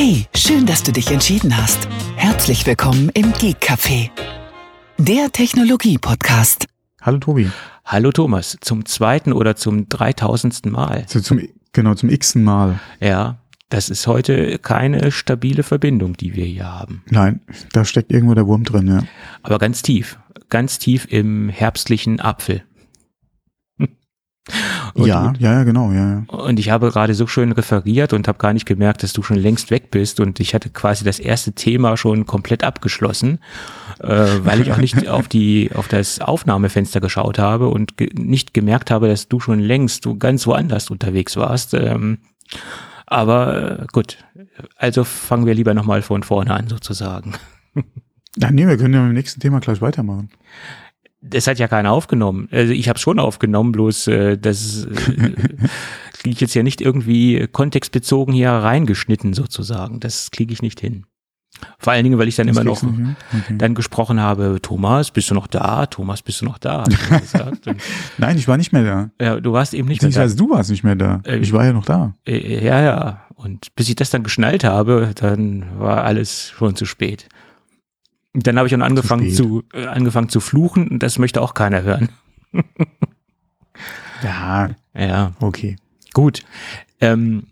Hey, 0.00 0.26
schön, 0.32 0.64
dass 0.64 0.84
du 0.84 0.92
dich 0.92 1.10
entschieden 1.10 1.56
hast. 1.56 1.88
Herzlich 2.14 2.64
willkommen 2.64 3.10
im 3.14 3.32
Geek 3.32 3.56
Café, 3.60 4.10
der 4.96 5.32
Technologie-Podcast. 5.32 6.66
Hallo 7.02 7.18
Tobi. 7.18 7.50
Hallo 7.84 8.12
Thomas, 8.12 8.56
zum 8.60 8.86
zweiten 8.86 9.32
oder 9.32 9.56
zum 9.56 9.88
dreitausendsten 9.88 10.70
Mal. 10.70 11.04
So, 11.08 11.18
zum, 11.18 11.40
genau, 11.72 11.94
zum 11.94 12.10
x-ten 12.10 12.44
Mal. 12.44 12.78
Ja, 13.00 13.38
das 13.70 13.90
ist 13.90 14.06
heute 14.06 14.60
keine 14.60 15.10
stabile 15.10 15.64
Verbindung, 15.64 16.16
die 16.16 16.36
wir 16.36 16.44
hier 16.44 16.66
haben. 16.66 17.02
Nein, 17.10 17.40
da 17.72 17.84
steckt 17.84 18.12
irgendwo 18.12 18.34
der 18.34 18.46
Wurm 18.46 18.62
drin, 18.62 18.86
ja. 18.86 19.02
Aber 19.42 19.58
ganz 19.58 19.82
tief, 19.82 20.20
ganz 20.48 20.78
tief 20.78 21.08
im 21.10 21.48
herbstlichen 21.48 22.20
Apfel. 22.20 22.62
Und, 24.94 25.06
ja, 25.06 25.32
ja, 25.38 25.52
ja, 25.52 25.64
genau, 25.64 25.92
ja, 25.92 26.10
ja. 26.10 26.22
Und 26.28 26.58
ich 26.58 26.70
habe 26.70 26.90
gerade 26.90 27.14
so 27.14 27.26
schön 27.26 27.52
referiert 27.52 28.12
und 28.12 28.28
habe 28.28 28.38
gar 28.38 28.52
nicht 28.52 28.66
gemerkt, 28.66 29.02
dass 29.02 29.12
du 29.12 29.22
schon 29.22 29.38
längst 29.38 29.70
weg 29.70 29.90
bist 29.90 30.20
und 30.20 30.40
ich 30.40 30.54
hatte 30.54 30.70
quasi 30.70 31.04
das 31.04 31.18
erste 31.18 31.52
Thema 31.52 31.96
schon 31.96 32.26
komplett 32.26 32.64
abgeschlossen, 32.64 33.38
äh, 34.00 34.08
weil 34.42 34.60
ich 34.60 34.72
auch 34.72 34.78
nicht 34.78 35.08
auf 35.08 35.28
die 35.28 35.70
auf 35.74 35.88
das 35.88 36.20
Aufnahmefenster 36.20 37.00
geschaut 37.00 37.38
habe 37.38 37.68
und 37.68 37.96
ge 37.96 38.10
nicht 38.14 38.54
gemerkt 38.54 38.90
habe, 38.90 39.08
dass 39.08 39.28
du 39.28 39.40
schon 39.40 39.60
längst 39.60 40.04
du 40.04 40.18
ganz 40.18 40.46
woanders 40.46 40.90
unterwegs 40.90 41.36
warst. 41.36 41.74
Ähm, 41.74 42.18
aber 43.06 43.80
äh, 43.80 43.86
gut, 43.92 44.18
also 44.76 45.04
fangen 45.04 45.46
wir 45.46 45.54
lieber 45.54 45.74
nochmal 45.74 46.02
von 46.02 46.22
vorne 46.22 46.52
an 46.52 46.68
sozusagen. 46.68 47.34
Ja, 48.36 48.50
nee, 48.50 48.66
wir 48.66 48.76
können 48.76 48.94
ja 48.94 49.00
mit 49.00 49.10
dem 49.10 49.14
nächsten 49.14 49.40
Thema 49.40 49.60
gleich 49.60 49.80
weitermachen 49.80 50.30
das 51.20 51.46
hat 51.46 51.58
ja 51.58 51.68
keiner 51.68 51.92
aufgenommen. 51.92 52.48
Also 52.50 52.72
ich 52.72 52.88
habe 52.88 52.98
schon 52.98 53.18
aufgenommen, 53.18 53.72
bloß 53.72 54.06
äh, 54.08 54.38
das 54.38 54.84
äh, 54.84 54.88
kriege 56.12 56.30
ich 56.30 56.40
jetzt 56.40 56.54
ja 56.54 56.62
nicht 56.62 56.80
irgendwie 56.80 57.46
kontextbezogen 57.50 58.34
hier 58.34 58.50
reingeschnitten 58.50 59.34
sozusagen. 59.34 60.00
Das 60.00 60.30
kriege 60.30 60.52
ich 60.52 60.62
nicht 60.62 60.80
hin. 60.80 61.06
Vor 61.78 61.92
allen 61.92 62.04
Dingen, 62.04 62.18
weil 62.18 62.28
ich 62.28 62.36
dann 62.36 62.46
das 62.46 62.56
immer 62.56 62.64
noch 62.64 62.82
okay. 62.82 63.56
dann 63.56 63.74
gesprochen 63.74 64.20
habe, 64.20 64.58
Thomas, 64.62 65.10
bist 65.10 65.30
du 65.30 65.34
noch 65.34 65.48
da? 65.48 65.86
Thomas, 65.86 66.22
bist 66.22 66.40
du 66.40 66.44
noch 66.44 66.58
da? 66.58 66.84
Nein, 68.18 68.38
ich 68.38 68.46
war 68.46 68.56
nicht 68.56 68.72
mehr 68.72 68.84
da. 68.84 69.10
Ja, 69.24 69.40
du 69.40 69.52
warst 69.52 69.74
eben 69.74 69.88
nicht 69.88 70.02
mehr 70.02 70.10
da. 70.10 70.26
du 70.28 70.50
warst 70.50 70.70
nicht 70.70 70.84
mehr 70.84 70.94
da. 70.94 71.20
Äh, 71.24 71.38
ich 71.38 71.52
war 71.52 71.64
ja 71.64 71.72
noch 71.72 71.84
da. 71.84 72.14
Äh, 72.26 72.64
ja, 72.64 72.80
ja. 72.80 73.22
Und 73.34 73.74
bis 73.74 73.88
ich 73.88 73.96
das 73.96 74.10
dann 74.10 74.22
geschnallt 74.22 74.64
habe, 74.64 75.12
dann 75.16 75.64
war 75.78 76.04
alles 76.04 76.50
schon 76.50 76.76
zu 76.76 76.84
spät. 76.84 77.28
Und 78.38 78.46
dann 78.46 78.56
habe 78.56 78.68
ich 78.68 78.70
dann 78.70 78.82
angefangen 78.82 79.28
zu, 79.32 79.62
zu 79.72 79.76
äh, 79.76 79.86
angefangen 79.86 80.28
zu 80.28 80.38
fluchen 80.38 80.86
und 80.86 81.02
das 81.02 81.18
möchte 81.18 81.42
auch 81.42 81.54
keiner 81.54 81.82
hören. 81.82 82.10
ja, 84.22 84.70
ja, 84.96 85.32
okay. 85.40 85.74
Gut. 86.14 86.44
Ähm, 87.00 87.48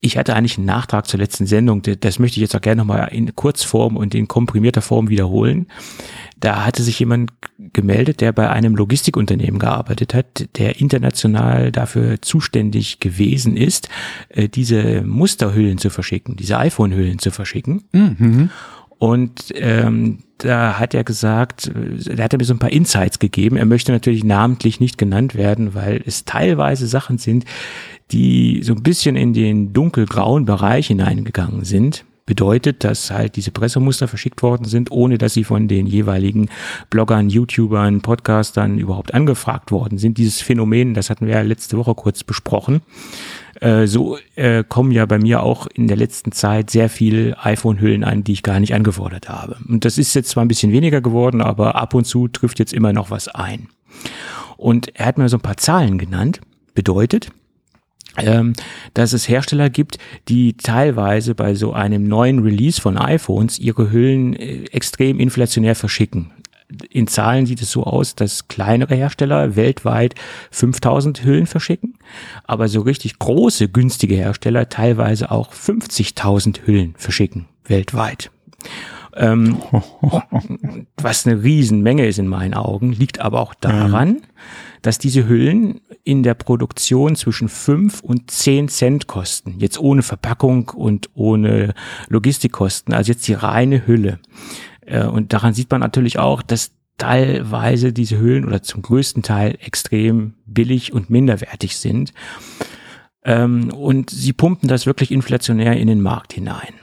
ich 0.00 0.16
hatte 0.16 0.34
eigentlich 0.34 0.56
einen 0.56 0.64
Nachtrag 0.64 1.06
zur 1.06 1.20
letzten 1.20 1.44
Sendung, 1.44 1.82
das 1.82 2.18
möchte 2.18 2.38
ich 2.38 2.40
jetzt 2.40 2.56
auch 2.56 2.62
gerne 2.62 2.78
nochmal 2.78 3.10
in 3.12 3.36
Kurzform 3.36 3.98
und 3.98 4.14
in 4.14 4.28
komprimierter 4.28 4.80
Form 4.80 5.10
wiederholen. 5.10 5.66
Da 6.40 6.64
hatte 6.64 6.82
sich 6.82 6.98
jemand 6.98 7.32
gemeldet, 7.74 8.22
der 8.22 8.32
bei 8.32 8.48
einem 8.48 8.76
Logistikunternehmen 8.76 9.58
gearbeitet 9.58 10.14
hat, 10.14 10.56
der 10.56 10.80
international 10.80 11.70
dafür 11.70 12.22
zuständig 12.22 12.98
gewesen 12.98 13.58
ist, 13.58 13.90
äh, 14.30 14.48
diese 14.48 15.02
Musterhüllen 15.02 15.76
zu 15.76 15.90
verschicken, 15.90 16.36
diese 16.36 16.56
iPhone-Hüllen 16.56 17.18
zu 17.18 17.30
verschicken. 17.30 17.84
Mhm. 17.92 18.48
Und 18.98 19.52
ähm, 19.54 20.18
da 20.38 20.78
hat 20.78 20.94
er 20.94 21.04
gesagt, 21.04 21.70
da 21.72 22.24
hat 22.24 22.32
er 22.32 22.38
mir 22.38 22.44
so 22.44 22.54
ein 22.54 22.58
paar 22.58 22.72
Insights 22.72 23.18
gegeben. 23.18 23.56
Er 23.56 23.64
möchte 23.64 23.92
natürlich 23.92 24.24
namentlich 24.24 24.80
nicht 24.80 24.98
genannt 24.98 25.34
werden, 25.34 25.74
weil 25.74 26.02
es 26.04 26.24
teilweise 26.24 26.86
Sachen 26.86 27.18
sind, 27.18 27.44
die 28.10 28.60
so 28.62 28.74
ein 28.74 28.82
bisschen 28.82 29.16
in 29.16 29.32
den 29.32 29.72
dunkelgrauen 29.72 30.44
Bereich 30.44 30.88
hineingegangen 30.88 31.64
sind. 31.64 32.04
Bedeutet, 32.28 32.84
dass 32.84 33.10
halt 33.10 33.36
diese 33.36 33.52
Pressemuster 33.52 34.06
verschickt 34.06 34.42
worden 34.42 34.66
sind, 34.66 34.90
ohne 34.90 35.16
dass 35.16 35.32
sie 35.32 35.44
von 35.44 35.66
den 35.66 35.86
jeweiligen 35.86 36.50
Bloggern, 36.90 37.30
YouTubern, 37.30 38.02
Podcastern 38.02 38.76
überhaupt 38.76 39.14
angefragt 39.14 39.72
worden 39.72 39.96
sind. 39.96 40.18
Dieses 40.18 40.42
Phänomen, 40.42 40.92
das 40.92 41.08
hatten 41.08 41.26
wir 41.26 41.36
ja 41.36 41.40
letzte 41.40 41.78
Woche 41.78 41.94
kurz 41.94 42.24
besprochen. 42.24 42.82
Äh, 43.62 43.86
so 43.86 44.18
äh, 44.34 44.62
kommen 44.62 44.90
ja 44.90 45.06
bei 45.06 45.18
mir 45.18 45.42
auch 45.42 45.68
in 45.68 45.88
der 45.88 45.96
letzten 45.96 46.30
Zeit 46.32 46.68
sehr 46.68 46.90
viel 46.90 47.34
iPhone-Hüllen 47.40 48.04
an, 48.04 48.24
die 48.24 48.32
ich 48.32 48.42
gar 48.42 48.60
nicht 48.60 48.74
angefordert 48.74 49.30
habe. 49.30 49.56
Und 49.66 49.86
das 49.86 49.96
ist 49.96 50.12
jetzt 50.12 50.28
zwar 50.28 50.44
ein 50.44 50.48
bisschen 50.48 50.70
weniger 50.70 51.00
geworden, 51.00 51.40
aber 51.40 51.76
ab 51.76 51.94
und 51.94 52.04
zu 52.04 52.28
trifft 52.28 52.58
jetzt 52.58 52.74
immer 52.74 52.92
noch 52.92 53.10
was 53.10 53.28
ein. 53.28 53.68
Und 54.58 54.94
er 54.96 55.06
hat 55.06 55.16
mir 55.16 55.30
so 55.30 55.38
ein 55.38 55.40
paar 55.40 55.56
Zahlen 55.56 55.96
genannt. 55.96 56.42
Bedeutet, 56.74 57.30
ähm, 58.20 58.52
dass 58.94 59.12
es 59.12 59.28
Hersteller 59.28 59.70
gibt, 59.70 59.98
die 60.28 60.56
teilweise 60.56 61.34
bei 61.34 61.54
so 61.54 61.72
einem 61.72 62.08
neuen 62.08 62.40
Release 62.40 62.80
von 62.80 62.96
iPhones 62.96 63.58
ihre 63.58 63.90
Hüllen 63.90 64.34
äh, 64.34 64.64
extrem 64.72 65.20
inflationär 65.20 65.74
verschicken 65.74 66.32
in 66.90 67.06
Zahlen 67.06 67.46
sieht 67.46 67.62
es 67.62 67.70
so 67.70 67.84
aus, 67.84 68.14
dass 68.14 68.48
kleinere 68.48 68.94
Hersteller 68.94 69.56
weltweit 69.56 70.14
5000 70.50 71.24
Hüllen 71.24 71.46
verschicken, 71.46 71.94
aber 72.44 72.68
so 72.68 72.82
richtig 72.82 73.18
große, 73.18 73.68
günstige 73.68 74.16
Hersteller 74.16 74.68
teilweise 74.68 75.30
auch 75.30 75.52
50.000 75.52 76.66
Hüllen 76.66 76.94
verschicken 76.98 77.46
weltweit. 77.64 78.30
Ähm, 79.16 79.58
was 80.96 81.26
eine 81.26 81.42
Riesenmenge 81.42 82.06
ist 82.06 82.18
in 82.18 82.28
meinen 82.28 82.54
Augen, 82.54 82.92
liegt 82.92 83.20
aber 83.20 83.40
auch 83.40 83.54
daran, 83.54 84.08
mhm. 84.08 84.22
Dass 84.82 84.98
diese 84.98 85.28
Hüllen 85.28 85.80
in 86.04 86.22
der 86.22 86.34
Produktion 86.34 87.16
zwischen 87.16 87.48
5 87.48 88.00
und 88.00 88.30
10 88.30 88.68
Cent 88.68 89.06
kosten. 89.06 89.56
Jetzt 89.58 89.78
ohne 89.78 90.02
Verpackung 90.02 90.70
und 90.70 91.10
ohne 91.14 91.74
Logistikkosten. 92.08 92.94
Also 92.94 93.12
jetzt 93.12 93.26
die 93.28 93.34
reine 93.34 93.86
Hülle. 93.86 94.18
Äh, 94.86 95.04
und 95.06 95.32
daran 95.32 95.54
sieht 95.54 95.70
man 95.70 95.80
natürlich 95.80 96.18
auch, 96.18 96.42
dass 96.42 96.72
teilweise 96.96 97.92
diese 97.92 98.18
Höhlen 98.18 98.44
oder 98.44 98.62
zum 98.62 98.82
größten 98.82 99.22
Teil 99.22 99.56
extrem 99.60 100.34
billig 100.46 100.92
und 100.92 101.10
minderwertig 101.10 101.76
sind. 101.76 102.12
Ähm, 103.24 103.72
und 103.72 104.10
sie 104.10 104.32
pumpen 104.32 104.68
das 104.68 104.86
wirklich 104.86 105.10
inflationär 105.10 105.76
in 105.76 105.86
den 105.86 106.00
Markt 106.00 106.32
hinein. 106.32 106.74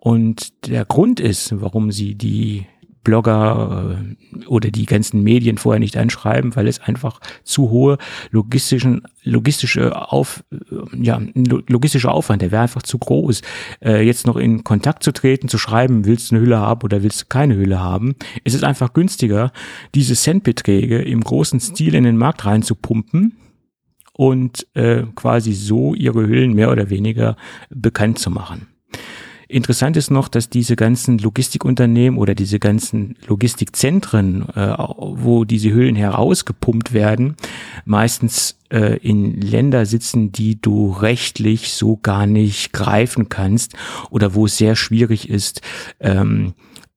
Und 0.00 0.66
der 0.68 0.84
Grund 0.84 1.18
ist, 1.18 1.60
warum 1.60 1.90
sie 1.90 2.14
die 2.14 2.66
Blogger 3.04 3.98
äh, 4.00 4.46
oder 4.46 4.70
die 4.70 4.86
ganzen 4.86 5.22
Medien 5.22 5.58
vorher 5.58 5.78
nicht 5.78 5.96
einschreiben, 5.96 6.56
weil 6.56 6.66
es 6.66 6.80
einfach 6.80 7.20
zu 7.44 7.70
hohe 7.70 7.98
logistischen, 8.30 9.02
logistische 9.22 10.10
Auf, 10.10 10.42
äh, 10.50 10.56
ja, 11.00 11.20
logistischer 11.68 12.12
Aufwand, 12.12 12.42
der 12.42 12.50
wäre 12.50 12.62
einfach 12.62 12.82
zu 12.82 12.98
groß. 12.98 13.42
Äh, 13.80 14.04
jetzt 14.04 14.26
noch 14.26 14.36
in 14.36 14.64
Kontakt 14.64 15.02
zu 15.02 15.12
treten, 15.12 15.48
zu 15.48 15.58
schreiben, 15.58 16.06
willst 16.06 16.30
du 16.30 16.34
eine 16.34 16.44
Hülle 16.44 16.58
haben 16.58 16.82
oder 16.82 17.02
willst 17.02 17.22
du 17.22 17.26
keine 17.28 17.56
Hülle 17.56 17.80
haben, 17.80 18.16
ist 18.42 18.54
es 18.54 18.64
einfach 18.64 18.92
günstiger, 18.92 19.52
diese 19.94 20.14
Centbeträge 20.14 21.02
im 21.02 21.20
großen 21.20 21.60
Stil 21.60 21.94
in 21.94 22.04
den 22.04 22.16
Markt 22.16 22.44
reinzupumpen 22.44 23.36
und 24.12 24.66
äh, 24.74 25.02
quasi 25.14 25.52
so 25.52 25.94
ihre 25.94 26.26
Hüllen 26.26 26.54
mehr 26.54 26.70
oder 26.70 26.88
weniger 26.88 27.36
bekannt 27.70 28.18
zu 28.18 28.30
machen. 28.30 28.73
Interessant 29.48 29.96
ist 29.96 30.10
noch, 30.10 30.28
dass 30.28 30.48
diese 30.48 30.76
ganzen 30.76 31.18
Logistikunternehmen 31.18 32.18
oder 32.18 32.34
diese 32.34 32.58
ganzen 32.58 33.16
Logistikzentren, 33.26 34.48
äh, 34.50 34.74
wo 34.78 35.44
diese 35.44 35.70
Hüllen 35.70 35.96
herausgepumpt 35.96 36.92
werden, 36.92 37.36
meistens 37.84 38.58
äh, 38.70 38.96
in 38.98 39.40
Länder 39.40 39.86
sitzen, 39.86 40.32
die 40.32 40.60
du 40.60 40.92
rechtlich 40.92 41.72
so 41.72 41.96
gar 41.96 42.26
nicht 42.26 42.72
greifen 42.72 43.28
kannst 43.28 43.74
oder 44.10 44.34
wo 44.34 44.46
es 44.46 44.56
sehr 44.56 44.76
schwierig 44.76 45.28
ist, 45.28 45.60
ähm, 46.00 46.54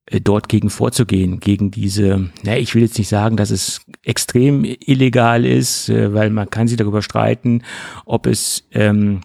äh, 0.07 0.21
dort 0.21 0.47
gegen 0.47 0.69
vorzugehen, 0.69 1.39
gegen 1.39 1.69
diese, 1.71 2.29
na, 2.43 2.57
ich 2.57 2.73
will 2.73 2.81
jetzt 2.81 2.97
nicht 2.97 3.09
sagen, 3.09 3.35
dass 3.35 3.51
es 3.51 3.81
extrem 4.03 4.63
illegal 4.63 5.45
ist, 5.45 5.89
äh, 5.89 6.13
weil 6.13 6.29
man 6.29 6.49
kann 6.49 6.67
sich 6.67 6.77
darüber 6.77 7.01
streiten, 7.01 7.63
ob 8.05 8.25
es 8.25 8.63
ähm, 8.71 9.21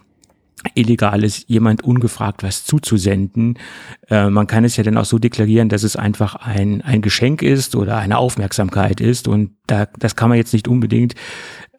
illegal 0.74 1.24
ist, 1.24 1.48
jemand 1.48 1.82
ungefragt 1.82 2.42
was 2.42 2.64
zuzusenden. 2.64 3.58
Äh, 4.08 4.30
man 4.30 4.46
kann 4.46 4.64
es 4.64 4.76
ja 4.76 4.84
dann 4.84 4.96
auch 4.96 5.04
so 5.04 5.18
deklarieren, 5.18 5.68
dass 5.68 5.82
es 5.82 5.96
einfach 5.96 6.36
ein, 6.36 6.82
ein 6.82 7.02
Geschenk 7.02 7.42
ist 7.42 7.74
oder 7.74 7.98
eine 7.98 8.18
Aufmerksamkeit 8.18 9.00
ist. 9.00 9.28
Und 9.28 9.52
da, 9.66 9.86
das 9.98 10.16
kann 10.16 10.28
man 10.28 10.38
jetzt 10.38 10.52
nicht 10.52 10.68
unbedingt 10.68 11.14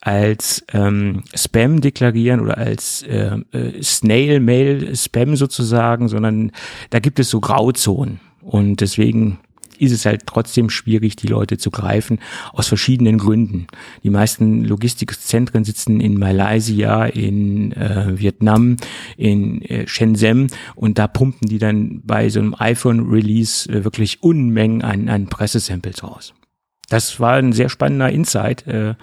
als 0.02 0.66
ähm, 0.74 1.24
Spam 1.34 1.80
deklarieren 1.80 2.42
oder 2.42 2.58
als 2.58 3.04
äh, 3.04 3.38
äh, 3.52 3.82
Snail-Mail-Spam 3.82 5.38
sozusagen, 5.38 6.10
sondern 6.10 6.52
da 6.90 7.00
gibt 7.00 7.20
es 7.20 7.30
so 7.30 7.40
Grauzonen. 7.40 8.20
Und 8.42 8.82
deswegen 8.82 9.40
ist 9.84 9.92
es 9.92 10.06
halt 10.06 10.24
trotzdem 10.26 10.70
schwierig, 10.70 11.16
die 11.16 11.28
Leute 11.28 11.58
zu 11.58 11.72
greifen, 11.72 12.20
aus 12.52 12.68
verschiedenen 12.68 13.18
Gründen. 13.18 13.68
Die 14.04 14.10
meisten 14.10 14.64
Logistikzentren 14.64 15.64
sitzen 15.64 16.00
in 16.00 16.18
Malaysia, 16.18 17.06
in 17.06 17.72
äh, 17.74 18.20
Vietnam, 18.20 18.78
in 19.18 19.62
äh, 19.64 19.88
Shenzhen 19.88 20.48
und 20.76 20.98
da 20.98 21.08
pumpen 21.08 21.48
die 21.48 21.60
dann 21.60 22.02
bei 22.04 22.30
so 22.30 22.40
einem 22.40 22.56
iPhone-Release 22.58 23.70
äh, 23.70 23.84
wirklich 23.84 24.24
Unmengen 24.24 24.82
an, 24.82 25.10
an 25.10 25.28
Pressesamples 25.28 26.04
raus. 26.04 26.34
Das 26.90 27.20
war 27.20 27.34
ein 27.34 27.54
sehr 27.54 27.70
spannender 27.70 28.10
Insight. 28.10 28.68
Äh, 28.68 28.96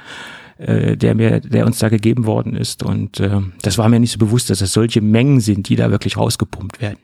äh, 0.61 0.95
der 0.99 1.15
mir, 1.15 1.41
der 1.41 1.65
uns 1.65 1.79
da 1.79 1.89
gegeben 1.89 2.27
worden 2.27 2.55
ist. 2.55 2.83
Und 2.83 3.19
äh, 3.19 3.41
das 3.63 3.79
war 3.79 3.89
mir 3.89 3.99
nicht 3.99 4.13
so 4.13 4.19
bewusst, 4.19 4.51
dass 4.51 4.59
das 4.59 4.75
solche 4.75 5.01
Mengen 5.01 5.41
sind, 5.41 5.71
die 5.71 5.77
da 5.77 5.91
wirklich 5.91 6.19
rausgepumpt 6.19 6.83
werden. 6.83 6.99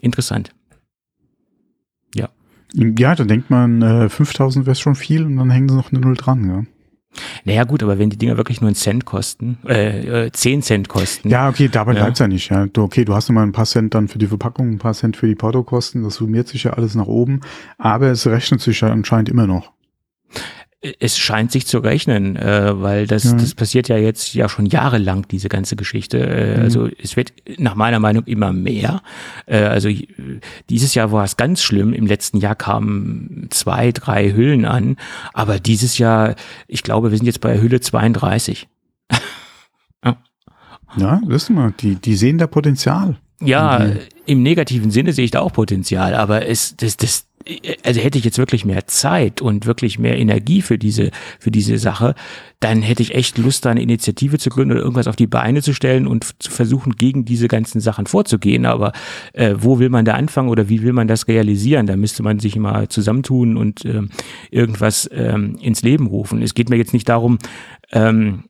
Interessant. 0.00 0.50
Ja. 2.74 3.14
Da 3.14 3.24
denkt 3.24 3.50
man, 3.50 3.82
äh, 3.82 4.08
5000 4.08 4.66
wäre 4.66 4.76
schon 4.76 4.94
viel 4.94 5.24
und 5.24 5.36
dann 5.36 5.50
hängen 5.50 5.68
sie 5.68 5.76
noch 5.76 5.92
eine 5.92 6.00
Null 6.00 6.16
dran, 6.16 6.48
ja. 6.48 6.64
Naja 7.44 7.64
gut, 7.64 7.82
aber 7.82 7.98
wenn 7.98 8.10
die 8.10 8.18
Dinger 8.18 8.36
wirklich 8.36 8.60
nur 8.60 8.68
einen 8.68 8.74
Cent 8.74 9.06
kosten, 9.06 9.58
äh, 9.66 10.26
äh 10.26 10.32
10 10.32 10.60
Cent 10.62 10.88
kosten. 10.88 11.30
Ja, 11.30 11.48
okay, 11.48 11.68
dabei 11.68 11.94
Ja. 11.94 12.00
bleibt's 12.00 12.18
ja 12.18 12.28
nicht. 12.28 12.50
Ja. 12.50 12.66
Du, 12.66 12.82
okay, 12.82 13.04
du 13.06 13.14
hast 13.14 13.30
immer 13.30 13.40
ein 13.42 13.52
paar 13.52 13.64
Cent 13.64 13.94
dann 13.94 14.08
für 14.08 14.18
die 14.18 14.26
Verpackung, 14.26 14.72
ein 14.72 14.78
paar 14.78 14.92
Cent 14.92 15.16
für 15.16 15.26
die 15.26 15.34
Portokosten, 15.34 16.02
das 16.02 16.16
summiert 16.16 16.48
sich 16.48 16.64
ja 16.64 16.72
alles 16.74 16.94
nach 16.94 17.06
oben, 17.06 17.40
aber 17.78 18.08
es 18.08 18.26
rechnet 18.26 18.60
sich 18.60 18.80
ja 18.82 18.88
anscheinend 18.88 19.28
immer 19.30 19.46
noch. 19.46 19.72
Es 21.00 21.16
scheint 21.18 21.50
sich 21.52 21.66
zu 21.66 21.78
rechnen, 21.78 22.36
äh, 22.36 22.80
weil 22.80 23.06
das, 23.06 23.24
Ja. 23.24 23.32
das 23.32 23.54
passiert 23.54 23.88
ja 23.88 23.96
jetzt 23.96 24.34
ja 24.34 24.48
schon 24.48 24.66
jahrelang, 24.66 25.26
diese 25.28 25.48
ganze 25.48 25.74
Geschichte. 25.74 26.18
Äh, 26.18 26.56
Mhm. 26.58 26.62
Also 26.62 26.88
es 27.02 27.16
wird 27.16 27.32
nach 27.58 27.74
meiner 27.74 27.98
Meinung 27.98 28.24
immer 28.24 28.52
mehr. 28.52 29.02
Äh, 29.46 29.62
also 29.64 29.88
äh, 29.88 30.06
dieses 30.68 30.94
Jahr 30.94 31.10
war 31.12 31.24
es 31.24 31.36
ganz 31.36 31.62
schlimm. 31.62 31.92
Im 31.94 32.06
letzten 32.06 32.38
Jahr 32.38 32.54
kamen 32.54 33.46
zwei, 33.50 33.90
drei 33.90 34.32
Hüllen 34.32 34.64
an. 34.66 34.96
Aber 35.32 35.58
dieses 35.58 35.96
Jahr, 35.98 36.34
ich 36.68 36.82
glaube, 36.82 37.10
wir 37.10 37.16
sind 37.18 37.26
jetzt 37.26 37.40
bei 37.40 37.58
Hülle 37.60 37.80
32. 37.80 38.68
Ja, 40.96 41.20
wissen 41.26 41.56
wir, 41.56 41.72
die, 41.78 41.96
die 41.96 42.16
sehen 42.16 42.38
da 42.38 42.46
Potenzial. 42.46 43.16
Ja, 43.40 43.80
Mhm. 43.80 43.98
im 44.24 44.42
negativen 44.42 44.90
Sinne 44.90 45.12
sehe 45.12 45.26
ich 45.26 45.30
da 45.30 45.40
auch 45.40 45.52
Potenzial, 45.52 46.14
aber 46.14 46.46
es, 46.46 46.74
das, 46.76 46.96
das, 46.96 47.26
also 47.84 48.00
hätte 48.00 48.18
ich 48.18 48.24
jetzt 48.24 48.38
wirklich 48.38 48.64
mehr 48.64 48.86
Zeit 48.86 49.40
und 49.40 49.66
wirklich 49.66 49.98
mehr 49.98 50.18
Energie 50.18 50.62
für 50.62 50.78
diese, 50.78 51.10
für 51.38 51.50
diese 51.50 51.78
Sache, 51.78 52.14
dann 52.60 52.82
hätte 52.82 53.02
ich 53.02 53.14
echt 53.14 53.38
Lust, 53.38 53.64
da 53.64 53.70
eine 53.70 53.82
Initiative 53.82 54.38
zu 54.38 54.50
gründen 54.50 54.72
oder 54.72 54.80
irgendwas 54.80 55.06
auf 55.06 55.16
die 55.16 55.26
Beine 55.26 55.62
zu 55.62 55.74
stellen 55.74 56.06
und 56.06 56.42
zu 56.42 56.50
versuchen, 56.50 56.96
gegen 56.96 57.24
diese 57.24 57.48
ganzen 57.48 57.80
Sachen 57.80 58.06
vorzugehen. 58.06 58.66
Aber 58.66 58.92
äh, 59.32 59.54
wo 59.58 59.78
will 59.78 59.90
man 59.90 60.04
da 60.04 60.14
anfangen 60.14 60.48
oder 60.48 60.68
wie 60.68 60.82
will 60.82 60.92
man 60.92 61.08
das 61.08 61.28
realisieren? 61.28 61.86
Da 61.86 61.96
müsste 61.96 62.22
man 62.22 62.38
sich 62.38 62.56
mal 62.56 62.88
zusammentun 62.88 63.56
und 63.56 63.84
ähm, 63.84 64.10
irgendwas 64.50 65.08
ähm, 65.12 65.56
ins 65.60 65.82
Leben 65.82 66.06
rufen. 66.06 66.42
Es 66.42 66.54
geht 66.54 66.70
mir 66.70 66.76
jetzt 66.76 66.94
nicht 66.94 67.08
darum, 67.08 67.38
ähm, 67.92 68.44
äh, 68.44 68.48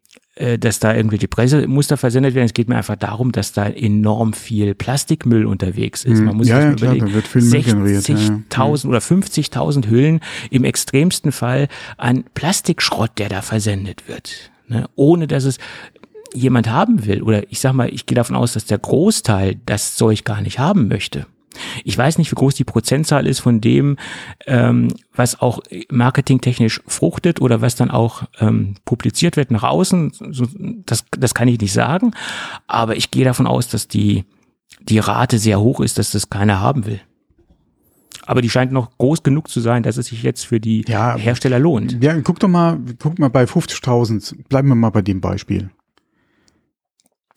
dass 0.59 0.81
da 0.81 0.95
irgendwelche 0.95 1.29
Pressemuster 1.29 1.97
versendet 1.97 2.35
werden. 2.35 2.47
Es 2.47 2.53
geht 2.53 2.69
mir 2.69 2.77
einfach 2.77 2.97
darum, 2.97 3.33
dass 3.33 3.53
da 3.53 3.67
enorm 3.67 4.35
viel 4.35 4.75
Plastikmüll 4.75 5.47
unterwegs 5.47 6.05
ist. 6.05 6.19
Hm. 6.19 6.25
Man 6.27 6.37
muss 6.37 6.49
Ja, 6.49 6.57
sich 6.61 6.81
ja, 6.81 6.87
überlegen, 6.87 7.07
da 7.07 7.13
wird 7.15 7.27
viel 7.27 7.43
Müll 7.43 7.63
generiert, 7.63 8.09
ja, 8.09 8.17
ja. 8.17 8.41
60.000 8.51 8.89
oder 8.89 8.99
50.000 8.99 9.89
Hüllen 9.89 10.21
im 10.51 10.65
extremsten 10.65 11.33
Fall 11.33 11.69
an 11.97 12.25
Plastikschrott, 12.35 13.13
der 13.19 13.31
da 13.31 13.41
versendet 13.41 14.09
wird. 14.09 14.51
Ne? 14.69 14.89
Ohne 14.95 15.27
dass 15.27 15.45
es 15.45 15.59
jemand 16.35 16.69
haben 16.69 17.07
will. 17.07 17.23
Oder 17.23 17.51
ich 17.51 17.61
sag 17.61 17.73
mal, 17.73 17.89
ich 17.93 18.07
gehe 18.07 18.17
davon 18.17 18.37
aus, 18.37 18.53
dass 18.53 18.67
der 18.67 18.79
Großteil 18.79 19.57
das 19.65 19.97
Zeug 19.97 20.25
gar 20.25 20.43
nicht 20.43 20.59
haben 20.59 20.89
möchte. 20.89 21.27
Ich 21.85 21.97
weiß 21.97 22.19
nicht, 22.19 22.31
wie 22.31 22.37
groß 22.37 22.55
die 22.55 22.65
Prozentzahl 22.65 23.27
ist 23.27 23.41
von 23.41 23.61
dem, 23.61 23.97
ähm, 24.47 24.89
was 25.15 25.41
auch 25.41 25.61
marketingtechnisch 25.91 26.83
fruchtet 26.87 27.41
oder 27.41 27.61
was 27.61 27.77
dann 27.77 27.91
auch 27.91 28.25
ähm, 28.41 28.75
publiziert 28.85 29.37
wird 29.37 29.51
nach 29.51 29.63
außen. 29.63 30.13
Das, 30.87 31.05
das 31.11 31.35
kann 31.35 31.49
ich 31.49 31.61
nicht 31.61 31.73
sagen. 31.73 32.13
Aber 32.67 32.97
ich 32.97 33.11
gehe 33.11 33.25
davon 33.25 33.47
aus, 33.47 33.69
dass 33.69 33.89
die, 33.89 34.25
die 34.81 34.99
Rate 34.99 35.39
sehr 35.39 35.61
hoch 35.61 35.81
ist, 35.81 35.99
dass 35.99 36.11
das 36.11 36.31
keiner 36.31 36.61
haben 36.61 36.87
will. 36.87 37.01
Aber 38.27 38.43
die 38.43 38.51
scheint 38.51 38.73
noch 38.73 38.99
groß 38.99 39.23
genug 39.23 39.49
zu 39.49 39.61
sein, 39.61 39.85
dass 39.85 39.97
es 39.97 40.07
sich 40.07 40.23
jetzt 40.23 40.47
für 40.47 40.59
die 40.59 40.85
Ja, 40.89 41.17
Hersteller 41.17 41.61
lohnt. 41.61 42.03
Ja, 42.03 42.21
guck 42.21 42.41
doch 42.41 42.49
mal, 42.49 42.79
guck 42.99 43.19
mal 43.21 43.31
bei 43.31 43.45
50.000, 43.45 44.49
bleiben 44.49 44.69
wir 44.69 44.75
mal 44.75 44.91
bei 44.91 45.03
dem 45.03 45.21
Beispiel. 45.21 45.71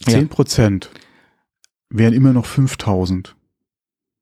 Ja. 0.05 0.13
10 0.13 0.29
Prozent 0.29 0.89
wären 1.89 2.13
immer 2.13 2.33
noch 2.33 2.45
5.000. 2.45 3.33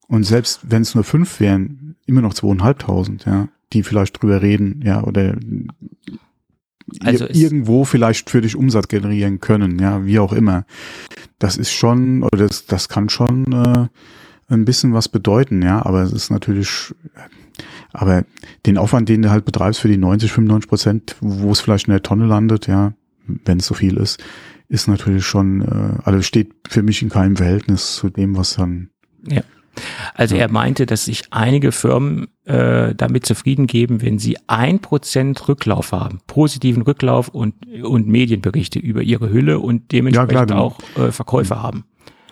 Und 0.08 0.24
selbst 0.24 0.62
wenn 0.64 0.82
es 0.82 0.96
nur 0.96 1.04
fünf 1.04 1.40
wären, 1.40 1.96
immer 2.06 2.22
noch 2.22 2.34
2.500, 2.34 3.28
ja, 3.30 3.50
die 3.74 3.84
vielleicht 3.84 4.22
drüber 4.22 4.42
reden, 4.42 4.82
ja, 4.84 5.04
oder 5.04 5.36
Also 7.04 7.28
irgendwo 7.28 7.84
vielleicht 7.84 8.30
für 8.30 8.42
dich 8.42 8.56
Umsatz 8.56 8.88
generieren 8.88 9.40
können, 9.40 9.80
ja, 9.80 10.06
wie 10.06 10.20
auch 10.20 10.32
immer. 10.32 10.66
Das 11.40 11.58
ist 11.58 11.72
schon, 11.72 12.24
oder 12.24 12.48
das, 12.48 12.66
das 12.66 12.88
kann 12.88 13.10
schon 13.10 13.52
äh, 13.52 13.88
ein 14.48 14.64
bisschen 14.64 14.94
was 14.94 15.10
bedeuten, 15.10 15.62
ja, 15.62 15.86
aber 15.86 16.04
es 16.04 16.14
ist 16.14 16.30
natürlich, 16.30 16.94
aber 17.92 18.24
den 18.66 18.78
Aufwand, 18.78 19.10
den 19.10 19.22
du 19.22 19.30
halt 19.30 19.44
betreibst 19.44 19.82
für 19.82 19.90
die 19.90 19.98
90, 19.98 20.32
95 20.32 20.70
Prozent, 20.70 21.16
wo 21.20 21.52
es 21.52 21.60
vielleicht 21.60 21.88
in 21.88 21.92
der 21.92 22.04
Tonne 22.04 22.26
landet, 22.26 22.68
ja, 22.68 22.94
wenn 23.26 23.60
es 23.60 23.68
so 23.68 23.74
viel 23.74 23.98
ist, 23.98 24.24
ist 24.70 24.88
natürlich 24.88 25.26
schon, 25.26 25.62
äh, 25.62 26.02
also 26.04 26.22
steht 26.22 26.54
für 26.70 26.84
mich 26.84 27.02
in 27.02 27.10
keinem 27.10 27.36
Verhältnis 27.36 27.96
zu 27.96 28.10
dem, 28.10 28.38
was 28.38 28.56
dann 28.56 28.92
Ja. 29.28 29.42
Also 30.14 30.36
er 30.36 30.50
meinte, 30.52 30.86
dass 30.86 31.06
sich 31.06 31.24
einige 31.32 31.72
Firmen 31.72 32.28
äh, 32.46 32.96
damit 32.96 33.26
zufrieden 33.26 33.68
geben, 33.68 34.02
wenn 34.02 34.20
sie 34.20 34.38
ein 34.48 34.80
Prozent 34.80 35.48
Rücklauf 35.48 35.92
haben, 35.92 36.20
positiven 36.28 36.82
Rücklauf 36.84 37.28
und, 37.30 37.54
und 37.84 38.08
Medienberichte 38.08 38.80
über 38.80 39.02
ihre 39.02 39.30
Hülle 39.30 39.60
und 39.60 39.92
dementsprechend 39.92 40.34
Ja, 40.34 40.46
dann- 40.46 40.58
auch 40.58 40.80
äh, 40.98 41.12
Verkäufe 41.12 41.62
haben. 41.62 41.86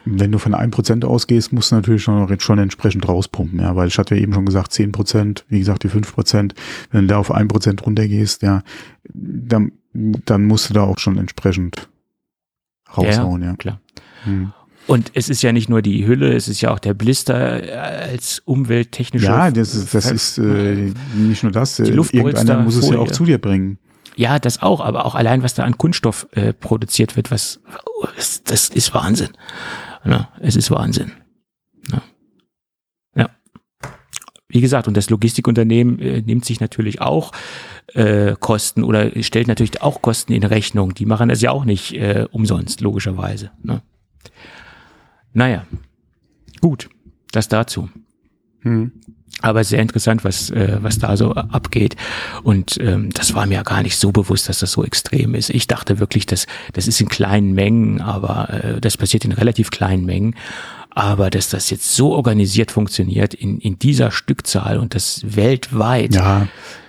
Wenn 0.07 0.31
du 0.31 0.37
von 0.37 0.53
1% 0.53 1.03
ausgehst, 1.03 1.51
musst 1.51 1.71
du 1.71 1.75
natürlich 1.77 2.03
schon, 2.03 2.39
schon 2.39 2.59
entsprechend 2.59 3.07
rauspumpen, 3.07 3.59
ja, 3.59 3.75
weil 3.75 3.87
ich 3.87 3.97
hatte 3.97 4.13
ja 4.15 4.21
eben 4.21 4.33
schon 4.35 4.45
gesagt, 4.45 4.71
10%, 4.71 5.45
wie 5.49 5.57
gesagt, 5.57 5.81
die 5.83 5.89
5%, 5.89 6.53
wenn 6.91 7.01
du 7.01 7.07
da 7.07 7.17
auf 7.17 7.33
1% 7.33 7.81
runtergehst, 7.81 8.43
ja, 8.43 8.61
dann, 9.15 9.71
dann 9.93 10.45
musst 10.45 10.69
du 10.69 10.75
da 10.75 10.83
auch 10.83 10.99
schon 10.99 11.17
entsprechend 11.17 11.89
raushauen, 12.95 13.41
ja. 13.41 13.55
Klar. 13.55 13.79
Hm. 14.25 14.53
Und 14.87 15.11
es 15.15 15.29
ist 15.29 15.41
ja 15.41 15.51
nicht 15.51 15.67
nur 15.67 15.81
die 15.81 16.05
Hülle, 16.05 16.33
es 16.33 16.47
ist 16.47 16.61
ja 16.61 16.71
auch 16.71 16.79
der 16.79 16.93
Blister 16.93 17.63
äh, 17.63 18.11
als 18.11 18.39
umwelttechnische. 18.45 19.25
Ja, 19.25 19.49
das 19.49 19.73
ist, 19.73 19.93
das 19.95 20.11
ist 20.11 20.37
äh, 20.37 20.93
nicht 21.15 21.41
nur 21.41 21.51
das, 21.51 21.77
Die 21.77 21.83
äh, 21.83 21.95
irgendeiner 22.11 22.59
muss 22.59 22.75
es 22.75 22.89
ja 22.89 22.99
auch 22.99 23.11
zu 23.11 23.25
dir 23.25 23.39
bringen. 23.39 23.79
Ja, 24.15 24.39
das 24.39 24.61
auch, 24.61 24.81
aber 24.81 25.05
auch 25.05 25.15
allein, 25.15 25.43
was 25.43 25.55
da 25.55 25.63
an 25.63 25.77
Kunststoff 25.77 26.27
äh, 26.31 26.53
produziert 26.53 27.15
wird, 27.15 27.31
was 27.31 27.59
das, 28.15 28.43
das 28.43 28.69
ist 28.69 28.93
Wahnsinn. 28.93 29.29
Ja, 30.05 30.29
es 30.39 30.55
ist 30.55 30.69
Wahnsinn. 30.71 31.11
Ja. 31.91 32.01
ja. 33.15 33.29
Wie 34.47 34.61
gesagt, 34.61 34.87
und 34.87 34.95
das 34.95 35.09
Logistikunternehmen 35.09 35.99
äh, 35.99 36.21
nimmt 36.21 36.45
sich 36.45 36.59
natürlich 36.59 37.01
auch 37.01 37.31
äh, 37.93 38.35
Kosten 38.39 38.83
oder 38.83 39.11
stellt 39.23 39.47
natürlich 39.47 39.81
auch 39.81 40.01
Kosten 40.01 40.31
in 40.31 40.43
Rechnung. 40.43 40.93
Die 40.93 41.05
machen 41.05 41.29
das 41.29 41.41
ja 41.41 41.51
auch 41.51 41.65
nicht 41.65 41.93
äh, 41.93 42.27
umsonst, 42.31 42.81
logischerweise. 42.81 43.51
Ne? 43.63 43.81
Naja, 45.35 45.67
gut, 46.61 46.89
das 47.31 47.49
dazu. 47.49 47.89
Hm. 48.61 48.91
Aber 49.41 49.65
sehr 49.65 49.81
interessant, 49.81 50.23
was, 50.23 50.49
äh, 50.49 50.77
was 50.81 50.97
da 50.97 51.17
so 51.17 51.33
abgeht. 51.33 51.97
Und 52.41 52.79
ähm, 52.79 53.09
das 53.11 53.35
war 53.35 53.45
mir 53.45 53.63
gar 53.63 53.83
nicht 53.83 53.97
so 53.97 54.13
bewusst, 54.13 54.47
dass 54.47 54.59
das 54.59 54.71
so 54.71 54.85
extrem 54.85 55.35
ist. 55.35 55.49
Ich 55.49 55.67
dachte 55.67 55.99
wirklich, 55.99 56.25
dass 56.25 56.47
das 56.71 56.87
ist 56.87 57.01
in 57.01 57.09
kleinen 57.09 57.53
Mengen, 57.53 57.99
aber 57.99 58.49
äh, 58.49 58.81
das 58.81 58.95
passiert 58.95 59.25
in 59.25 59.33
relativ 59.33 59.71
kleinen 59.71 60.05
Mengen. 60.05 60.35
Aber 60.89 61.29
dass 61.29 61.49
das 61.49 61.69
jetzt 61.69 61.93
so 61.93 62.13
organisiert 62.13 62.71
funktioniert 62.71 63.33
in, 63.33 63.59
in 63.59 63.77
dieser 63.77 64.11
Stückzahl 64.11 64.77
und 64.77 64.95
das 64.95 65.35
weltweit. 65.35 66.15
Ja, 66.15 66.47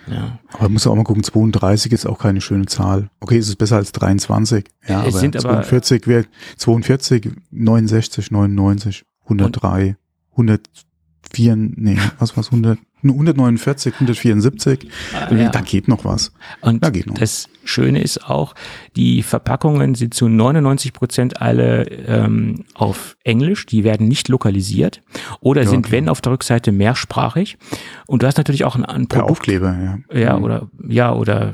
Ja. 0.08 0.38
aber 0.52 0.68
muss 0.68 0.86
auch 0.86 0.94
mal 0.94 1.04
gucken, 1.04 1.22
32 1.24 1.92
ist 1.92 2.06
auch 2.06 2.18
keine 2.18 2.40
schöne 2.40 2.66
Zahl. 2.66 3.10
Okay, 3.20 3.38
es 3.38 3.48
ist 3.48 3.56
besser 3.56 3.76
als 3.76 3.92
23. 3.92 4.64
Ja, 4.86 5.02
Es 5.02 5.08
aber 5.14 5.18
sind 5.18 5.36
aber- 5.36 5.62
42 5.62 6.06
wäre 6.06 6.24
42, 6.56 7.30
69, 7.50 8.30
99, 8.30 9.04
103, 9.24 9.96
104, 10.32 11.56
nee, 11.56 11.98
was 12.18 12.36
war's, 12.36 12.50
100, 12.52 12.78
149, 13.02 13.94
174. 13.94 14.88
ja. 15.30 15.48
Da 15.50 15.60
geht 15.60 15.86
noch 15.88 16.04
was. 16.04 16.32
Und 16.60 16.82
Ja, 16.84 16.90
geht 16.90 17.06
noch. 17.06 17.14
das 17.14 17.48
Schöne 17.64 18.00
ist 18.02 18.28
auch, 18.28 18.54
die 18.96 19.22
Verpackungen 19.22 19.94
sind 19.94 20.14
zu 20.14 20.28
99 20.28 20.92
Prozent 20.92 21.40
alle 21.40 21.84
ähm, 22.06 22.64
auf 22.74 23.16
Englisch, 23.22 23.66
die 23.66 23.84
werden 23.84 24.08
nicht 24.08 24.28
lokalisiert 24.28 25.02
oder 25.40 25.62
Ja, 25.62 25.68
sind, 25.68 25.82
klar. 25.82 25.92
wenn 25.92 26.08
auf 26.08 26.20
der 26.20 26.32
Rückseite, 26.32 26.72
mehrsprachig. 26.72 27.58
Und 28.06 28.22
du 28.22 28.26
hast 28.26 28.38
natürlich 28.38 28.64
auch 28.64 28.74
ein, 28.76 28.84
ein 28.84 29.06
Per 29.06 29.20
Produkt, 29.20 29.30
Aufkleber, 29.30 29.76
ja. 30.12 30.18
ja, 30.18 30.36
Mhm. 30.38 30.44
oder 30.44 30.68
ja, 30.88 31.12
oder 31.12 31.50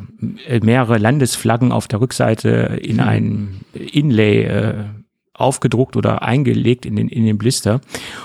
äh, 0.46 0.60
mehrere 0.60 0.98
Landesflaggen 0.98 1.72
auf 1.72 1.88
der 1.88 2.00
Rückseite 2.00 2.78
in 2.82 3.00
Hm. 3.00 3.08
ein 3.08 3.60
Inlay 3.74 4.44
äh, 4.44 4.74
aufgedruckt 5.34 5.96
oder 5.96 6.22
eingelegt 6.22 6.86
in 6.86 6.96
den, 6.96 7.08
in 7.08 7.24
den 7.24 7.38
Blister. 7.38 7.80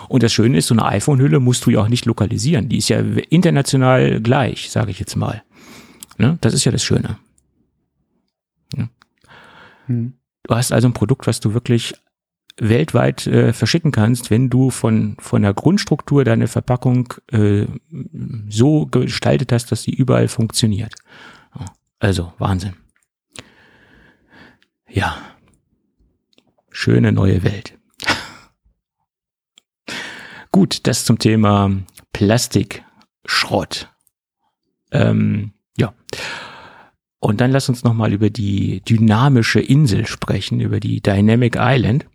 Und 0.10 0.24
das 0.24 0.34
Schöne 0.34 0.58
ist, 0.58 0.68
so 0.68 0.76
eine 0.76 0.86
iPhone-Hülle 0.86 1.40
musst 1.40 1.66
du 1.66 1.72
ja 1.72 1.80
auch 1.80 1.88
nicht 1.88 2.06
lokalisieren. 2.06 2.70
Die 2.70 2.78
ist 2.78 2.90
ja 2.90 3.00
international 3.30 4.22
gleich, 4.22 4.70
sage 4.70 4.92
ich 4.92 5.00
jetzt 5.00 5.16
mal. 5.16 5.44
Ne? 6.18 6.38
Das 6.42 6.54
ist 6.54 6.66
ja 6.66 6.72
das 6.72 6.84
Schöne. 6.84 7.18
Hm. 9.88 10.14
Du 10.44 10.56
hast 10.56 10.72
also 10.72 10.88
ein 10.88 10.94
Produkt, 10.94 11.28
was 11.28 11.40
du 11.40 11.54
wirklich 11.54 11.94
weltweit 12.60 13.28
äh, 13.28 13.54
verschicken 13.54 13.92
kannst, 13.92 14.32
wenn 14.32 14.50
du 14.50 14.70
von, 14.70 15.16
von 15.20 15.42
der 15.42 15.54
Grundstruktur 15.54 16.24
deine 16.24 16.48
Verpackung 16.48 17.14
äh, 17.32 17.66
so 18.50 18.86
gestaltet 18.88 19.52
hast, 19.52 19.72
dass 19.72 19.84
sie 19.84 19.92
überall 19.92 20.28
funktioniert. 20.28 20.94
Ja, 21.58 21.66
Also 22.00 22.34
Wahnsinn. 22.40 22.74
Ja, 24.90 25.18
schöne 26.78 27.12
neue 27.12 27.44
Welt. 27.44 27.74
Gut, 30.52 30.86
das 30.86 31.06
zum 31.06 31.18
Thema 31.18 31.72
Plastikschrott. 32.14 33.90
Ähm, 34.92 35.54
ja. 35.76 35.94
Und 37.20 37.42
dann 37.42 37.52
lass 37.52 37.68
uns 37.68 37.84
nochmal 37.84 38.14
über 38.14 38.30
die 38.30 38.82
dynamische 38.82 39.60
Insel 39.60 40.06
sprechen, 40.06 40.60
über 40.60 40.80
die 40.80 41.02
Dynamic 41.02 41.56
Island. 41.58 42.06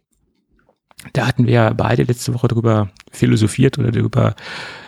Da 1.12 1.26
hatten 1.26 1.46
wir 1.46 1.54
ja 1.54 1.72
beide 1.72 2.04
letzte 2.04 2.32
Woche 2.32 2.46
darüber 2.46 2.88
philosophiert 3.10 3.78
oder 3.78 3.90
darüber, 3.90 4.36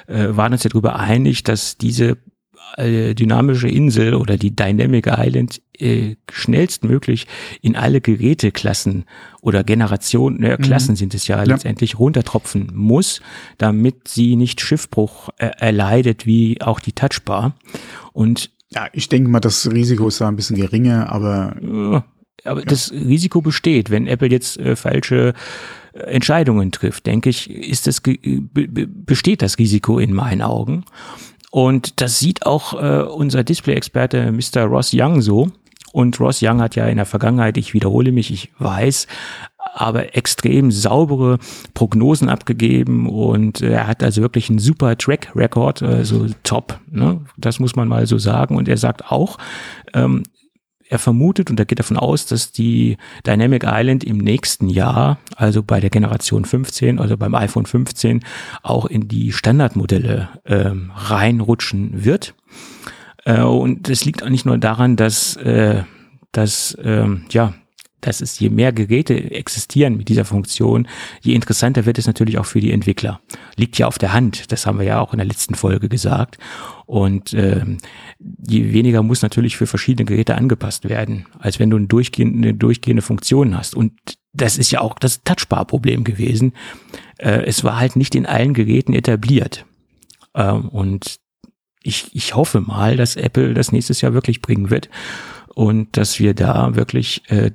äh, 0.06 0.28
waren 0.30 0.52
uns 0.52 0.62
ja 0.62 0.70
darüber 0.70 1.00
einig, 1.00 1.42
dass 1.42 1.76
diese 1.76 2.16
äh, 2.76 3.14
dynamische 3.14 3.68
Insel 3.68 4.14
oder 4.14 4.36
die 4.36 4.54
Dynamic 4.54 5.06
Island 5.06 5.60
äh, 5.78 6.16
schnellstmöglich 6.30 7.26
in 7.62 7.76
alle 7.76 8.00
Geräteklassen 8.00 9.04
oder 9.40 9.64
Generationen, 9.64 10.42
äh, 10.42 10.56
Klassen 10.56 10.92
mhm. 10.92 10.96
sind 10.96 11.14
es 11.14 11.26
ja, 11.26 11.38
ja, 11.38 11.44
letztendlich 11.44 11.98
runtertropfen 11.98 12.70
muss, 12.74 13.20
damit 13.58 14.08
sie 14.08 14.36
nicht 14.36 14.60
Schiffbruch 14.60 15.30
äh, 15.38 15.50
erleidet 15.58 16.26
wie 16.26 16.60
auch 16.60 16.80
die 16.80 16.92
Touchbar. 16.92 17.54
Und 18.12 18.50
ja, 18.70 18.88
ich 18.92 19.08
denke 19.08 19.30
mal, 19.30 19.40
das 19.40 19.70
Risiko 19.70 20.08
ist 20.08 20.20
da 20.20 20.28
ein 20.28 20.36
bisschen 20.36 20.56
geringer, 20.56 21.10
aber. 21.10 21.56
Aber 22.44 22.60
ja. 22.60 22.66
das 22.66 22.92
Risiko 22.92 23.40
besteht, 23.40 23.90
wenn 23.90 24.06
Apple 24.06 24.28
jetzt 24.28 24.58
äh, 24.58 24.76
falsche 24.76 25.32
äh, 25.94 25.98
Entscheidungen 26.00 26.72
trifft, 26.72 27.06
denke 27.06 27.30
ich, 27.30 27.50
ist 27.50 27.86
das 27.86 28.02
besteht 28.02 29.42
das 29.42 29.58
Risiko 29.58 29.98
in 29.98 30.12
meinen 30.12 30.42
Augen. 30.42 30.84
Und 31.54 32.00
das 32.00 32.18
sieht 32.18 32.46
auch 32.46 32.82
äh, 32.82 33.04
unser 33.04 33.44
Display-Experte 33.44 34.32
Mr. 34.32 34.64
Ross 34.64 34.90
Young 34.92 35.20
so. 35.20 35.52
Und 35.92 36.18
Ross 36.18 36.40
Young 36.42 36.60
hat 36.60 36.74
ja 36.74 36.86
in 36.86 36.96
der 36.96 37.06
Vergangenheit, 37.06 37.56
ich 37.56 37.74
wiederhole 37.74 38.10
mich, 38.10 38.32
ich 38.32 38.50
weiß, 38.58 39.06
aber 39.72 40.16
extrem 40.16 40.72
saubere 40.72 41.38
Prognosen 41.72 42.28
abgegeben 42.28 43.08
und 43.08 43.60
er 43.60 43.86
hat 43.86 44.02
also 44.02 44.20
wirklich 44.20 44.50
einen 44.50 44.58
super 44.58 44.98
Track 44.98 45.30
Record, 45.36 45.80
also 45.84 46.26
top. 46.42 46.80
Ne? 46.90 47.20
Das 47.36 47.60
muss 47.60 47.76
man 47.76 47.86
mal 47.86 48.08
so 48.08 48.18
sagen. 48.18 48.56
Und 48.56 48.68
er 48.68 48.76
sagt 48.76 49.12
auch, 49.12 49.38
ähm, 49.92 50.24
er 50.94 50.98
vermutet 50.98 51.50
und 51.50 51.58
er 51.58 51.66
geht 51.66 51.78
davon 51.78 51.96
aus, 51.96 52.26
dass 52.26 52.52
die 52.52 52.96
Dynamic 53.26 53.64
Island 53.66 54.04
im 54.04 54.18
nächsten 54.18 54.68
Jahr, 54.68 55.18
also 55.36 55.62
bei 55.62 55.80
der 55.80 55.90
Generation 55.90 56.44
15, 56.44 56.98
also 56.98 57.16
beim 57.16 57.34
iPhone 57.34 57.66
15, 57.66 58.24
auch 58.62 58.86
in 58.86 59.08
die 59.08 59.32
Standardmodelle 59.32 60.28
ähm, 60.46 60.92
reinrutschen 60.94 62.04
wird. 62.04 62.34
Äh, 63.24 63.42
und 63.42 63.88
es 63.88 64.04
liegt 64.04 64.22
auch 64.22 64.28
nicht 64.28 64.46
nur 64.46 64.58
daran, 64.58 64.96
dass, 64.96 65.36
äh, 65.36 65.82
dass 66.32 66.76
ähm, 66.82 67.24
ja, 67.30 67.54
dass 68.06 68.20
es 68.20 68.38
je 68.38 68.50
mehr 68.50 68.72
Geräte 68.72 69.32
existieren 69.32 69.96
mit 69.96 70.08
dieser 70.08 70.24
Funktion, 70.24 70.86
je 71.22 71.34
interessanter 71.34 71.86
wird 71.86 71.98
es 71.98 72.06
natürlich 72.06 72.38
auch 72.38 72.46
für 72.46 72.60
die 72.60 72.72
Entwickler. 72.72 73.20
Liegt 73.56 73.78
ja 73.78 73.86
auf 73.86 73.98
der 73.98 74.12
Hand, 74.12 74.52
das 74.52 74.66
haben 74.66 74.78
wir 74.78 74.86
ja 74.86 75.00
auch 75.00 75.12
in 75.12 75.18
der 75.18 75.26
letzten 75.26 75.54
Folge 75.54 75.88
gesagt. 75.88 76.38
Und 76.86 77.32
ähm, 77.32 77.78
je 78.18 78.72
weniger 78.72 79.02
muss 79.02 79.22
natürlich 79.22 79.56
für 79.56 79.66
verschiedene 79.66 80.04
Geräte 80.04 80.34
angepasst 80.34 80.88
werden, 80.88 81.26
als 81.38 81.58
wenn 81.58 81.70
du 81.70 81.76
eine 81.78 81.86
durchgehende, 81.86 82.48
eine 82.48 82.54
durchgehende 82.56 83.02
Funktion 83.02 83.56
hast. 83.56 83.74
Und 83.74 83.92
das 84.32 84.58
ist 84.58 84.70
ja 84.70 84.80
auch 84.80 84.98
das 84.98 85.22
Touchbar-Problem 85.22 86.04
gewesen. 86.04 86.52
Äh, 87.18 87.44
es 87.46 87.64
war 87.64 87.78
halt 87.78 87.96
nicht 87.96 88.14
in 88.14 88.26
allen 88.26 88.52
Geräten 88.52 88.92
etabliert. 88.92 89.64
Ähm, 90.34 90.68
und 90.68 91.20
ich, 91.82 92.14
ich 92.14 92.34
hoffe 92.34 92.60
mal, 92.60 92.96
dass 92.96 93.16
Apple 93.16 93.54
das 93.54 93.72
nächstes 93.72 94.00
Jahr 94.00 94.14
wirklich 94.14 94.42
bringen 94.42 94.70
wird 94.70 94.88
und 95.54 95.96
dass 95.96 96.18
wir 96.18 96.34
da 96.34 96.74
wirklich 96.74 97.22
äh, 97.30 97.52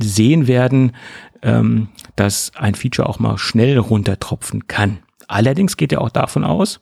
sehen 0.00 0.46
werden, 0.46 0.92
ähm, 1.42 1.88
dass 2.16 2.52
ein 2.56 2.74
Feature 2.74 3.08
auch 3.08 3.18
mal 3.18 3.38
schnell 3.38 3.78
runtertropfen 3.78 4.66
kann. 4.66 4.98
Allerdings 5.28 5.76
geht 5.76 5.92
er 5.92 6.00
auch 6.00 6.10
davon 6.10 6.44
aus, 6.44 6.80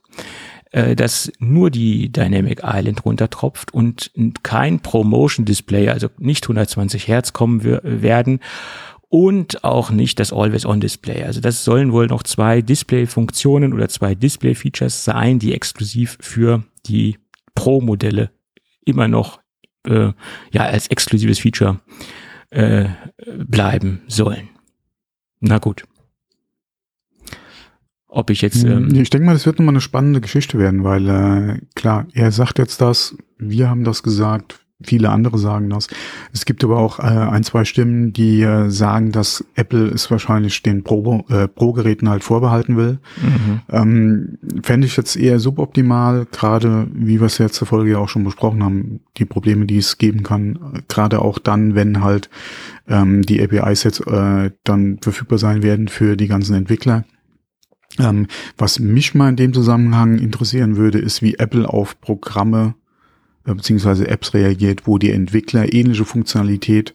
äh, 0.73 0.97
dass 0.97 1.31
nur 1.39 1.71
die 1.71 2.11
Dynamic 2.11 2.63
Island 2.65 3.05
runtertropft 3.05 3.75
und 3.75 4.11
kein 4.43 4.81
Promotion 4.81 5.45
Display, 5.45 5.89
also 5.89 6.09
nicht 6.19 6.45
120 6.45 7.09
Hertz 7.09 7.33
kommen 7.33 7.63
werden 7.65 8.41
und 9.09 9.63
auch 9.63 9.91
nicht 9.91 10.19
das 10.19 10.33
Always-On-Display. 10.33 11.25
Also 11.25 11.43
das 11.43 11.65
sollen 11.65 11.93
wohl 11.93 12.07
noch 12.07 12.23
zwei 12.23 12.63
Display-Funktionen 12.63 13.75
oder 13.75 13.91
zwei 13.91 14.15
Display-Features 14.15 15.05
sein, 15.05 15.39
die 15.39 15.53
exklusiv 15.53 16.17
für 16.21 16.65
die 16.87 17.19
Pro-Modelle 17.55 18.31
immer 18.87 19.09
noch 19.09 19.41
äh, 19.87 20.13
ja 20.53 20.63
als 20.63 20.87
exklusives 20.87 21.41
Feature 21.41 21.81
äh, 22.53 22.89
bleiben 23.47 24.03
sollen. 24.09 24.49
Na 25.41 25.59
gut. 25.59 25.85
Ob 28.07 28.29
ich 28.29 28.43
jetzt. 28.43 28.63
Ähm 28.65 28.95
ich 28.95 29.09
denke 29.09 29.27
mal, 29.27 29.33
das 29.33 29.47
wird 29.47 29.59
nochmal 29.59 29.73
eine 29.73 29.81
spannende 29.81 30.21
Geschichte 30.21 30.59
werden, 30.59 30.85
weil 30.85 31.09
äh, 31.09 31.61
klar, 31.75 32.07
er 32.13 32.31
sagt 32.31 32.59
jetzt 32.59 32.81
das, 32.81 33.17
wir 33.39 33.71
haben 33.71 33.85
das 33.85 34.03
gesagt, 34.03 34.62
Viele 34.85 35.11
andere 35.11 35.39
sagen 35.39 35.71
das. 35.71 35.89
Es 36.33 36.45
gibt 36.45 36.65
aber 36.65 36.79
auch 36.79 36.99
äh, 36.99 37.03
ein, 37.03 37.43
zwei 37.45 37.65
Stimmen, 37.65 38.13
die 38.13 38.43
äh, 38.43 38.71
sagen, 38.71 39.13
dass 39.13 39.45
Apple 39.55 39.89
es 39.89 40.11
wahrscheinlich 40.11 40.63
den 40.63 40.83
Pro, 40.83 41.25
äh, 41.29 41.49
Pro-Geräten 41.49 42.09
halt 42.09 42.25
vorbehalten 42.25 42.77
will. 42.77 42.99
Mhm. 43.21 43.61
Ähm, 43.71 44.39
Fände 44.63 44.87
ich 44.87 44.97
jetzt 44.97 45.17
eher 45.17 45.39
suboptimal, 45.39 46.27
gerade 46.31 46.87
wie 46.93 47.21
wir 47.21 47.27
es 47.27 47.39
jetzt 47.39 47.55
zur 47.55 47.67
Folge 47.67 47.93
ja 47.93 47.99
auch 47.99 48.09
schon 48.09 48.25
besprochen 48.25 48.63
haben, 48.63 49.01
die 49.17 49.25
Probleme, 49.25 49.67
die 49.67 49.79
es 49.79 49.99
geben 49.99 50.23
kann, 50.23 50.83
gerade 50.89 51.21
auch 51.21 51.39
dann, 51.39 51.75
wenn 51.75 52.03
halt 52.03 52.31
ähm, 52.89 53.23
die 53.23 53.43
APIs 53.43 53.85
jetzt 53.85 54.07
äh, 54.07 54.51
dann 54.65 54.99
verfügbar 55.01 55.39
sein 55.39 55.63
werden 55.63 55.89
für 55.89 56.17
die 56.17 56.29
ganzen 56.29 56.55
Entwickler. 56.55 57.05
Ähm, 57.99 58.27
was 58.57 58.79
mich 58.79 59.15
mal 59.15 59.29
in 59.29 59.37
dem 59.37 59.53
Zusammenhang 59.53 60.19
interessieren 60.19 60.77
würde, 60.77 60.99
ist, 60.99 61.23
wie 61.23 61.35
Apple 61.35 61.69
auf 61.69 62.01
Programme 62.01 62.75
äh, 63.47 63.55
beziehungsweise 63.55 64.09
Apps 64.09 64.35
reagiert, 64.35 64.87
wo 64.87 64.99
die 64.99 65.11
Entwickler 65.11 65.73
ähnliche 65.73 66.05
Funktionalität 66.05 66.95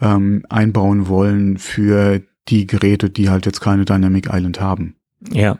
ähm, 0.00 0.44
einbauen 0.48 1.08
wollen 1.08 1.58
für 1.58 2.22
die 2.48 2.66
Geräte, 2.66 3.10
die 3.10 3.28
halt 3.30 3.46
jetzt 3.46 3.60
keine 3.60 3.84
Dynamic 3.84 4.28
Island 4.32 4.60
haben. 4.60 4.94
Ja. 5.32 5.58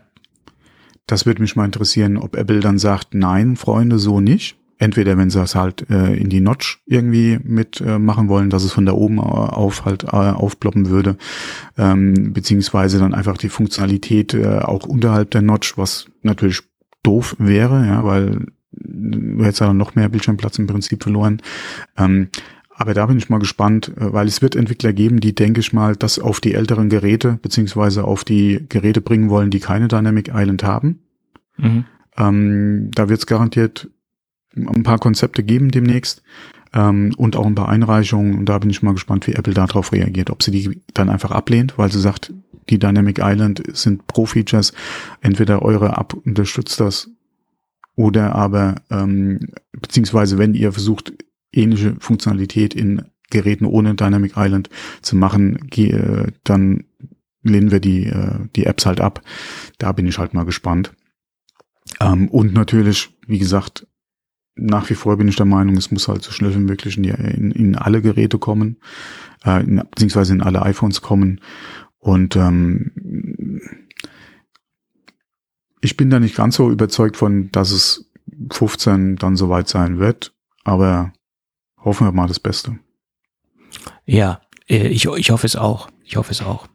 Das 1.07 1.27
würde 1.27 1.43
mich 1.43 1.57
mal 1.57 1.65
interessieren, 1.65 2.17
ob 2.17 2.37
Apple 2.37 2.61
dann 2.61 2.79
sagt, 2.79 3.15
nein, 3.15 3.57
Freunde, 3.57 3.99
so 3.99 4.21
nicht. 4.21 4.57
Entweder 4.79 5.17
wenn 5.17 5.31
sie 5.31 5.41
es 5.41 5.55
halt 5.55 5.89
äh, 5.89 6.15
in 6.15 6.29
die 6.29 6.41
Notch 6.41 6.83
irgendwie 6.85 7.39
mit 7.43 7.81
äh, 7.81 7.99
machen 7.99 8.29
wollen, 8.29 8.51
dass 8.51 8.63
es 8.63 8.73
von 8.73 8.85
da 8.85 8.93
oben 8.93 9.19
auf 9.21 9.87
halt 9.87 10.05
äh, 10.05 10.09
aufploppen 10.09 10.91
würde, 10.91 11.17
ähm, 11.79 12.35
beziehungsweise 12.35 12.99
dann 12.99 13.15
einfach 13.15 13.39
die 13.39 13.49
Funktionalität 13.49 14.35
äh, 14.35 14.59
auch 14.59 14.85
unterhalb 14.85 15.31
der 15.31 15.41
Notch, 15.41 15.79
was 15.79 16.07
natürlich 16.23 16.61
doof 17.03 17.37
wäre, 17.39 17.87
ja, 17.87 18.05
weil 18.05 18.49
du 18.97 19.45
hättest 19.45 19.61
ja 19.61 19.73
noch 19.73 19.95
mehr 19.95 20.09
Bildschirmplatz 20.09 20.59
im 20.59 20.67
Prinzip 20.67 21.03
verloren. 21.03 21.43
Ähm, 21.97 22.29
aber 22.79 22.93
da 22.93 23.07
bin 23.07 23.17
ich 23.17 23.31
mal 23.31 23.39
gespannt, 23.39 23.93
äh, 23.97 24.13
weil 24.13 24.27
es 24.27 24.43
wird 24.43 24.57
Entwickler 24.57 24.93
geben, 24.93 25.21
die, 25.21 25.35
denke 25.35 25.61
ich 25.61 25.73
mal, 25.73 25.97
das 25.97 26.19
auf 26.19 26.41
die 26.41 26.55
älteren 26.55 26.89
Geräte 26.89 27.39
beziehungsweise 27.41 28.05
auf 28.05 28.25
die 28.25 28.67
Geräte 28.69 29.01
bringen 29.01 29.31
wollen, 29.31 29.51
die 29.51 29.61
keine 29.61 29.89
Dynamic 29.89 30.31
Island 30.33 30.63
haben. 30.63 31.01
Mhm. 31.57 31.85
Ähm, 32.17 32.91
da 32.95 33.09
wird 33.09 33.21
es 33.21 33.27
garantiert 33.27 33.89
ein 34.55 34.83
paar 34.83 34.99
Konzepte 34.99 35.43
geben 35.43 35.71
demnächst 35.71 36.23
ähm, 36.73 37.13
und 37.17 37.37
auch 37.37 37.47
ein 37.47 37.55
paar 37.55 37.69
Einreichungen. 37.69 38.39
Und 38.39 38.49
da 38.49 38.59
bin 38.59 38.71
ich 38.71 38.83
mal 38.83 38.95
gespannt, 38.95 39.27
wie 39.27 39.35
Apple 39.35 39.55
darauf 39.55 39.93
reagiert. 39.93 40.31
Ob 40.31 40.43
sie 40.43 40.51
die 40.51 40.83
dann 40.95 41.11
einfach 41.11 41.31
ablehnt, 41.31 41.79
weil 41.79 41.91
sie 41.93 42.01
sagt, 42.01 42.33
die 42.69 42.79
Dynamic 42.79 43.21
Island 43.21 43.63
sind 43.73 44.07
Pro-Features. 44.07 44.73
Entweder 45.21 45.63
eure 45.63 45.97
App 45.97 46.15
unterstützt 46.15 46.81
das 46.81 47.11
oder 47.97 48.35
aber, 48.35 48.77
ähm, 48.91 49.41
beziehungsweise 49.73 50.39
wenn 50.39 50.55
ihr 50.55 50.73
versucht, 50.73 51.13
ähnliche 51.53 51.97
Funktionalität 51.99 52.75
in 52.75 53.03
Geräten 53.31 53.65
ohne 53.65 53.95
Dynamic 53.95 54.35
Island 54.37 54.71
zu 55.03 55.17
machen, 55.17 55.69
äh, 55.77 56.31
dann 56.45 56.85
lehnen 57.43 57.71
wir 57.71 57.81
die, 57.81 58.07
äh, 58.07 58.47
die 58.55 58.67
Apps 58.67 58.87
halt 58.87 59.01
ab. 59.01 59.23
Da 59.79 59.93
bin 59.93 60.07
ich 60.07 60.19
halt 60.19 60.35
mal 60.35 60.45
gespannt. 60.45 60.93
Ähm, 62.01 62.29
und 62.29 62.53
natürlich, 62.53 63.17
wie 63.27 63.39
gesagt, 63.39 63.87
nach 64.55 64.89
wie 64.91 64.95
vor 64.95 65.17
bin 65.17 65.29
ich 65.29 65.37
der 65.37 65.47
Meinung, 65.47 65.77
es 65.77 65.91
muss 65.91 66.09
halt 66.09 66.23
so 66.23 66.33
schnell 66.33 66.55
wie 66.55 66.59
möglich 66.59 66.97
in, 66.97 67.03
die, 67.03 67.11
in, 67.11 67.51
in 67.51 67.77
alle 67.77 68.03
Geräte 68.03 68.39
kommen, 68.39 68.77
äh, 69.45 69.63
in, 69.63 69.83
beziehungsweise 69.91 70.35
in 70.35 70.43
alle 70.43 70.63
iPhones 70.63 71.03
kommen. 71.03 71.41
Und 71.99 72.37
ähm, 72.37 73.61
ich 75.87 75.97
bin 75.97 76.11
da 76.11 76.19
nicht 76.19 76.35
ganz 76.35 76.57
so 76.57 76.69
überzeugt 76.69 77.17
von, 77.17 77.53
dass 77.53 77.71
es 77.71 78.11
15 78.53 79.15
dann 79.17 79.37
soweit 79.37 79.69
sein 79.69 80.01
wird, 80.01 80.35
aber 80.65 81.13
hoffen 81.79 82.09
wir 82.09 82.13
mal 82.13 82.27
das 82.27 82.41
Beste. 82.41 82.81
Ja, 84.05 84.41
äh, 84.69 84.89
ich, 84.89 85.07
ich 85.07 85.31
hoffe 85.31 85.47
es 85.47 85.55
auch. 85.55 85.89
Ich 86.03 86.17
hoffe 86.17 86.33
es 86.33 86.43
auch. 86.43 86.67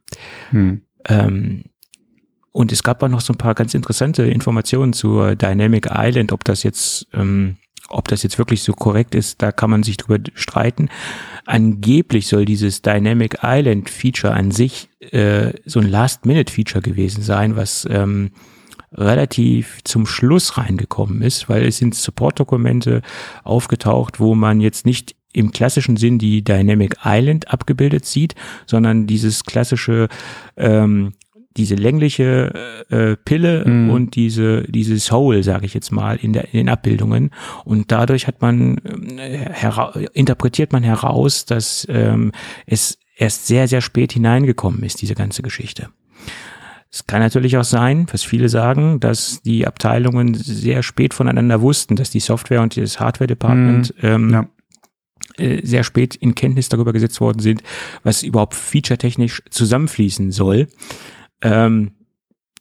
Hm. 0.51 0.83
Ähm, 1.09 1.65
und 2.53 2.71
es 2.71 2.83
gab 2.83 3.03
auch 3.03 3.09
noch 3.09 3.19
so 3.19 3.33
ein 3.33 3.37
paar 3.37 3.53
ganz 3.53 3.73
interessante 3.73 4.23
Informationen 4.23 4.93
zur 4.93 5.35
Dynamic 5.35 5.89
Island, 5.91 6.31
ob 6.31 6.45
das 6.45 6.63
jetzt, 6.63 7.07
ähm, 7.13 7.57
ob 7.89 8.07
das 8.07 8.23
jetzt 8.23 8.37
wirklich 8.37 8.63
so 8.63 8.71
korrekt 8.71 9.13
ist, 9.13 9.41
da 9.41 9.51
kann 9.51 9.69
man 9.69 9.83
sich 9.83 9.97
drüber 9.97 10.23
streiten. 10.35 10.87
Angeblich 11.45 12.27
soll 12.27 12.45
dieses 12.45 12.81
Dynamic 12.81 13.39
Island 13.43 13.89
Feature 13.89 14.33
an 14.33 14.51
sich 14.51 14.87
äh, 15.01 15.51
so 15.65 15.81
ein 15.81 15.89
Last-Minute-Feature 15.89 16.81
gewesen 16.81 17.23
sein, 17.23 17.57
was 17.57 17.85
ähm, 17.91 18.31
relativ 18.93 19.79
zum 19.83 20.05
Schluss 20.05 20.57
reingekommen 20.57 21.21
ist, 21.21 21.49
weil 21.49 21.65
es 21.65 21.77
sind 21.77 21.95
Support-Dokumente 21.95 23.01
aufgetaucht, 23.43 24.19
wo 24.19 24.35
man 24.35 24.59
jetzt 24.59 24.85
nicht 24.85 25.15
im 25.33 25.51
klassischen 25.51 25.95
Sinn 25.95 26.19
die 26.19 26.43
Dynamic 26.43 26.97
Island 27.05 27.51
abgebildet 27.51 28.05
sieht, 28.05 28.35
sondern 28.65 29.07
dieses 29.07 29.43
klassische 29.43 30.09
ähm, 30.57 31.13
diese 31.57 31.75
längliche 31.75 32.85
äh, 32.89 33.17
Pille 33.17 33.65
mhm. 33.65 33.89
und 33.89 34.15
diese 34.15 34.63
diese 34.63 34.99
Soul, 34.99 35.43
sage 35.43 35.65
ich 35.65 35.73
jetzt 35.73 35.91
mal, 35.91 36.15
in, 36.15 36.31
der, 36.31 36.45
in 36.45 36.59
den 36.59 36.69
Abbildungen. 36.69 37.31
Und 37.65 37.91
dadurch 37.91 38.27
hat 38.27 38.41
man 38.41 38.77
äh, 38.77 39.49
interpretiert 40.13 40.71
man 40.71 40.83
heraus, 40.83 41.45
dass 41.45 41.85
ähm, 41.89 42.31
es 42.65 42.97
erst 43.17 43.47
sehr 43.47 43.67
sehr 43.67 43.81
spät 43.81 44.13
hineingekommen 44.13 44.83
ist, 44.83 45.01
diese 45.01 45.15
ganze 45.15 45.41
Geschichte. 45.41 45.89
Es 46.93 47.07
kann 47.07 47.21
natürlich 47.21 47.57
auch 47.57 47.63
sein, 47.63 48.05
was 48.11 48.23
viele 48.23 48.49
sagen, 48.49 48.99
dass 48.99 49.41
die 49.41 49.65
Abteilungen 49.65 50.33
sehr 50.33 50.83
spät 50.83 51.13
voneinander 51.13 51.61
wussten, 51.61 51.95
dass 51.95 52.09
die 52.09 52.19
Software 52.19 52.61
und 52.61 52.75
das 52.75 52.99
Hardware 52.99 53.27
Department 53.27 53.95
mhm. 54.01 54.09
ähm, 54.09 54.29
ja 54.31 54.49
äh, 55.37 55.65
sehr 55.65 55.83
spät 55.83 56.15
in 56.15 56.35
Kenntnis 56.35 56.69
darüber 56.69 56.93
gesetzt 56.93 57.21
worden 57.21 57.39
sind, 57.39 57.63
was 58.03 58.23
überhaupt 58.23 58.55
featuretechnisch 58.55 59.43
zusammenfließen 59.49 60.31
soll. 60.31 60.67
Ähm, 61.41 61.91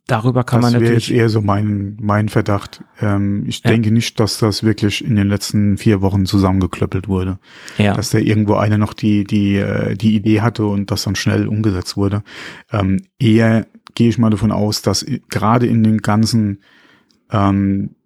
darüber 0.07 0.45
kann 0.45 0.61
das 0.61 0.73
man 0.73 0.81
natürlich. 0.81 1.07
Das 1.07 1.11
wäre 1.11 1.21
eher 1.21 1.29
so 1.29 1.41
mein, 1.41 1.97
mein 2.01 2.29
Verdacht. 2.29 2.83
Ähm, 3.01 3.45
ich 3.47 3.63
ja. 3.65 3.71
denke 3.71 3.91
nicht, 3.91 4.21
dass 4.21 4.39
das 4.39 4.63
wirklich 4.63 5.05
in 5.05 5.17
den 5.17 5.29
letzten 5.29 5.79
vier 5.79 6.01
Wochen 6.01 6.27
zusammengeklöppelt 6.27 7.09
wurde. 7.09 7.39
Ja. 7.77 7.95
Dass 7.95 8.11
da 8.11 8.19
irgendwo 8.19 8.55
einer 8.55 8.79
noch 8.79 8.93
die, 8.93 9.25
die, 9.25 9.57
äh, 9.57 9.97
die 9.97 10.15
Idee 10.15 10.41
hatte 10.41 10.65
und 10.67 10.91
das 10.91 11.05
dann 11.05 11.17
schnell 11.17 11.49
umgesetzt 11.49 11.97
wurde. 11.97 12.23
Ähm, 12.73 13.03
eher 13.19 13.67
gehe 13.95 14.09
ich 14.09 14.19
mal 14.19 14.31
davon 14.31 14.53
aus, 14.53 14.83
dass 14.83 15.05
gerade 15.29 15.67
in 15.67 15.83
den 15.83 15.99
ganzen 15.99 16.63
ähm, 17.31 17.97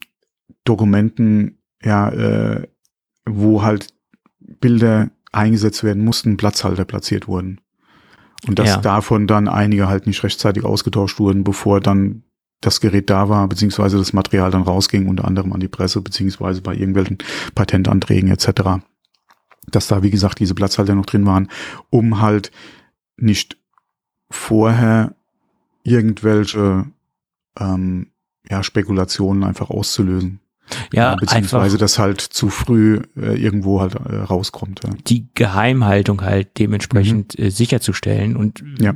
Dokumenten, 0.64 1.58
ja, 1.82 2.08
äh, 2.10 2.68
wo 3.26 3.62
halt 3.62 3.88
Bilder 4.38 5.10
eingesetzt 5.32 5.84
werden 5.84 6.04
mussten, 6.04 6.36
Platzhalter 6.36 6.84
platziert 6.84 7.28
wurden. 7.28 7.60
Und 8.46 8.58
dass 8.58 8.70
ja. 8.70 8.76
davon 8.78 9.26
dann 9.26 9.48
einige 9.48 9.88
halt 9.88 10.06
nicht 10.06 10.22
rechtzeitig 10.22 10.64
ausgetauscht 10.64 11.18
wurden, 11.18 11.44
bevor 11.44 11.80
dann 11.80 12.24
das 12.60 12.80
Gerät 12.80 13.10
da 13.10 13.28
war, 13.28 13.46
beziehungsweise 13.48 13.98
das 13.98 14.12
Material 14.12 14.50
dann 14.50 14.62
rausging, 14.62 15.06
unter 15.06 15.26
anderem 15.26 15.52
an 15.52 15.60
die 15.60 15.68
Presse, 15.68 16.00
beziehungsweise 16.00 16.62
bei 16.62 16.74
irgendwelchen 16.74 17.18
Patentanträgen 17.54 18.30
etc. 18.30 18.84
Dass 19.66 19.88
da, 19.88 20.02
wie 20.02 20.10
gesagt, 20.10 20.40
diese 20.40 20.54
Platzhalter 20.54 20.94
noch 20.94 21.06
drin 21.06 21.26
waren, 21.26 21.48
um 21.90 22.20
halt 22.20 22.50
nicht 23.16 23.58
vorher 24.30 25.14
irgendwelche 25.84 26.86
ähm, 27.58 28.10
ja, 28.48 28.62
Spekulationen 28.62 29.44
einfach 29.44 29.70
auszulösen. 29.70 30.40
Ja, 30.92 31.14
beziehungsweise 31.16 31.78
das 31.78 31.98
halt 31.98 32.20
zu 32.20 32.48
früh 32.48 33.00
äh, 33.16 33.40
irgendwo 33.40 33.80
halt 33.80 33.94
äh, 33.94 34.16
rauskommt. 34.16 34.80
Ja. 34.84 34.90
Die 35.06 35.26
Geheimhaltung 35.34 36.22
halt 36.22 36.58
dementsprechend 36.58 37.38
mhm. 37.38 37.44
äh, 37.44 37.50
sicherzustellen. 37.50 38.36
Und 38.36 38.64
ja. 38.78 38.94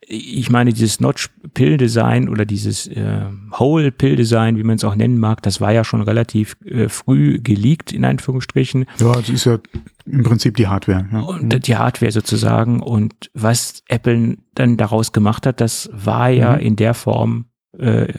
ich 0.00 0.50
meine, 0.50 0.72
dieses 0.72 1.00
Notch-Pill-Design 1.00 2.28
oder 2.28 2.44
dieses 2.44 2.86
äh, 2.86 3.22
Hole-Pill-Design, 3.52 4.56
wie 4.56 4.62
man 4.62 4.76
es 4.76 4.84
auch 4.84 4.94
nennen 4.94 5.18
mag, 5.18 5.42
das 5.42 5.60
war 5.60 5.72
ja 5.72 5.84
schon 5.84 6.02
relativ 6.02 6.56
äh, 6.64 6.88
früh 6.88 7.40
geleakt, 7.40 7.92
in 7.92 8.04
Anführungsstrichen. 8.04 8.86
Ja, 8.98 9.12
das 9.12 9.28
ist 9.28 9.46
ja 9.46 9.58
im 10.06 10.22
Prinzip 10.22 10.56
die 10.56 10.68
Hardware. 10.68 11.08
Ja. 11.12 11.20
Und 11.20 11.66
die 11.66 11.76
Hardware 11.76 12.12
sozusagen. 12.12 12.80
Und 12.80 13.30
was 13.34 13.82
Apple 13.88 14.38
dann 14.54 14.76
daraus 14.76 15.12
gemacht 15.12 15.46
hat, 15.46 15.60
das 15.60 15.90
war 15.92 16.30
ja 16.30 16.52
mhm. 16.52 16.60
in 16.60 16.76
der 16.76 16.94
Form 16.94 17.46
äh, 17.80 18.12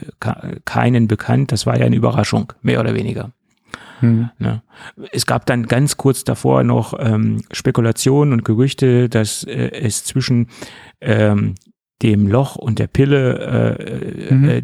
keinen 0.64 1.08
bekannt. 1.08 1.52
Das 1.52 1.66
war 1.66 1.78
ja 1.78 1.86
eine 1.86 1.96
Überraschung, 1.96 2.52
mehr 2.62 2.80
oder 2.80 2.94
weniger. 2.94 3.32
Mhm. 4.00 4.30
Ja. 4.38 4.62
Es 5.12 5.26
gab 5.26 5.46
dann 5.46 5.66
ganz 5.66 5.96
kurz 5.96 6.24
davor 6.24 6.64
noch 6.64 6.94
ähm, 6.98 7.42
Spekulationen 7.52 8.32
und 8.32 8.44
Gerüchte, 8.44 9.08
dass 9.08 9.44
äh, 9.44 9.70
es 9.70 10.04
zwischen 10.04 10.48
ähm, 11.00 11.54
dem 12.02 12.26
Loch 12.26 12.56
und 12.56 12.78
der 12.78 12.88
Pille 12.88 13.78
äh, 13.78 14.34
mhm. 14.34 14.48
äh, 14.48 14.62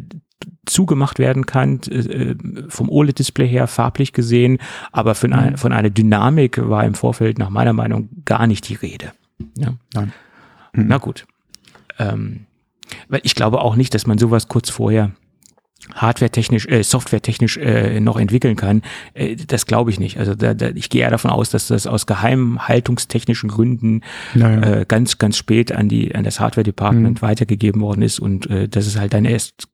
zugemacht 0.67 1.19
werden 1.19 1.47
kann, 1.47 1.81
äh, 1.85 2.35
vom 2.69 2.89
OLED-Display 2.91 3.49
her 3.49 3.67
farblich 3.67 4.13
gesehen, 4.13 4.59
aber 4.93 5.15
von, 5.15 5.31
mhm. 5.31 5.37
ein, 5.37 5.57
von 5.57 5.73
einer 5.73 5.91
Dynamik 5.91 6.69
war 6.69 6.85
im 6.85 6.95
Vorfeld 6.95 7.39
nach 7.39 7.51
meiner 7.51 7.73
Meinung 7.73 8.09
gar 8.25 8.47
nicht 8.47 8.69
die 8.69 8.75
Rede. 8.75 9.13
Ja. 9.57 9.75
Nein. 9.95 10.13
Mhm. 10.73 10.87
Na 10.89 10.99
gut. 10.99 11.27
Ähm, 11.99 12.47
ich 13.23 13.35
glaube 13.35 13.61
auch 13.61 13.77
nicht, 13.77 13.95
dass 13.95 14.07
man 14.07 14.19
sowas 14.19 14.49
kurz 14.49 14.71
vorher 14.71 15.13
hardware-technisch, 15.95 16.67
äh, 16.67 16.83
software-technisch 16.83 17.57
äh, 17.57 18.01
noch 18.01 18.17
entwickeln 18.17 18.57
kann. 18.57 18.83
Äh, 19.15 19.37
das 19.37 19.67
glaube 19.67 19.91
ich 19.91 20.01
nicht. 20.01 20.19
Also 20.19 20.35
da, 20.35 20.55
da, 20.55 20.71
ich 20.71 20.91
gehe 20.91 21.03
eher 21.03 21.11
davon 21.11 21.31
aus, 21.31 21.51
dass 21.51 21.69
das 21.69 21.87
aus 21.87 22.07
geheimhaltungstechnischen 22.07 23.49
Gründen 23.49 24.03
naja. 24.35 24.81
äh, 24.81 24.85
ganz, 24.87 25.19
ganz 25.19 25.37
spät 25.37 25.73
an 25.73 25.89
die 25.89 26.15
an 26.15 26.25
das 26.25 26.41
Hardware-Department 26.41 27.23
mhm. 27.23 27.27
weitergegeben 27.27 27.81
worden 27.81 28.03
ist 28.03 28.19
und 28.19 28.49
äh, 28.51 28.69
das 28.69 28.87
ist 28.87 28.99
halt 28.99 29.15
dann 29.15 29.25
erst, 29.25 29.69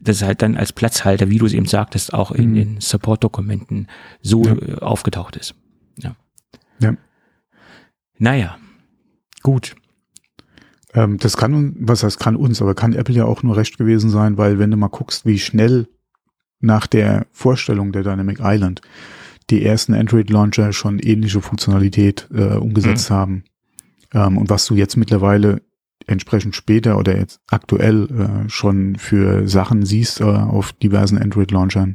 das 0.00 0.16
ist 0.16 0.22
halt 0.22 0.42
dann 0.42 0.56
als 0.56 0.72
Platzhalter, 0.72 1.30
wie 1.30 1.38
du 1.38 1.46
es 1.46 1.54
eben 1.54 1.66
sagtest, 1.66 2.12
auch 2.12 2.30
in 2.30 2.50
mhm. 2.50 2.54
den 2.54 2.80
Support-Dokumenten 2.80 3.88
so 4.20 4.44
ja. 4.44 4.52
Äh, 4.52 4.78
aufgetaucht 4.80 5.36
ist. 5.36 5.54
Ja. 5.96 6.14
ja. 6.80 6.94
Naja, 8.18 8.58
gut. 9.42 9.74
Ähm, 10.98 11.16
das 11.18 11.36
kann, 11.36 11.76
was 11.78 12.02
heißt 12.02 12.18
kann 12.18 12.34
uns, 12.34 12.60
aber 12.60 12.74
kann 12.74 12.92
Apple 12.92 13.14
ja 13.14 13.24
auch 13.24 13.44
nur 13.44 13.56
recht 13.56 13.78
gewesen 13.78 14.10
sein, 14.10 14.36
weil 14.36 14.58
wenn 14.58 14.72
du 14.72 14.76
mal 14.76 14.88
guckst, 14.88 15.24
wie 15.24 15.38
schnell 15.38 15.86
nach 16.60 16.88
der 16.88 17.26
Vorstellung 17.30 17.92
der 17.92 18.02
Dynamic 18.02 18.40
Island 18.42 18.82
die 19.48 19.64
ersten 19.64 19.94
Android-Launcher 19.94 20.72
schon 20.72 20.98
ähnliche 20.98 21.40
Funktionalität 21.40 22.28
äh, 22.34 22.56
umgesetzt 22.56 23.10
mhm. 23.10 23.14
haben. 23.14 23.44
Ähm, 24.12 24.38
und 24.38 24.50
was 24.50 24.66
du 24.66 24.74
jetzt 24.74 24.96
mittlerweile 24.96 25.62
entsprechend 26.06 26.56
später 26.56 26.98
oder 26.98 27.16
jetzt 27.16 27.40
aktuell 27.46 28.08
äh, 28.10 28.48
schon 28.48 28.96
für 28.96 29.46
Sachen 29.46 29.86
siehst 29.86 30.20
äh, 30.20 30.24
auf 30.24 30.72
diversen 30.72 31.16
Android-Launchern, 31.16 31.94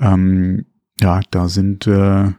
ähm, 0.00 0.66
ja, 1.00 1.20
da 1.30 1.48
sind 1.48 1.86
äh, 1.86 2.32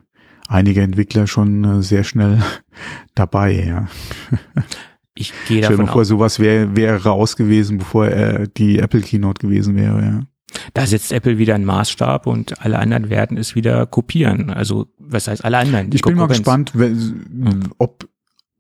einige 0.50 0.82
Entwickler 0.82 1.28
schon 1.28 1.64
äh, 1.64 1.82
sehr 1.82 2.04
schnell 2.04 2.44
dabei, 3.16 3.54
ja. 3.54 3.88
Ich 5.20 5.34
gehe 5.48 5.62
davon 5.62 5.76
Stell 5.76 5.86
dir 5.86 5.92
vor, 5.92 6.06
sowas 6.06 6.40
wäre 6.40 6.76
wär 6.76 7.04
raus 7.04 7.36
gewesen, 7.36 7.78
bevor 7.78 8.08
äh, 8.08 8.48
die 8.58 8.80
Apple 8.80 9.02
Keynote 9.02 9.40
gewesen 9.40 9.76
wäre, 9.76 10.02
ja. 10.02 10.20
Da 10.74 10.86
setzt 10.86 11.12
Apple 11.12 11.38
wieder 11.38 11.56
einen 11.56 11.66
Maßstab 11.66 12.26
und 12.26 12.62
alle 12.62 12.80
anderen 12.80 13.10
werden 13.10 13.38
es 13.38 13.56
wieder 13.56 13.86
kopieren. 13.86 14.50
Also, 14.50 14.88
was 14.98 15.28
heißt 15.28 15.44
alle 15.44 15.58
anderen? 15.58 15.90
Ich 15.94 16.02
bin 16.02 16.16
mal 16.16 16.28
gespannt, 16.28 16.72
wenn, 16.74 17.70
ob, 17.78 18.08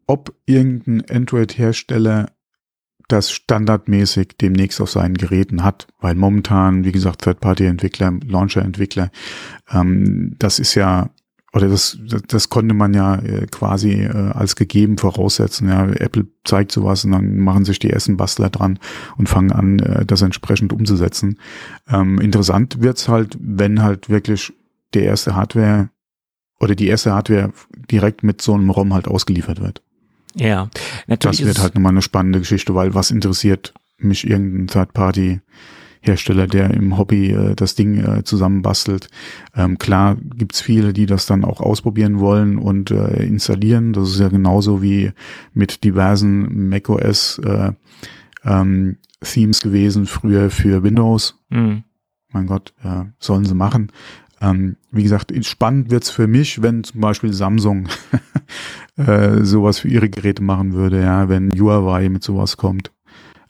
ob 0.05 0.33
irgendein 0.45 1.03
Android-Hersteller 1.09 2.31
das 3.07 3.31
standardmäßig 3.31 4.37
demnächst 4.39 4.81
auf 4.81 4.91
seinen 4.91 5.15
Geräten 5.15 5.63
hat, 5.63 5.87
weil 5.99 6.15
momentan, 6.15 6.83
wie 6.83 6.91
gesagt, 6.91 7.21
Third-Party-Entwickler, 7.23 8.19
Launcher-Entwickler, 8.25 9.11
ähm, 9.71 10.35
das 10.39 10.59
ist 10.59 10.75
ja 10.75 11.09
oder 11.57 11.69
das, 11.69 11.97
das, 12.07 12.21
das 12.27 12.49
konnte 12.49 12.75
man 12.75 12.93
ja 12.93 13.15
äh, 13.15 13.47
quasi 13.47 14.03
äh, 14.03 14.31
als 14.31 14.55
gegeben 14.55 14.97
voraussetzen. 14.99 15.67
Ja, 15.67 15.87
Apple 15.87 16.27
zeigt 16.43 16.71
sowas 16.71 17.03
und 17.03 17.13
dann 17.13 17.39
machen 17.39 17.65
sich 17.65 17.79
die 17.79 17.89
ersten 17.89 18.15
Bastler 18.15 18.51
dran 18.51 18.77
und 19.17 19.27
fangen 19.27 19.51
an, 19.51 19.79
äh, 19.79 20.05
das 20.05 20.21
entsprechend 20.21 20.71
umzusetzen. 20.71 21.39
Ähm, 21.89 22.21
interessant 22.21 22.81
wird's 22.81 23.07
halt, 23.09 23.37
wenn 23.41 23.81
halt 23.81 24.07
wirklich 24.07 24.53
der 24.93 25.03
erste 25.03 25.35
Hardware 25.35 25.89
oder 26.59 26.75
die 26.75 26.87
erste 26.87 27.13
Hardware 27.13 27.51
direkt 27.89 28.21
mit 28.21 28.39
so 28.39 28.53
einem 28.53 28.69
ROM 28.69 28.93
halt 28.93 29.07
ausgeliefert 29.07 29.59
wird. 29.59 29.81
Ja, 30.35 30.69
natürlich. 31.07 31.39
Das 31.39 31.47
wird 31.47 31.59
halt 31.59 31.73
nochmal 31.73 31.91
eine 31.91 32.03
spannende 32.03 32.39
Geschichte, 32.39 32.75
weil 32.75 32.93
was 32.93 33.09
interessiert 33.09 33.73
mich 33.97 34.29
irgendein 34.29 34.67
Third-Party 34.67 35.41
Hersteller, 36.01 36.47
der 36.47 36.71
im 36.71 36.97
Hobby 36.97 37.31
äh, 37.31 37.55
das 37.55 37.75
Ding 37.75 37.97
äh, 37.97 38.23
zusammenbastelt. 38.23 39.09
Ähm, 39.55 39.77
klar 39.77 40.15
gibt's 40.35 40.61
viele, 40.61 40.93
die 40.93 41.05
das 41.05 41.25
dann 41.25 41.43
auch 41.43 41.61
ausprobieren 41.61 42.19
wollen 42.19 42.57
und 42.57 42.91
äh, 42.91 43.23
installieren. 43.23 43.93
Das 43.93 44.09
ist 44.09 44.19
ja 44.19 44.29
genauso 44.29 44.81
wie 44.81 45.11
mit 45.53 45.83
diversen 45.83 46.69
macOS 46.69 47.39
äh, 47.39 47.71
ähm, 48.43 48.97
Themes 49.21 49.61
gewesen, 49.61 50.05
früher 50.05 50.49
für 50.49 50.83
Windows. 50.83 51.39
Mhm. 51.49 51.83
Mein 52.31 52.47
Gott, 52.47 52.73
äh, 52.83 53.05
sollen 53.19 53.45
sie 53.45 53.55
machen. 53.55 53.91
Ähm, 54.39 54.77
wie 54.91 55.03
gesagt, 55.03 55.33
spannend 55.45 55.89
wird's 55.89 56.09
für 56.09 56.27
mich, 56.27 56.61
wenn 56.61 56.83
zum 56.83 57.01
Beispiel 57.01 57.33
Samsung 57.33 57.87
äh, 58.97 59.43
sowas 59.43 59.79
für 59.79 59.87
ihre 59.87 60.09
Geräte 60.09 60.43
machen 60.43 60.73
würde, 60.73 61.01
ja, 61.01 61.29
wenn 61.29 61.51
Huawei 61.59 62.09
mit 62.09 62.23
sowas 62.23 62.57
kommt, 62.57 62.91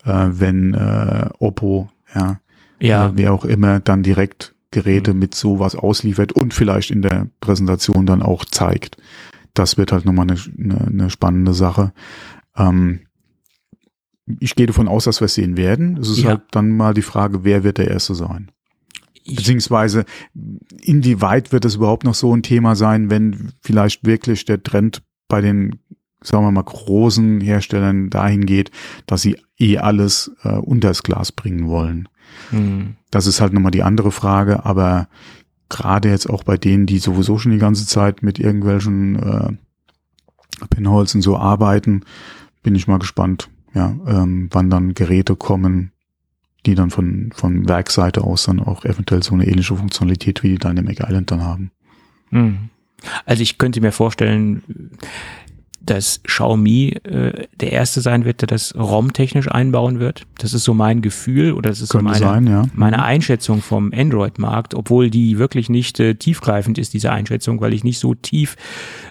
äh, 0.06 0.28
wenn 0.30 0.74
äh, 0.74 1.30
Oppo 1.40 1.90
ja. 2.14 2.40
Ja. 2.80 3.12
Wer 3.16 3.34
auch 3.34 3.46
immer 3.46 3.80
dann 3.80 4.04
direkt 4.04 4.54
Geräte 4.72 5.14
mhm. 5.14 5.20
mit 5.20 5.36
sowas 5.36 5.76
ausliefert 5.76 6.32
und 6.32 6.54
vielleicht 6.54 6.92
in 6.92 7.02
der 7.02 7.30
Präsentation 7.40 8.06
dann 8.06 8.22
auch 8.22 8.46
zeigt. 8.46 8.98
Das 9.54 9.78
wird 9.78 9.92
halt 9.92 10.06
nochmal 10.06 10.28
eine, 10.30 10.40
eine, 10.58 10.88
eine 10.88 11.10
spannende 11.10 11.54
Sache. 11.54 11.94
Ähm, 12.56 13.02
ich 14.40 14.56
gehe 14.56 14.68
davon 14.68 14.88
aus, 14.88 15.06
dass 15.06 15.22
wir 15.22 15.26
es 15.26 15.36
sehen 15.36 15.58
werden. 15.58 15.98
Es 15.98 16.10
ist 16.10 16.20
ja. 16.20 16.30
halt 16.30 16.42
dann 16.52 16.76
mal 16.76 16.94
die 16.94 17.02
Frage, 17.02 17.44
wer 17.44 17.64
wird 17.64 17.78
der 17.78 17.90
Erste 17.90 18.14
sein? 18.14 18.52
Beziehungsweise, 19.26 20.06
inwieweit 20.82 21.52
wird 21.52 21.66
es 21.66 21.76
überhaupt 21.76 22.04
noch 22.04 22.14
so 22.14 22.34
ein 22.36 22.44
Thema 22.44 22.76
sein, 22.76 23.10
wenn 23.10 23.52
vielleicht 23.62 24.06
wirklich 24.06 24.46
der 24.46 24.64
Trend 24.64 25.02
bei 25.28 25.42
den, 25.42 25.80
sagen 26.22 26.44
wir 26.44 26.52
mal, 26.52 26.64
großen 26.64 27.42
Herstellern 27.42 28.10
dahin 28.10 28.46
geht, 28.46 28.72
dass 29.06 29.22
sie 29.22 29.38
eh 29.60 29.78
alles 29.78 30.32
äh, 30.44 30.56
unter 30.56 30.90
das 30.90 31.04
Glas 31.04 31.32
bringen 31.32 31.68
wollen. 31.68 32.10
Mhm. 32.52 32.96
Das 33.12 33.28
ist 33.28 33.42
halt 33.42 33.54
nochmal 33.54 33.72
die 33.72 33.84
andere 33.84 34.12
Frage, 34.12 34.66
aber 34.66 35.08
gerade 35.70 36.10
jetzt 36.10 36.30
auch 36.30 36.44
bei 36.44 36.58
denen, 36.58 36.86
die 36.86 37.00
sowieso 37.00 37.38
schon 37.38 37.52
die 37.52 37.58
ganze 37.58 37.86
Zeit 37.86 38.24
mit 38.24 38.40
irgendwelchen 38.40 39.16
äh, 39.16 40.66
Pinholes 40.70 41.14
und 41.16 41.22
so 41.22 41.38
arbeiten, 41.38 42.02
bin 42.64 42.76
ich 42.76 42.88
mal 42.88 43.00
gespannt, 43.00 43.50
ja, 43.74 43.96
ähm, 44.08 44.50
wann 44.52 44.70
dann 44.70 44.94
Geräte 44.94 45.36
kommen, 45.36 45.92
die 46.66 46.76
dann 46.76 46.90
von, 46.90 47.32
von 47.34 47.68
Werkseite 47.68 48.24
aus 48.24 48.46
dann 48.46 48.60
auch 48.60 48.84
eventuell 48.84 49.24
so 49.24 49.34
eine 49.34 49.48
ähnliche 49.48 49.76
Funktionalität 49.76 50.44
wie 50.44 50.50
die 50.50 50.58
Dynamic 50.58 51.00
Island 51.00 51.32
dann 51.32 51.44
haben. 51.44 51.72
Mhm. 52.32 52.70
Also 53.26 53.44
ich 53.44 53.58
könnte 53.58 53.80
mir 53.80 53.92
vorstellen, 53.92 54.64
dass 55.90 56.22
Xiaomi 56.24 56.98
äh, 57.04 57.48
der 57.60 57.72
erste 57.72 58.02
sein 58.02 58.26
wird, 58.26 58.42
der 58.42 58.48
das 58.48 58.76
ROM-technisch 58.76 59.50
einbauen 59.50 60.00
wird. 60.00 60.24
Das 60.38 60.54
ist 60.54 60.64
so 60.64 60.74
mein 60.74 61.02
Gefühl 61.02 61.54
oder 61.54 61.70
das 61.70 61.82
ist 61.82 61.92
so 61.92 62.00
meine, 62.00 62.18
sein, 62.18 62.48
ja. 62.48 62.64
meine 62.74 63.04
Einschätzung 63.04 63.62
vom 63.62 63.92
Android-Markt, 63.94 64.76
obwohl 64.76 65.10
die 65.10 65.38
wirklich 65.38 65.70
nicht 65.70 66.00
äh, 66.00 66.16
tiefgreifend 66.16 66.78
ist, 66.78 66.94
diese 66.94 67.12
Einschätzung, 67.12 67.62
weil 67.62 67.74
ich 67.74 67.84
nicht 67.84 68.00
so 68.00 68.14
tief 68.14 68.56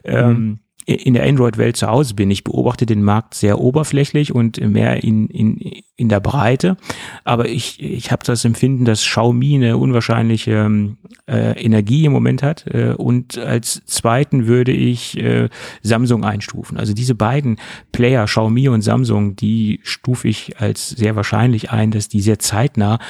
ähm, 0.04 0.28
mhm 0.28 0.58
in 0.87 1.14
der 1.14 1.25
Android-Welt 1.25 1.77
zu 1.77 1.88
Hause 1.88 2.14
bin. 2.14 2.31
Ich 2.31 2.44
beobachte 2.44 2.87
den 2.87 3.03
Markt 3.03 3.35
sehr 3.35 3.61
oberflächlich 3.61 4.33
und 4.33 4.61
mehr 4.61 5.03
in, 5.03 5.27
in, 5.27 5.83
in 5.96 6.09
der 6.09 6.20
Breite. 6.20 6.77
Aber 7.25 7.49
ich, 7.49 7.83
ich 7.83 8.12
habe 8.12 8.25
das 8.25 8.44
Empfinden, 8.44 8.85
dass 8.85 9.03
Xiaomi 9.03 9.57
eine 9.57 9.79
unwahrscheinliche 9.79 10.96
äh, 11.27 11.61
Energie 11.61 12.05
im 12.05 12.12
Moment 12.12 12.44
hat. 12.44 12.66
Äh, 12.68 12.94
und 12.96 13.37
als 13.37 13.85
zweiten 13.87 14.46
würde 14.46 14.70
ich 14.70 15.18
äh, 15.18 15.49
Samsung 15.83 16.25
einstufen. 16.25 16.79
Also 16.79 16.94
diese 16.94 17.16
beiden 17.16 17.59
Player, 17.90 18.25
Xiaomi 18.27 18.68
und 18.68 18.83
Samsung, 18.83 19.35
die 19.35 19.81
stufe 19.83 20.29
ich 20.29 20.61
als 20.61 20.90
sehr 20.90 21.16
wahrscheinlich 21.16 21.72
ein, 21.72 21.90
dass 21.90 22.09
die 22.09 22.20
sehr 22.20 22.38
zeitnah 22.38 23.01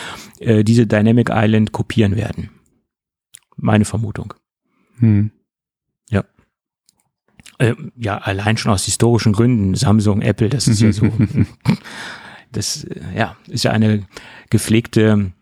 äh, 0.40 0.64
diese 0.64 0.86
Dynamic 0.86 1.28
Island 1.30 1.72
kopieren 1.72 2.16
werden. 2.16 2.48
Meine 3.58 3.84
Vermutung. 3.84 4.32
Hm. 4.98 5.30
Äh, 7.58 7.74
ja, 7.96 8.18
allein 8.18 8.56
schon 8.56 8.72
aus 8.72 8.84
historischen 8.84 9.32
Gründen, 9.32 9.74
Samsung, 9.74 10.20
Apple, 10.20 10.48
das 10.48 10.68
ist 10.68 10.80
ja 10.80 10.92
so, 10.92 11.10
das 12.52 12.84
äh, 12.84 13.00
ja, 13.16 13.36
ist 13.48 13.64
ja 13.64 13.70
eine 13.70 14.06
gepflegte 14.50 15.32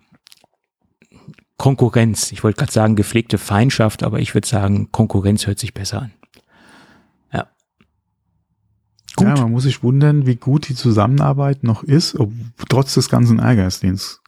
Konkurrenz. 1.56 2.30
Ich 2.30 2.44
wollte 2.44 2.58
gerade 2.58 2.72
sagen 2.72 2.96
gepflegte 2.96 3.38
Feindschaft, 3.38 4.02
aber 4.02 4.20
ich 4.20 4.34
würde 4.34 4.46
sagen, 4.46 4.90
Konkurrenz 4.92 5.46
hört 5.46 5.58
sich 5.58 5.74
besser 5.74 6.02
an. 6.02 6.12
Ja. 7.32 7.48
Gut. 9.16 9.28
Ja, 9.28 9.34
man 9.36 9.52
muss 9.52 9.64
sich 9.64 9.82
wundern, 9.82 10.26
wie 10.26 10.36
gut 10.36 10.68
die 10.68 10.74
Zusammenarbeit 10.74 11.64
noch 11.64 11.82
ist, 11.82 12.14
ob, 12.16 12.32
trotz 12.68 12.94
des 12.94 13.08
ganzen 13.08 13.40
Ärgers, 13.40 13.80
den 13.80 13.94
es 13.94 14.20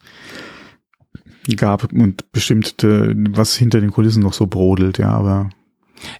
gab 1.55 1.93
und 1.93 2.29
bestimmt, 2.33 2.83
äh, 2.83 3.13
was 3.15 3.55
hinter 3.55 3.79
den 3.79 3.91
Kulissen 3.91 4.21
noch 4.21 4.33
so 4.33 4.47
brodelt, 4.47 4.97
ja, 4.97 5.11
aber 5.11 5.49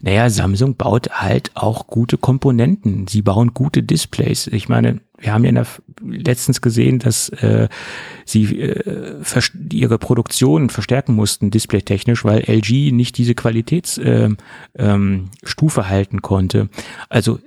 naja, 0.02 0.30
Samsung 0.30 0.76
baut 0.76 1.10
halt 1.12 1.52
auch 1.56 1.88
gute 1.88 2.18
Komponenten. 2.18 3.08
Sie 3.08 3.22
bauen 3.22 3.54
gute 3.54 3.84
Displays. 3.84 4.48
Ich 4.48 4.70
meine, 4.70 5.02
wir 5.20 5.34
haben 5.34 5.44
ja 5.44 5.52
der, 5.52 5.66
letztens 6.06 6.62
gesehen, 6.62 7.00
dass 7.00 7.30
äh, 7.30 7.68
sie 8.26 8.60
äh, 8.60 9.24
ihre 9.72 9.98
Produktion 9.98 10.70
verstärken 10.70 11.16
mussten, 11.16 11.50
displaytechnisch, 11.50 12.24
weil 12.24 12.44
LG 12.48 12.92
nicht 12.92 13.18
diese 13.18 13.36
Qualitätsstufe 13.36 14.02
äh, 14.04 14.36
ähm, 14.78 15.30
halten 15.90 16.22
konnte. 16.22 16.70
Also 17.10 17.40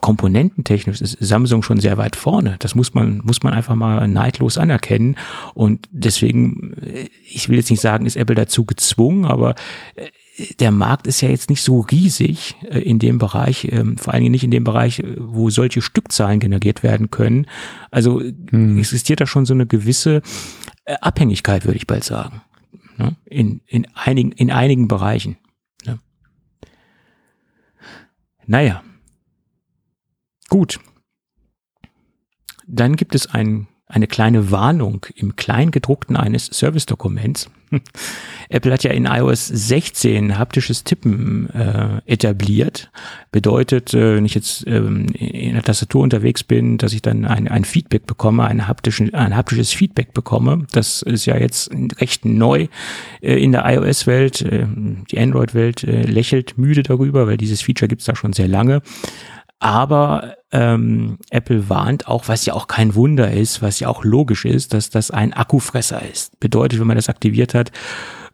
komponententechnisch 0.00 1.00
ist 1.00 1.16
Samsung 1.20 1.62
schon 1.62 1.80
sehr 1.80 1.98
weit 1.98 2.16
vorne. 2.16 2.56
Das 2.60 2.74
muss 2.74 2.94
man, 2.94 3.20
muss 3.24 3.42
man 3.42 3.52
einfach 3.52 3.74
mal 3.74 4.06
neidlos 4.08 4.58
anerkennen. 4.58 5.16
Und 5.54 5.88
deswegen, 5.90 6.74
äh, 6.82 7.08
ich 7.24 7.48
will 7.48 7.56
jetzt 7.56 7.70
nicht 7.70 7.80
sagen, 7.80 8.06
ist 8.06 8.16
Apple 8.16 8.36
dazu 8.36 8.64
gezwungen, 8.64 9.24
aber 9.24 9.54
äh, 9.94 10.08
der 10.60 10.70
Markt 10.70 11.06
ist 11.06 11.20
ja 11.20 11.28
jetzt 11.28 11.50
nicht 11.50 11.62
so 11.62 11.80
riesig 11.80 12.56
äh, 12.62 12.78
in 12.78 12.98
dem 12.98 13.18
Bereich, 13.18 13.68
ähm, 13.70 13.98
vor 13.98 14.12
allen 14.12 14.22
Dingen 14.22 14.32
nicht 14.32 14.44
in 14.44 14.50
dem 14.50 14.64
Bereich, 14.64 15.00
äh, 15.00 15.16
wo 15.18 15.50
solche 15.50 15.82
Stückzahlen 15.82 16.40
generiert 16.40 16.82
werden 16.82 17.10
können. 17.10 17.46
Also 17.90 18.20
hm. 18.20 18.78
existiert 18.78 19.20
da 19.20 19.26
schon 19.26 19.44
so 19.44 19.54
eine 19.54 19.66
gewisse 19.66 20.22
äh, 20.84 20.94
Abhängigkeit, 21.00 21.66
würde 21.66 21.76
ich 21.76 21.86
bald 21.86 22.04
sagen. 22.04 22.40
Ne? 22.96 23.16
In, 23.26 23.60
in, 23.66 23.86
einigen, 23.94 24.32
in 24.32 24.50
einigen 24.50 24.88
Bereichen. 24.88 25.36
Ne? 25.84 25.98
Naja. 28.46 28.82
Gut. 30.48 30.80
Dann 32.66 32.96
gibt 32.96 33.14
es 33.14 33.26
ein 33.26 33.66
eine 33.92 34.06
kleine 34.06 34.50
Warnung 34.50 35.06
im 35.14 35.36
Kleingedruckten 35.36 36.16
eines 36.16 36.46
Service-Dokuments. 36.46 37.50
Apple 38.48 38.72
hat 38.72 38.84
ja 38.84 38.90
in 38.90 39.06
iOS 39.06 39.46
16 39.46 40.38
haptisches 40.38 40.84
Tippen 40.84 41.48
äh, 41.50 42.00
etabliert. 42.06 42.90
Bedeutet, 43.32 43.92
äh, 43.94 44.16
wenn 44.16 44.24
ich 44.24 44.34
jetzt 44.34 44.66
ähm, 44.66 45.08
in 45.08 45.54
der 45.54 45.62
Tastatur 45.62 46.02
unterwegs 46.02 46.42
bin, 46.42 46.78
dass 46.78 46.92
ich 46.92 47.02
dann 47.02 47.24
ein, 47.24 47.48
ein 47.48 47.64
Feedback 47.64 48.06
bekomme, 48.06 48.44
ein, 48.44 48.66
haptischen, 48.66 49.12
ein 49.14 49.36
haptisches 49.36 49.72
Feedback 49.72 50.14
bekomme. 50.14 50.66
Das 50.72 51.02
ist 51.02 51.26
ja 51.26 51.36
jetzt 51.36 51.70
recht 52.00 52.24
neu 52.24 52.68
äh, 53.20 53.42
in 53.42 53.52
der 53.52 53.64
iOS-Welt. 53.66 54.42
Äh, 54.42 54.66
die 55.10 55.18
Android-Welt 55.18 55.84
äh, 55.84 56.02
lächelt 56.02 56.56
müde 56.56 56.82
darüber, 56.82 57.26
weil 57.26 57.36
dieses 57.36 57.60
Feature 57.62 57.88
gibt's 57.88 58.06
da 58.06 58.16
schon 58.16 58.32
sehr 58.32 58.48
lange. 58.48 58.82
Aber 59.62 60.34
ähm, 60.50 61.18
Apple 61.30 61.68
warnt 61.68 62.08
auch, 62.08 62.26
was 62.26 62.44
ja 62.46 62.52
auch 62.52 62.66
kein 62.66 62.96
Wunder 62.96 63.30
ist, 63.30 63.62
was 63.62 63.78
ja 63.78 63.86
auch 63.86 64.02
logisch 64.02 64.44
ist, 64.44 64.74
dass 64.74 64.90
das 64.90 65.12
ein 65.12 65.32
Akkufresser 65.32 66.02
ist. 66.02 66.40
Bedeutet, 66.40 66.80
wenn 66.80 66.88
man 66.88 66.96
das 66.96 67.08
aktiviert 67.08 67.54
hat, 67.54 67.70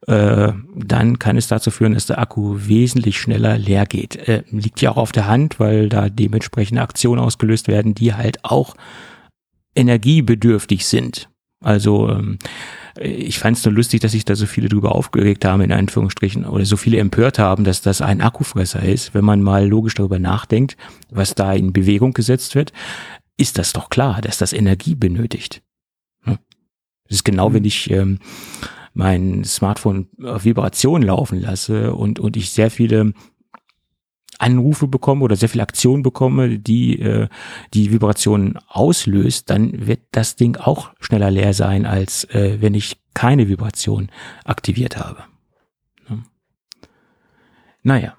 äh, 0.07 0.53
dann 0.75 1.19
kann 1.19 1.37
es 1.37 1.47
dazu 1.47 1.71
führen, 1.71 1.93
dass 1.93 2.07
der 2.07 2.19
Akku 2.19 2.57
wesentlich 2.67 3.21
schneller 3.21 3.59
leer 3.59 3.85
geht. 3.85 4.17
Äh, 4.27 4.45
liegt 4.49 4.81
ja 4.81 4.91
auch 4.91 4.97
auf 4.97 5.13
der 5.13 5.27
Hand, 5.27 5.61
weil 5.61 5.91
da 5.91 6.09
dementsprechende 6.09 6.81
Aktionen 6.81 7.21
ausgelöst 7.21 7.69
werden, 7.69 7.95
die 7.95 8.15
halt 8.15 8.43
auch 8.43 8.75
energiebedürftig 9.75 10.87
sind. 10.87 11.29
Also 11.63 12.09
ähm, 12.09 12.39
ich 12.99 13.39
fand 13.39 13.57
es 13.57 13.65
nur 13.65 13.75
lustig, 13.75 14.01
dass 14.01 14.13
sich 14.13 14.25
da 14.25 14.37
so 14.37 14.47
viele 14.47 14.69
drüber 14.69 14.95
aufgeregt 14.95 15.45
haben, 15.45 15.61
in 15.61 15.73
Anführungsstrichen, 15.73 16.45
oder 16.45 16.65
so 16.65 16.77
viele 16.77 16.99
empört 16.99 17.39
haben, 17.39 17.65
dass 17.65 17.83
das 17.83 18.01
ein 18.01 18.21
Akkufresser 18.21 18.83
ist. 18.83 19.15
Wenn 19.15 19.25
man 19.25 19.43
mal 19.43 19.67
logisch 19.67 19.95
darüber 19.95 20.19
nachdenkt, 20.19 20.77
was 21.11 21.35
da 21.35 21.53
in 21.53 21.73
Bewegung 21.73 22.13
gesetzt 22.13 22.55
wird, 22.55 22.73
ist 23.37 23.59
das 23.59 23.73
doch 23.73 23.89
klar, 23.91 24.21
dass 24.21 24.39
das 24.39 24.53
Energie 24.53 24.95
benötigt. 24.95 25.63
Das 26.25 27.19
ist 27.19 27.25
genau, 27.25 27.51
mhm. 27.51 27.55
wenn 27.55 27.65
ich 27.65 27.91
ähm, 27.91 28.19
mein 28.93 29.45
Smartphone 29.45 30.09
auf 30.23 30.45
Vibration 30.45 31.03
laufen 31.03 31.41
lasse 31.41 31.95
und, 31.95 32.19
und 32.19 32.37
ich 32.37 32.51
sehr 32.51 32.71
viele 32.71 33.13
Anrufe 34.39 34.87
bekomme 34.87 35.25
oder 35.25 35.37
sehr 35.37 35.49
viel 35.49 35.61
Aktion 35.61 36.03
bekomme, 36.03 36.59
die 36.59 37.01
äh, 37.01 37.29
die 37.75 37.93
Vibration 37.93 38.59
auslöst, 38.69 39.51
dann 39.51 39.87
wird 39.87 40.01
das 40.13 40.37
Ding 40.37 40.57
auch 40.57 40.93
schneller 41.01 41.31
leer 41.31 41.53
sein, 41.53 41.85
als 41.87 42.25
äh, 42.25 42.59
wenn 42.61 42.75
ich 42.75 43.01
keine 43.15 43.49
Vibration 43.49 44.11
aktiviert 44.45 44.97
habe. 44.97 45.25
Ja. 46.09 46.19
Naja. 47.83 48.17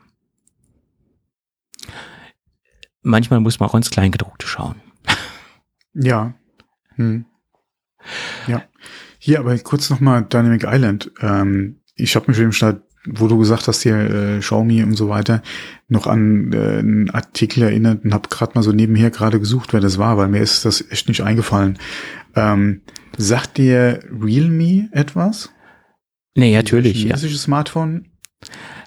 Manchmal 3.01 3.39
muss 3.39 3.59
man 3.59 3.69
auch 3.69 3.75
ins 3.75 3.89
Kleingedruckte 3.89 4.47
schauen. 4.47 4.75
Ja. 5.95 6.35
Hm. 6.95 7.25
Ja. 8.47 8.63
Hier 9.17 9.39
aber 9.39 9.57
kurz 9.57 9.89
nochmal 9.89 10.23
Dynamic 10.23 10.63
Island. 10.65 11.11
Ähm, 11.19 11.81
ich 11.95 12.15
habe 12.15 12.29
mich 12.29 12.39
im 12.39 12.51
Start 12.51 12.83
wo 13.05 13.27
du 13.27 13.37
gesagt 13.37 13.67
hast, 13.67 13.81
hier 13.81 13.97
äh, 13.97 14.39
Xiaomi 14.39 14.83
und 14.83 14.95
so 14.95 15.09
weiter, 15.09 15.41
noch 15.87 16.07
an 16.07 16.51
äh, 16.53 16.79
einen 16.79 17.09
Artikel 17.09 17.63
erinnert 17.63 18.03
und 18.03 18.13
habe 18.13 18.29
gerade 18.29 18.53
mal 18.55 18.63
so 18.63 18.71
nebenher 18.71 19.09
gerade 19.09 19.39
gesucht, 19.39 19.73
wer 19.73 19.79
das 19.79 19.97
war, 19.97 20.17
weil 20.17 20.27
mir 20.27 20.41
ist 20.41 20.65
das 20.65 20.83
echt 20.91 21.07
nicht 21.07 21.21
eingefallen. 21.21 21.79
Ähm, 22.35 22.81
sagt 23.17 23.57
dir 23.57 24.01
Realme 24.11 24.89
etwas? 24.91 25.49
Nee, 26.35 26.55
natürlich, 26.55 27.03
ja. 27.03 27.17
Smartphone. 27.17 28.07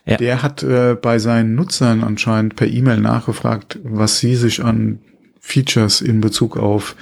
Ja. 0.07 0.17
Der 0.17 0.43
hat 0.43 0.63
äh, 0.63 0.97
bei 1.01 1.19
seinen 1.19 1.55
Nutzern 1.55 2.03
anscheinend 2.03 2.57
per 2.57 2.67
E-Mail 2.67 2.99
nachgefragt, 2.99 3.79
was 3.85 4.19
sie 4.19 4.35
sich 4.35 4.65
an 4.65 5.01
Features 5.41 6.01
in 6.01 6.21
Bezug 6.21 6.57
auf 6.57 6.97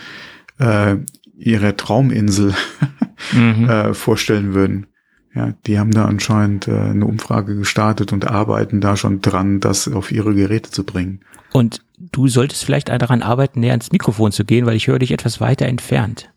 äh, 0.59 0.96
ihre 1.37 1.77
Trauminsel 1.77 2.55
mhm. 3.33 3.68
äh, 3.68 3.94
vorstellen 3.94 4.55
würden. 4.55 4.87
Ja, 5.35 5.55
die 5.66 5.79
haben 5.79 5.93
da 5.93 6.07
anscheinend 6.07 6.66
äh, 6.66 6.73
eine 6.77 7.07
Umfrage 7.07 7.55
gestartet 7.57 8.12
und 8.12 8.27
arbeiten 8.27 8.81
da 8.81 8.97
schon 8.97 9.21
dran, 9.21 9.61
das 9.61 9.87
auf 9.87 10.11
ihre 10.11 10.35
Geräte 10.35 10.71
zu 10.71 10.85
bringen. 10.85 11.21
Und 11.53 11.83
du 11.99 12.27
solltest 12.29 12.64
vielleicht 12.64 12.88
daran 12.88 13.23
arbeiten, 13.23 13.61
näher 13.61 13.73
ans 13.73 13.93
Mikrofon 13.93 14.33
zu 14.33 14.45
gehen, 14.45 14.66
weil 14.66 14.75
ich 14.77 14.88
höre 14.88 14.99
dich 14.99 15.12
etwas 15.12 15.40
weiter 15.40 15.66
entfernt. 15.66 16.31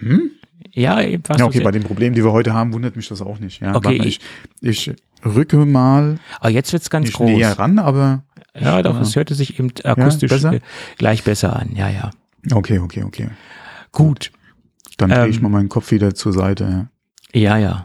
Hm? 0.00 0.30
Ja, 0.72 1.00
eben 1.02 1.22
was 1.26 1.38
Ja, 1.38 1.46
okay, 1.46 1.60
bei 1.60 1.70
den 1.72 1.82
Problemen, 1.82 2.14
die 2.14 2.22
wir 2.24 2.32
heute 2.32 2.54
haben, 2.54 2.72
wundert 2.72 2.94
mich 2.96 3.08
das 3.08 3.22
auch 3.22 3.38
nicht. 3.40 3.60
Ja, 3.60 3.74
Okay, 3.74 3.98
mal, 3.98 4.06
ich, 4.06 4.20
ich 4.60 4.92
rücke 5.24 5.64
mal 5.66 6.18
Aber 6.38 6.50
jetzt 6.50 6.72
wird's 6.72 6.90
ganz 6.90 7.12
groß. 7.12 7.28
näher 7.28 7.58
ran, 7.58 7.78
aber 7.78 8.22
Ja, 8.54 8.82
doch, 8.82 8.94
Ja. 8.94 9.00
es 9.00 9.16
hörte 9.16 9.34
sich 9.34 9.58
eben 9.58 9.72
akustisch 9.84 10.30
besser? 10.30 10.54
äh, 10.54 10.60
gleich 10.96 11.24
besser 11.24 11.56
an. 11.56 11.70
Ja, 11.74 11.88
ja. 11.88 12.10
okay, 12.52 12.78
okay, 12.78 13.02
okay. 13.02 13.28
Gut. 13.90 14.30
Dann 14.96 15.10
drehe 15.10 15.28
ich 15.28 15.36
Ähm, 15.36 15.42
mal 15.44 15.48
meinen 15.48 15.68
Kopf 15.68 15.90
wieder 15.90 16.14
zur 16.14 16.32
Seite. 16.32 16.89
Ja. 17.34 17.40
Ja, 17.40 17.56
ja. 17.58 17.84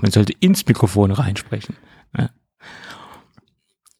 Man 0.00 0.10
sollte 0.10 0.32
ins 0.40 0.66
Mikrofon 0.66 1.10
reinsprechen. 1.10 1.76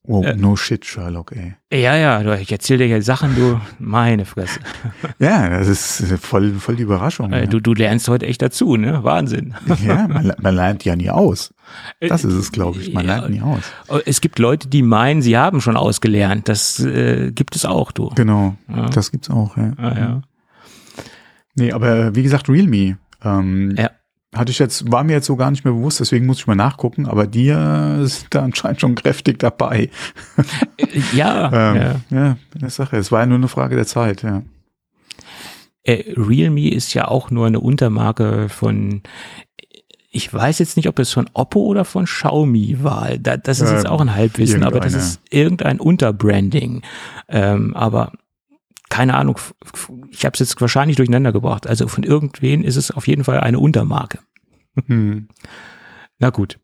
Oh, 0.05 0.25
Äh. 0.25 0.35
no 0.35 0.57
shit, 0.57 0.85
Sherlock, 0.85 1.31
ey. 1.31 1.55
Ja, 1.73 1.95
ja, 1.95 2.21
du, 2.25 2.37
ich 2.37 2.51
erzähle 2.51 2.79
dir 2.81 2.87
hier 2.87 3.03
Sachen, 3.03 3.37
du, 3.37 3.61
meine 3.79 4.25
Fresse. 4.25 4.59
Ja, 5.21 5.49
das 5.49 5.69
ist 5.69 6.13
voll, 6.21 6.55
voll 6.55 6.75
die 6.75 6.83
Überraschung. 6.83 7.33
Äh, 7.33 7.43
ja. 7.43 7.47
Du, 7.47 7.61
du 7.61 7.73
lernst 7.73 8.09
heute 8.09 8.27
echt 8.27 8.43
dazu, 8.43 8.77
ne? 8.77 9.05
Wahnsinn. 9.05 9.55
ja, 9.87 10.09
man, 10.09 10.33
man 10.43 10.55
lernt 10.57 10.85
ja 10.85 10.97
nie 10.97 11.09
aus. 11.09 11.55
Das 12.01 12.25
ist 12.25 12.35
es, 12.35 12.51
glaube 12.51 12.81
ich. 12.81 12.93
Man 12.93 13.07
Ja. 13.07 13.19
lernt 13.19 13.31
nie 13.33 13.43
aus. 13.43 13.63
Es 14.05 14.21
gibt 14.21 14.41
Leute, 14.41 14.67
die 14.67 14.83
meinen, 14.83 15.23
sie 15.23 15.39
haben 15.39 15.61
schon 15.61 15.77
ausgelernt. 15.77 16.49
Das 16.49 16.81
äh, 16.81 17.31
gibt 17.31 17.55
es 17.55 17.65
auch, 17.65 17.93
du. 17.93 18.09
Genau, 18.17 18.57
Ja. 18.69 18.89
das 18.89 19.13
gibt's 19.13 19.31
auch. 19.31 19.57
Ja. 19.57 19.73
Ah, 19.77 19.99
ja. 19.99 20.23
Nee, 21.55 21.71
aber 21.71 22.17
wie 22.17 22.25
gesagt, 22.25 22.49
Realme. 22.49 22.99
Ähm, 23.23 23.77
Ja. 23.79 23.91
Hatte 24.35 24.51
ich 24.51 24.59
jetzt, 24.59 24.91
war 24.91 25.05
mir 25.05 25.13
jetzt 25.13 25.27
so 25.27 25.37
gar 25.37 25.51
nicht 25.51 25.65
mehr 25.65 25.75
bewusst, 25.75 26.01
deswegen 26.01 26.25
muss 26.25 26.39
ich 26.39 26.47
mal 26.47 26.55
nachgucken, 26.55 27.07
aber 27.07 27.27
die 27.27 27.49
äh, 27.49 28.05
sind 28.07 28.29
da 28.31 28.43
anscheinend 28.43 28.81
schon 28.81 28.95
kräftig 28.95 29.39
dabei. 29.39 29.91
Äh, 30.79 31.01
Ja, 31.13 31.51
Ähm, 31.75 31.77
ja. 31.77 32.01
ja, 32.11 32.37
das 32.59 32.77
Sache. 32.77 32.97
Es 32.97 33.13
war 33.13 33.21
ja 33.21 33.27
nur 33.27 33.37
eine 33.39 33.49
Frage 33.49 33.77
der 33.77 33.87
Zeit, 33.87 34.23
ja. 34.23 34.43
Äh, 35.85 36.15
Realme 36.17 36.71
ist 36.71 36.95
ja 36.95 37.09
auch 37.09 37.31
nur 37.31 37.47
eine 37.47 37.61
Untermarke 37.61 38.49
von, 38.49 39.03
ich 40.11 40.33
weiß 40.33 40.61
jetzt 40.61 40.77
nicht, 40.77 40.89
ob 40.89 40.99
es 40.99 41.13
von 41.13 41.29
Oppo 41.35 41.61
oder 41.61 41.85
von 41.85 42.05
Xiaomi 42.07 42.79
war. 42.83 43.19
Da, 43.19 43.37
das 43.37 43.61
ist 43.61 43.71
jetzt 43.71 43.85
Ähm, 43.85 43.91
auch 43.91 44.01
ein 44.01 44.15
Halbwissen, 44.15 44.63
aber 44.63 44.81
das 44.81 44.95
ist 44.95 45.21
irgendein 45.31 45.81
Unterbranding. 45.81 46.83
Ähm, 47.29 47.75
aber 47.75 48.13
keine 48.93 49.15
Ahnung, 49.15 49.39
ich 50.11 50.27
habe 50.27 50.35
es 50.35 50.41
jetzt 50.41 50.61
wahrscheinlich 50.61 50.99
durcheinander 50.99 51.33
gebracht. 51.33 51.67
Also 51.67 51.89
von 51.89 52.05
irgendwen 52.05 52.63
ist 52.63 52.77
es 52.77 52.91
auf 52.91 53.09
jeden 53.09 53.25
Fall 53.25 53.41
eine 53.41 53.59
Untermarke. 53.59 54.19
Hm. 54.87 55.29
Na 56.19 56.29
gut. 56.29 56.59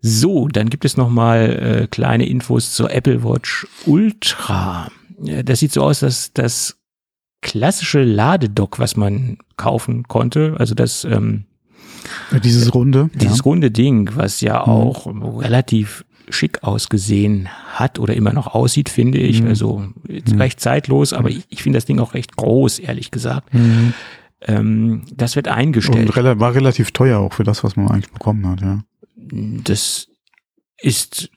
So, 0.00 0.48
dann 0.48 0.68
gibt 0.68 0.84
es 0.84 0.96
noch 0.96 1.08
mal 1.08 1.38
äh, 1.84 1.86
kleine 1.86 2.26
Infos 2.26 2.74
zur 2.74 2.90
Apple 2.92 3.22
Watch 3.22 3.66
Ultra. 3.86 4.90
Äh, 5.24 5.44
Das 5.44 5.60
sieht 5.60 5.72
so 5.72 5.82
aus, 5.84 6.00
dass 6.00 6.32
das 6.32 6.76
klassische 7.40 8.02
Ladedock, 8.02 8.80
was 8.80 8.96
man 8.96 9.38
kaufen 9.56 10.08
konnte, 10.08 10.56
also 10.58 10.74
das 10.74 11.04
ähm, 11.04 11.44
Dieses 12.42 12.74
Runde. 12.74 13.10
dieses 13.14 13.38
ja. 13.38 13.42
runde 13.44 13.70
Ding, 13.70 14.10
was 14.14 14.40
ja 14.40 14.54
Mhm. 14.60 14.72
auch 14.72 15.06
relativ 15.40 16.04
schick 16.28 16.62
ausgesehen 16.62 17.48
hat 17.74 17.98
oder 17.98 18.14
immer 18.14 18.32
noch 18.32 18.48
aussieht, 18.48 18.88
finde 18.88 19.18
ich. 19.18 19.42
Mhm. 19.42 19.48
Also 19.48 19.84
jetzt 20.08 20.32
Mhm. 20.34 20.40
recht 20.40 20.60
zeitlos, 20.60 21.12
aber 21.12 21.30
ich, 21.30 21.44
ich 21.48 21.62
finde 21.62 21.76
das 21.78 21.84
Ding 21.86 21.98
auch 22.00 22.14
recht 22.14 22.36
groß, 22.36 22.78
ehrlich 22.80 23.10
gesagt. 23.10 23.52
Mhm. 23.54 23.94
Ähm, 24.42 25.02
das 25.14 25.36
wird 25.36 25.46
Und 25.48 25.54
eingestellt. 25.54 26.16
rela 26.16 26.38
war 26.38 26.54
relativ 26.54 26.90
teuer 26.90 27.18
auch 27.20 27.32
für 27.32 27.44
das, 27.44 27.64
was 27.64 27.76
man 27.76 27.88
eigentlich 27.88 28.12
bekommen 28.12 28.46
hat, 28.48 28.60
ja. 28.60 28.82
Das 29.16 30.08
ist 30.78 31.30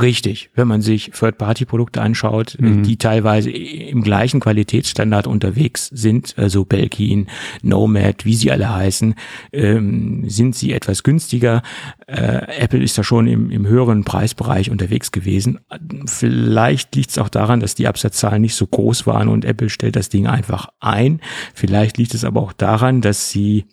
richtig, 0.00 0.50
wenn 0.54 0.68
man 0.68 0.80
sich 0.82 1.10
Third-Party-Produkte 1.10 2.00
anschaut, 2.00 2.56
äh, 2.58 2.62
Mhm. 2.62 2.82
die 2.82 2.96
teilweise 2.96 3.50
im 3.50 4.02
gleichen 4.02 4.40
Qualitätsstandard 4.40 5.26
unterwegs 5.26 5.88
sind, 5.92 6.34
also 6.38 6.64
Belkin, 6.64 7.26
Nomad, 7.62 8.24
wie 8.24 8.34
sie 8.34 8.50
alle 8.50 8.72
heißen, 8.74 9.14
ähm, 9.52 10.24
sind 10.28 10.54
sie 10.54 10.72
etwas 10.72 11.02
günstiger. 11.02 11.62
Äh, 12.06 12.60
Apple 12.60 12.82
ist 12.82 12.96
da 12.96 13.04
schon 13.04 13.26
im, 13.26 13.50
im 13.50 13.66
höheren 13.66 14.04
Preisbereich 14.04 14.70
unterwegs 14.70 15.12
gewesen. 15.12 15.60
Vielleicht 16.06 16.94
liegt 16.94 17.10
es 17.10 17.18
auch 17.18 17.28
daran, 17.28 17.60
dass 17.60 17.74
die 17.74 17.86
Absatzzahlen 17.86 18.42
nicht 18.42 18.54
so 18.54 18.66
groß 18.66 19.06
waren 19.06 19.28
und 19.28 19.44
Apple 19.44 19.68
stellt 19.68 19.96
das 19.96 20.08
Ding 20.08 20.26
einfach 20.26 20.68
ein. 20.80 21.20
Vielleicht 21.54 21.98
liegt 21.98 22.14
es 22.14 22.24
aber 22.24 22.40
auch 22.40 22.52
daran, 22.52 23.00
dass 23.00 23.30
sie 23.30 23.64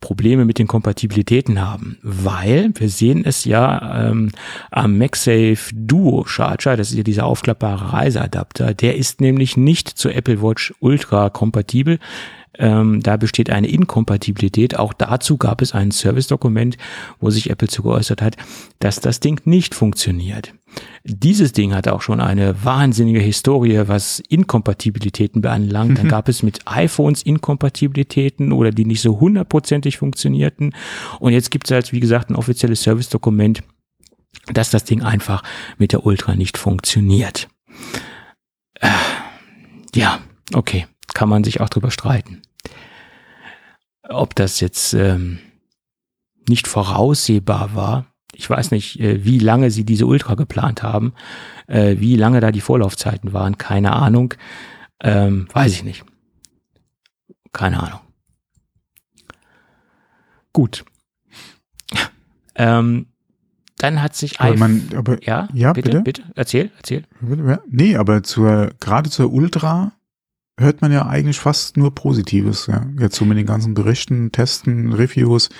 Probleme 0.00 0.44
mit 0.44 0.58
den 0.58 0.66
Kompatibilitäten 0.66 1.60
haben, 1.60 1.98
weil 2.02 2.70
wir 2.74 2.88
sehen 2.88 3.24
es 3.24 3.44
ja 3.44 4.10
ähm, 4.10 4.30
am 4.70 4.98
MagSafe 4.98 5.74
Duo 5.74 6.24
Charger, 6.26 6.76
das 6.76 6.90
ist 6.90 6.96
ja 6.96 7.02
dieser 7.02 7.26
aufklappbare 7.26 7.92
Reiseadapter, 7.92 8.74
der 8.74 8.96
ist 8.96 9.20
nämlich 9.20 9.56
nicht 9.56 9.88
zur 9.88 10.14
Apple 10.14 10.42
Watch 10.42 10.74
Ultra 10.80 11.30
kompatibel. 11.30 11.98
Ähm, 12.58 13.02
da 13.02 13.18
besteht 13.18 13.50
eine 13.50 13.68
Inkompatibilität. 13.68 14.78
Auch 14.78 14.94
dazu 14.94 15.36
gab 15.36 15.60
es 15.60 15.72
ein 15.72 15.90
Service-Dokument, 15.90 16.78
wo 17.20 17.28
sich 17.28 17.50
Apple 17.50 17.68
zu 17.68 17.82
geäußert 17.82 18.22
hat, 18.22 18.36
dass 18.78 19.00
das 19.00 19.20
Ding 19.20 19.42
nicht 19.44 19.74
funktioniert. 19.74 20.54
Dieses 21.04 21.52
Ding 21.52 21.74
hat 21.74 21.88
auch 21.88 22.02
schon 22.02 22.20
eine 22.20 22.64
wahnsinnige 22.64 23.20
Historie, 23.20 23.82
was 23.86 24.18
Inkompatibilitäten 24.18 25.40
beanlangt. 25.40 25.98
Dann 25.98 26.08
gab 26.08 26.28
es 26.28 26.42
mit 26.42 26.60
iPhones 26.66 27.22
Inkompatibilitäten 27.22 28.52
oder 28.52 28.72
die 28.72 28.84
nicht 28.84 29.02
so 29.02 29.20
hundertprozentig 29.20 29.98
funktionierten. 29.98 30.74
Und 31.20 31.32
jetzt 31.32 31.50
gibt 31.50 31.68
es 31.68 31.70
halt, 31.70 31.92
wie 31.92 32.00
gesagt, 32.00 32.30
ein 32.30 32.36
offizielles 32.36 32.82
Service-Dokument, 32.82 33.62
dass 34.52 34.70
das 34.70 34.84
Ding 34.84 35.02
einfach 35.02 35.42
mit 35.78 35.92
der 35.92 36.04
Ultra 36.04 36.34
nicht 36.34 36.58
funktioniert. 36.58 37.48
Äh, 38.80 38.88
ja, 39.94 40.18
okay, 40.54 40.86
kann 41.14 41.28
man 41.28 41.44
sich 41.44 41.60
auch 41.60 41.68
drüber 41.68 41.90
streiten. 41.90 42.42
Ob 44.08 44.34
das 44.34 44.60
jetzt 44.60 44.92
ähm, 44.92 45.38
nicht 46.48 46.68
voraussehbar 46.68 47.74
war, 47.74 48.06
ich 48.36 48.48
weiß 48.48 48.70
nicht, 48.70 49.00
äh, 49.00 49.24
wie 49.24 49.38
lange 49.38 49.70
sie 49.70 49.84
diese 49.84 50.06
Ultra 50.06 50.34
geplant 50.34 50.82
haben, 50.82 51.14
äh, 51.66 51.96
wie 51.98 52.16
lange 52.16 52.40
da 52.40 52.52
die 52.52 52.60
Vorlaufzeiten 52.60 53.32
waren, 53.32 53.58
keine 53.58 53.92
Ahnung. 53.94 54.34
Ähm, 55.02 55.48
weiß 55.52 55.72
ich 55.72 55.84
nicht. 55.84 56.04
Keine 57.52 57.82
Ahnung. 57.82 58.00
Gut. 60.52 60.84
Ähm, 62.54 63.06
dann 63.78 64.02
hat 64.02 64.16
sich 64.16 64.40
Aber, 64.40 64.56
man, 64.56 64.88
aber 64.96 65.22
ja, 65.22 65.48
Ja, 65.52 65.72
bitte, 65.74 65.90
bitte? 65.90 66.02
bitte, 66.02 66.22
erzähl, 66.34 66.70
erzähl. 66.78 67.04
nee, 67.68 67.96
aber 67.96 68.22
zur, 68.22 68.70
gerade 68.80 69.10
zur 69.10 69.30
Ultra 69.32 69.92
hört 70.58 70.80
man 70.80 70.90
ja 70.90 71.06
eigentlich 71.06 71.38
fast 71.38 71.76
nur 71.76 71.94
Positives, 71.94 72.66
ja. 72.66 72.86
Jetzt 72.98 73.16
so 73.16 73.24
mit 73.26 73.36
den 73.36 73.44
ganzen 73.46 73.74
Berichten, 73.74 74.32
Testen, 74.32 74.92
Reviews, 74.92 75.50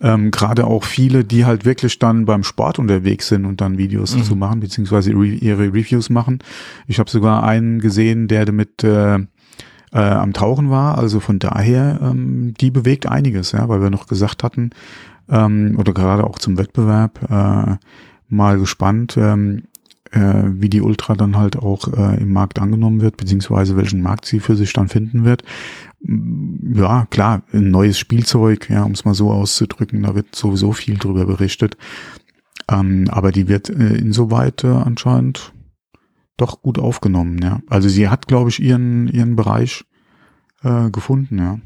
ähm, 0.00 0.30
gerade 0.30 0.66
auch 0.66 0.84
viele, 0.84 1.24
die 1.24 1.46
halt 1.46 1.64
wirklich 1.64 1.98
dann 1.98 2.26
beim 2.26 2.42
Sport 2.42 2.78
unterwegs 2.78 3.28
sind 3.28 3.46
und 3.46 3.60
dann 3.62 3.78
Videos 3.78 4.14
Mhm. 4.14 4.18
dazu 4.20 4.36
machen, 4.36 4.60
beziehungsweise 4.60 5.12
re 5.12 5.26
ihre 5.26 5.72
Reviews 5.72 6.10
machen. 6.10 6.40
Ich 6.86 6.98
habe 6.98 7.10
sogar 7.10 7.42
einen 7.42 7.78
gesehen, 7.80 8.28
der 8.28 8.44
damit 8.44 8.84
äh, 8.84 9.14
äh, 9.16 9.26
am 9.92 10.32
Tauchen 10.34 10.68
war, 10.70 10.98
also 10.98 11.20
von 11.20 11.38
daher, 11.38 12.00
ähm, 12.02 12.52
die 12.60 12.70
bewegt 12.70 13.06
einiges, 13.06 13.52
ja, 13.52 13.68
weil 13.68 13.80
wir 13.80 13.90
noch 13.90 14.06
gesagt 14.08 14.42
hatten, 14.42 14.70
ähm, 15.30 15.76
oder 15.78 15.94
gerade 15.94 16.24
auch 16.24 16.38
zum 16.38 16.58
Wettbewerb, 16.58 17.18
äh, 17.30 17.76
mal 18.28 18.58
gespannt, 18.58 19.16
ähm, 19.16 19.62
äh, 20.14 20.44
wie 20.46 20.68
die 20.68 20.80
Ultra 20.80 21.14
dann 21.14 21.36
halt 21.36 21.56
auch 21.56 21.92
äh, 21.92 22.20
im 22.20 22.32
Markt 22.32 22.58
angenommen 22.60 23.00
wird, 23.00 23.16
beziehungsweise 23.16 23.76
welchen 23.76 24.00
Markt 24.00 24.26
sie 24.26 24.40
für 24.40 24.56
sich 24.56 24.72
dann 24.72 24.88
finden 24.88 25.24
wird. 25.24 25.42
Mm, 26.00 26.76
Ja, 26.76 27.06
klar, 27.10 27.42
ein 27.52 27.70
neues 27.70 27.98
Spielzeug, 27.98 28.70
ja, 28.70 28.84
um 28.84 28.92
es 28.92 29.04
mal 29.04 29.14
so 29.14 29.30
auszudrücken, 29.30 30.02
da 30.02 30.14
wird 30.14 30.34
sowieso 30.34 30.72
viel 30.72 30.96
drüber 30.96 31.26
berichtet. 31.26 31.76
Ähm, 32.70 33.08
aber 33.10 33.32
die 33.32 33.48
wird 33.48 33.68
äh, 33.68 33.96
insoweit 33.96 34.64
äh, 34.64 34.68
anscheinend 34.68 35.52
doch 36.36 36.62
gut 36.62 36.78
aufgenommen, 36.78 37.38
ja. 37.42 37.60
Also 37.68 37.88
sie 37.88 38.08
hat, 38.08 38.26
glaube 38.28 38.50
ich, 38.50 38.62
ihren, 38.62 39.08
ihren 39.08 39.36
Bereich 39.36 39.84
äh, 40.62 40.90
gefunden, 40.90 41.38
ja. 41.38 41.58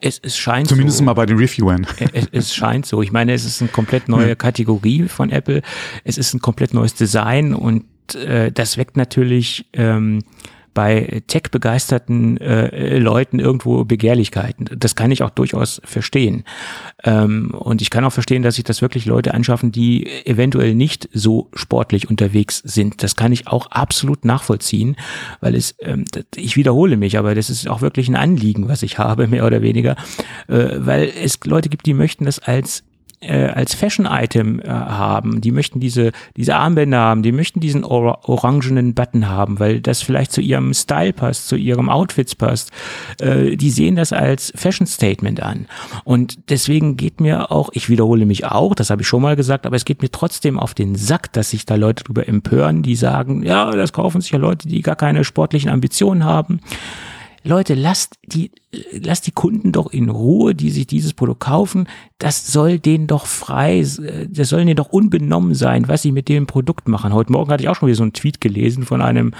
Es, 0.00 0.20
es 0.22 0.36
scheint 0.36 0.68
Zumindest 0.68 0.98
so, 0.98 1.04
mal 1.04 1.14
bei 1.14 1.26
den 1.26 1.36
Reviewern. 1.36 1.86
es, 2.12 2.28
es 2.30 2.54
scheint 2.54 2.86
so. 2.86 3.02
Ich 3.02 3.12
meine, 3.12 3.32
es 3.32 3.44
ist 3.44 3.60
eine 3.60 3.70
komplett 3.70 4.08
neue 4.08 4.36
Kategorie 4.36 5.08
von 5.08 5.30
Apple. 5.30 5.62
Es 6.04 6.18
ist 6.18 6.34
ein 6.34 6.40
komplett 6.40 6.72
neues 6.72 6.94
Design 6.94 7.54
und 7.54 7.84
äh, 8.14 8.52
das 8.52 8.76
weckt 8.76 8.96
natürlich 8.96 9.66
ähm, 9.72 10.22
bei 10.74 11.22
tech-begeisterten 11.26 12.38
äh, 12.38 12.98
Leuten 12.98 13.38
irgendwo 13.38 13.84
Begehrlichkeiten. 13.84 14.68
Das 14.76 14.96
kann 14.96 15.10
ich 15.10 15.22
auch 15.22 15.30
durchaus 15.30 15.80
verstehen. 15.84 16.44
Ähm, 17.04 17.52
und 17.52 17.82
ich 17.82 17.90
kann 17.90 18.04
auch 18.04 18.12
verstehen, 18.12 18.42
dass 18.42 18.56
sich 18.56 18.64
das 18.64 18.82
wirklich 18.82 19.06
Leute 19.06 19.34
anschaffen, 19.34 19.72
die 19.72 20.06
eventuell 20.24 20.74
nicht 20.74 21.08
so 21.12 21.48
sportlich 21.54 22.08
unterwegs 22.08 22.58
sind. 22.64 23.02
Das 23.02 23.16
kann 23.16 23.32
ich 23.32 23.48
auch 23.48 23.66
absolut 23.66 24.24
nachvollziehen, 24.24 24.96
weil 25.40 25.54
es, 25.54 25.74
ähm, 25.80 26.04
ich 26.34 26.56
wiederhole 26.56 26.96
mich, 26.96 27.18
aber 27.18 27.34
das 27.34 27.50
ist 27.50 27.68
auch 27.68 27.82
wirklich 27.82 28.08
ein 28.08 28.16
Anliegen, 28.16 28.68
was 28.68 28.82
ich 28.82 28.98
habe, 29.02 29.26
mehr 29.26 29.46
oder 29.46 29.62
weniger, 29.62 29.96
äh, 30.48 30.68
weil 30.78 31.10
es 31.22 31.38
Leute 31.44 31.68
gibt, 31.68 31.86
die 31.86 31.94
möchten 31.94 32.24
das 32.24 32.38
als 32.38 32.84
äh, 33.22 33.46
als 33.46 33.74
Fashion-Item 33.74 34.60
äh, 34.60 34.68
haben, 34.68 35.40
die 35.40 35.50
möchten 35.50 35.80
diese, 35.80 36.12
diese 36.36 36.56
Armbänder 36.56 36.98
haben, 36.98 37.22
die 37.22 37.32
möchten 37.32 37.60
diesen 37.60 37.84
or 37.84 38.28
orangenen 38.28 38.94
Button 38.94 39.28
haben, 39.28 39.60
weil 39.60 39.80
das 39.80 40.02
vielleicht 40.02 40.32
zu 40.32 40.40
ihrem 40.40 40.74
Style 40.74 41.12
passt, 41.12 41.48
zu 41.48 41.56
ihrem 41.56 41.88
Outfits 41.88 42.34
passt. 42.34 42.70
Äh, 43.20 43.56
die 43.56 43.70
sehen 43.70 43.96
das 43.96 44.12
als 44.12 44.52
Fashion-Statement 44.54 45.42
an. 45.42 45.66
Und 46.04 46.50
deswegen 46.50 46.96
geht 46.96 47.20
mir 47.20 47.50
auch, 47.50 47.70
ich 47.72 47.88
wiederhole 47.88 48.26
mich 48.26 48.44
auch, 48.44 48.74
das 48.74 48.90
habe 48.90 49.02
ich 49.02 49.08
schon 49.08 49.22
mal 49.22 49.36
gesagt, 49.36 49.66
aber 49.66 49.76
es 49.76 49.84
geht 49.84 50.02
mir 50.02 50.10
trotzdem 50.10 50.58
auf 50.58 50.74
den 50.74 50.94
Sack, 50.96 51.32
dass 51.32 51.50
sich 51.50 51.66
da 51.66 51.76
Leute 51.76 52.04
drüber 52.04 52.28
empören, 52.28 52.82
die 52.82 52.96
sagen, 52.96 53.42
ja, 53.42 53.70
das 53.70 53.92
kaufen 53.92 54.20
sich 54.20 54.32
ja 54.32 54.38
Leute, 54.38 54.68
die 54.68 54.82
gar 54.82 54.96
keine 54.96 55.24
sportlichen 55.24 55.70
Ambitionen 55.70 56.24
haben. 56.24 56.60
Leute, 57.44 57.74
lasst 57.74 58.18
die, 58.26 58.50
lasst 58.92 59.26
die 59.26 59.32
Kunden 59.32 59.72
doch 59.72 59.92
in 59.92 60.08
Ruhe, 60.08 60.54
die 60.54 60.70
sich 60.70 60.86
dieses 60.86 61.12
Produkt 61.12 61.40
kaufen. 61.40 61.88
Das 62.18 62.52
soll 62.52 62.78
denen 62.78 63.06
doch 63.06 63.26
frei, 63.26 63.80
das 64.28 64.48
soll 64.48 64.64
denen 64.64 64.76
doch 64.76 64.90
unbenommen 64.90 65.54
sein, 65.54 65.88
was 65.88 66.02
sie 66.02 66.12
mit 66.12 66.28
dem 66.28 66.46
Produkt 66.46 66.88
machen. 66.88 67.12
Heute 67.12 67.32
Morgen 67.32 67.50
hatte 67.50 67.64
ich 67.64 67.68
auch 67.68 67.76
schon 67.76 67.88
wieder 67.88 67.96
so 67.96 68.04
einen 68.04 68.12
Tweet 68.12 68.40
gelesen 68.40 68.84
von 68.84 69.02
einem 69.02 69.32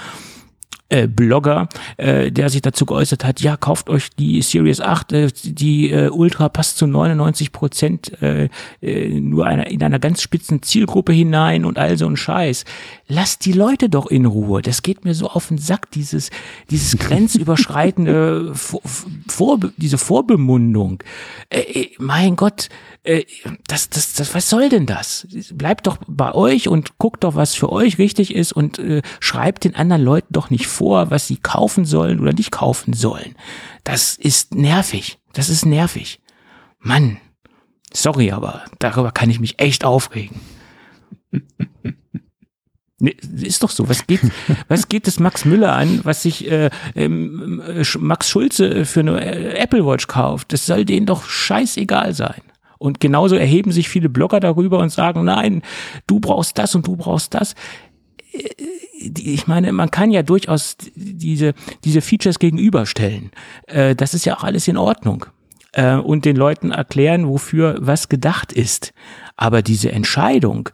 äh, 0.92 1.08
Blogger, 1.08 1.68
äh, 1.96 2.30
der 2.30 2.50
sich 2.50 2.60
dazu 2.60 2.84
geäußert 2.84 3.24
hat, 3.24 3.40
ja, 3.40 3.56
kauft 3.56 3.88
euch 3.88 4.10
die 4.10 4.42
Series 4.42 4.80
8, 4.80 5.12
äh, 5.12 5.28
die 5.42 5.90
äh, 5.90 6.10
Ultra 6.10 6.50
passt 6.50 6.76
zu 6.76 6.86
99 6.86 7.50
Prozent 7.50 8.22
äh, 8.22 8.50
äh, 8.82 9.08
nur 9.20 9.46
einer, 9.46 9.68
in 9.68 9.82
einer 9.82 9.98
ganz 9.98 10.20
spitzen 10.20 10.62
Zielgruppe 10.62 11.12
hinein 11.12 11.64
und 11.64 11.78
all 11.78 11.96
so 11.96 12.06
ein 12.06 12.16
Scheiß. 12.16 12.66
Lasst 13.14 13.44
die 13.44 13.52
Leute 13.52 13.90
doch 13.90 14.06
in 14.06 14.24
Ruhe. 14.24 14.62
Das 14.62 14.80
geht 14.80 15.04
mir 15.04 15.12
so 15.12 15.28
auf 15.28 15.48
den 15.48 15.58
Sack, 15.58 15.90
dieses, 15.90 16.30
dieses 16.70 16.96
grenzüberschreitende, 16.98 18.54
vor, 18.54 18.80
vor, 19.28 19.58
diese 19.76 19.98
Vorbemundung. 19.98 21.02
Äh, 21.50 21.60
äh 21.60 21.90
mein 21.98 22.36
Gott, 22.36 22.70
äh, 23.02 23.24
das, 23.66 23.90
das, 23.90 24.14
das, 24.14 24.34
was 24.34 24.48
soll 24.48 24.70
denn 24.70 24.86
das? 24.86 25.26
Bleibt 25.52 25.86
doch 25.88 25.98
bei 26.06 26.32
euch 26.34 26.68
und 26.68 26.96
guckt 26.96 27.22
doch, 27.24 27.34
was 27.34 27.54
für 27.54 27.70
euch 27.70 27.98
richtig 27.98 28.34
ist 28.34 28.54
und 28.54 28.78
äh, 28.78 29.02
schreibt 29.20 29.64
den 29.64 29.76
anderen 29.76 30.02
Leuten 30.02 30.32
doch 30.32 30.48
nicht 30.48 30.66
vor, 30.66 31.10
was 31.10 31.26
sie 31.26 31.36
kaufen 31.36 31.84
sollen 31.84 32.18
oder 32.18 32.32
nicht 32.32 32.50
kaufen 32.50 32.94
sollen. 32.94 33.34
Das 33.84 34.16
ist 34.16 34.54
nervig. 34.54 35.18
Das 35.34 35.50
ist 35.50 35.66
nervig. 35.66 36.22
Mann, 36.78 37.18
sorry, 37.92 38.32
aber 38.32 38.64
darüber 38.78 39.12
kann 39.12 39.28
ich 39.28 39.38
mich 39.38 39.58
echt 39.58 39.84
aufregen. 39.84 40.40
Nee, 43.02 43.16
ist 43.40 43.64
doch 43.64 43.70
so. 43.70 43.88
Was 43.88 44.06
geht, 44.06 44.20
was 44.68 44.88
geht 44.88 45.08
es 45.08 45.18
Max 45.18 45.44
Müller 45.44 45.72
an, 45.72 46.00
was 46.04 46.22
sich 46.22 46.48
äh, 46.48 46.70
ähm, 46.94 47.60
äh, 47.66 47.84
Max 47.98 48.28
Schulze 48.28 48.84
für 48.84 49.00
eine 49.00 49.20
äh, 49.20 49.58
Apple 49.58 49.84
Watch 49.84 50.06
kauft? 50.06 50.52
Das 50.52 50.66
soll 50.66 50.84
denen 50.84 51.04
doch 51.04 51.24
scheißegal 51.24 52.14
sein. 52.14 52.42
Und 52.78 53.00
genauso 53.00 53.34
erheben 53.34 53.72
sich 53.72 53.88
viele 53.88 54.08
Blogger 54.08 54.38
darüber 54.38 54.78
und 54.78 54.90
sagen, 54.90 55.24
nein, 55.24 55.62
du 56.06 56.20
brauchst 56.20 56.58
das 56.58 56.76
und 56.76 56.86
du 56.86 56.94
brauchst 56.94 57.34
das. 57.34 57.56
Ich 59.00 59.48
meine, 59.48 59.72
man 59.72 59.90
kann 59.90 60.12
ja 60.12 60.22
durchaus 60.22 60.76
diese, 60.94 61.54
diese 61.82 62.02
Features 62.02 62.38
gegenüberstellen. 62.38 63.32
Äh, 63.66 63.96
das 63.96 64.14
ist 64.14 64.26
ja 64.26 64.36
auch 64.36 64.44
alles 64.44 64.68
in 64.68 64.76
Ordnung. 64.76 65.26
Äh, 65.72 65.96
und 65.96 66.24
den 66.24 66.36
Leuten 66.36 66.70
erklären, 66.70 67.26
wofür 67.26 67.78
was 67.80 68.08
gedacht 68.08 68.52
ist. 68.52 68.92
Aber 69.36 69.62
diese 69.62 69.90
Entscheidung, 69.90 70.68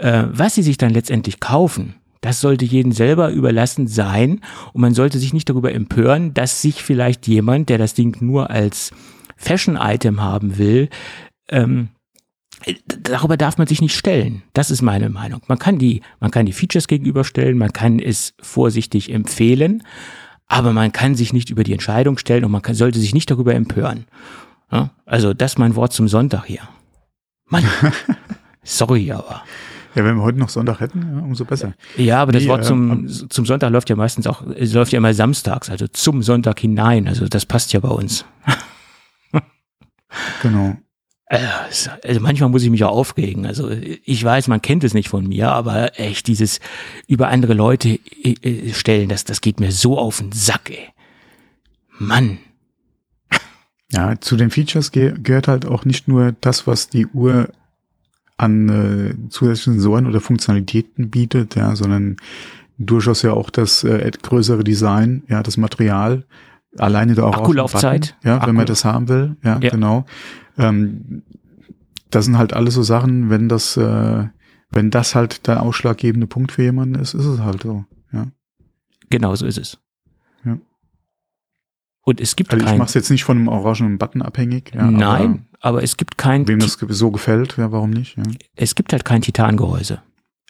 äh, 0.00 0.24
was 0.30 0.54
sie 0.54 0.62
sich 0.62 0.78
dann 0.78 0.92
letztendlich 0.92 1.40
kaufen, 1.40 1.94
das 2.20 2.40
sollte 2.40 2.64
jedem 2.64 2.92
selber 2.92 3.30
überlassen 3.30 3.86
sein. 3.86 4.40
Und 4.72 4.80
man 4.82 4.94
sollte 4.94 5.18
sich 5.18 5.32
nicht 5.32 5.48
darüber 5.48 5.72
empören, 5.72 6.34
dass 6.34 6.62
sich 6.62 6.82
vielleicht 6.82 7.26
jemand, 7.26 7.68
der 7.68 7.78
das 7.78 7.94
Ding 7.94 8.16
nur 8.20 8.50
als 8.50 8.92
Fashion-Item 9.36 10.20
haben 10.20 10.58
will, 10.58 10.90
ähm, 11.48 11.88
darüber 12.86 13.38
darf 13.38 13.56
man 13.56 13.66
sich 13.66 13.80
nicht 13.80 13.96
stellen. 13.96 14.42
Das 14.52 14.70
ist 14.70 14.82
meine 14.82 15.08
Meinung. 15.08 15.40
Man 15.48 15.58
kann 15.58 15.78
die, 15.78 16.02
man 16.20 16.30
kann 16.30 16.44
die 16.44 16.52
Features 16.52 16.88
gegenüberstellen, 16.88 17.56
man 17.56 17.72
kann 17.72 17.98
es 17.98 18.34
vorsichtig 18.40 19.10
empfehlen, 19.10 19.82
aber 20.46 20.72
man 20.74 20.92
kann 20.92 21.14
sich 21.14 21.32
nicht 21.32 21.48
über 21.48 21.64
die 21.64 21.72
Entscheidung 21.72 22.18
stellen 22.18 22.44
und 22.44 22.50
man 22.50 22.60
kann, 22.60 22.74
sollte 22.74 22.98
sich 22.98 23.14
nicht 23.14 23.30
darüber 23.30 23.54
empören. 23.54 24.04
Ja? 24.70 24.90
Also 25.06 25.32
das 25.32 25.52
ist 25.52 25.58
mein 25.58 25.74
Wort 25.74 25.94
zum 25.94 26.06
Sonntag 26.06 26.44
hier. 26.44 26.68
Mann, 27.48 27.64
sorry, 28.62 29.10
aber. 29.10 29.42
Ja, 29.94 30.04
wenn 30.04 30.16
wir 30.16 30.22
heute 30.22 30.38
noch 30.38 30.48
Sonntag 30.48 30.80
hätten, 30.80 31.20
umso 31.20 31.44
besser. 31.44 31.74
Ja, 31.96 32.22
aber 32.22 32.32
das 32.32 32.44
nee, 32.44 32.48
Wort 32.48 32.64
zum, 32.64 33.06
äh, 33.06 33.08
zum 33.08 33.44
Sonntag 33.44 33.70
läuft 33.70 33.90
ja 33.90 33.96
meistens 33.96 34.26
auch, 34.26 34.42
es 34.56 34.72
läuft 34.72 34.92
ja 34.92 34.98
immer 34.98 35.14
samstags, 35.14 35.68
also 35.68 35.88
zum 35.88 36.22
Sonntag 36.22 36.60
hinein. 36.60 37.08
Also 37.08 37.26
das 37.26 37.44
passt 37.44 37.72
ja 37.72 37.80
bei 37.80 37.88
uns. 37.88 38.24
genau. 40.42 40.76
Also, 41.26 41.90
also 42.04 42.20
manchmal 42.20 42.50
muss 42.50 42.62
ich 42.62 42.70
mich 42.70 42.82
auch 42.82 42.90
aufregen. 42.90 43.46
Also 43.46 43.70
ich 43.70 44.22
weiß, 44.22 44.48
man 44.48 44.62
kennt 44.62 44.82
es 44.82 44.94
nicht 44.94 45.08
von 45.08 45.26
mir, 45.28 45.50
aber 45.50 45.98
echt 45.98 46.26
dieses 46.26 46.60
über 47.06 47.28
andere 47.28 47.54
Leute 47.54 48.00
äh, 48.22 48.34
äh, 48.42 48.72
stellen, 48.72 49.08
das, 49.08 49.24
das 49.24 49.40
geht 49.40 49.60
mir 49.60 49.70
so 49.72 49.98
auf 49.98 50.18
den 50.18 50.32
Sack, 50.32 50.70
ey. 50.70 50.88
Mann. 51.98 52.38
Ja, 53.92 54.20
zu 54.20 54.36
den 54.36 54.50
Features 54.50 54.92
ge 54.92 55.14
gehört 55.20 55.48
halt 55.48 55.66
auch 55.66 55.84
nicht 55.84 56.06
nur 56.06 56.32
das, 56.40 56.66
was 56.66 56.88
die 56.88 57.06
Uhr 57.06 57.48
an 58.40 58.68
äh, 58.68 59.28
zusätzlichen 59.28 59.74
Sensoren 59.74 60.06
oder 60.06 60.20
Funktionalitäten 60.20 61.10
bietet, 61.10 61.56
ja, 61.56 61.76
sondern 61.76 62.16
durchaus 62.78 63.22
ja 63.22 63.32
auch 63.32 63.50
das 63.50 63.84
äh, 63.84 64.10
größere 64.22 64.64
Design, 64.64 65.22
ja, 65.28 65.42
das 65.42 65.58
Material, 65.58 66.24
alleine 66.78 67.14
da 67.14 67.24
auch 67.24 67.36
Akkulaufzeit, 67.36 68.16
ja, 68.24 68.36
Akku. 68.36 68.48
wenn 68.48 68.54
man 68.54 68.66
das 68.66 68.84
haben 68.84 69.08
will, 69.08 69.36
ja, 69.44 69.58
ja. 69.60 69.70
genau. 69.70 70.06
Ähm, 70.56 71.22
das 72.08 72.24
sind 72.24 72.38
halt 72.38 72.54
alles 72.54 72.74
so 72.74 72.82
Sachen, 72.82 73.28
wenn 73.28 73.48
das, 73.48 73.76
äh, 73.76 74.24
wenn 74.70 74.90
das 74.90 75.14
halt 75.14 75.46
der 75.46 75.62
ausschlaggebende 75.62 76.26
Punkt 76.26 76.52
für 76.52 76.62
jemanden 76.62 76.94
ist, 76.94 77.14
ist 77.14 77.26
es 77.26 77.40
halt 77.40 77.62
so. 77.62 77.84
Ja. 78.12 78.28
Genau 79.10 79.34
so 79.34 79.44
ist 79.44 79.58
es. 79.58 79.78
Und 82.02 82.20
es 82.20 82.34
gibt 82.34 82.52
also 82.52 82.64
ich 82.64 82.76
mache 82.76 82.88
es 82.88 82.94
jetzt 82.94 83.10
nicht 83.10 83.24
von 83.24 83.36
einem 83.36 83.48
orangenen 83.48 83.98
Button 83.98 84.22
abhängig. 84.22 84.72
Ja, 84.74 84.90
Nein, 84.90 85.46
aber, 85.60 85.68
aber, 85.76 85.82
es 85.82 85.96
gibt 85.96 86.16
kein. 86.16 86.48
Wem 86.48 86.58
das 86.58 86.78
so 86.88 87.10
gefällt, 87.10 87.56
ja, 87.58 87.70
warum 87.72 87.90
nicht? 87.90 88.16
Ja. 88.16 88.22
Es 88.56 88.74
gibt 88.74 88.92
halt 88.92 89.04
kein 89.04 89.22
Titangehäuse 89.22 90.00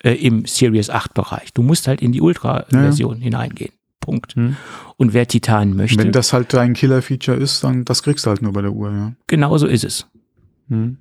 äh, 0.02 0.12
im 0.12 0.46
Series 0.46 0.90
8 0.90 1.14
Bereich. 1.14 1.52
Du 1.52 1.62
musst 1.62 1.88
halt 1.88 2.02
in 2.02 2.12
die 2.12 2.20
Ultra-Version 2.20 3.18
ja. 3.18 3.24
hineingehen. 3.24 3.72
Punkt. 4.00 4.34
Hm. 4.34 4.56
Und 4.96 5.12
wer 5.12 5.28
Titan 5.28 5.76
möchte. 5.76 5.98
Wenn 5.98 6.12
das 6.12 6.32
halt 6.32 6.52
dein 6.54 6.72
Killer-Feature 6.72 7.36
ist, 7.36 7.62
dann 7.64 7.84
das 7.84 8.02
kriegst 8.02 8.24
du 8.24 8.30
halt 8.30 8.42
nur 8.42 8.52
bei 8.52 8.62
der 8.62 8.72
Uhr, 8.72 8.90
ja. 8.90 9.12
Genau 9.26 9.56
so 9.58 9.66
ist 9.66 9.84
es. 9.84 10.06
Hm. 10.68 10.98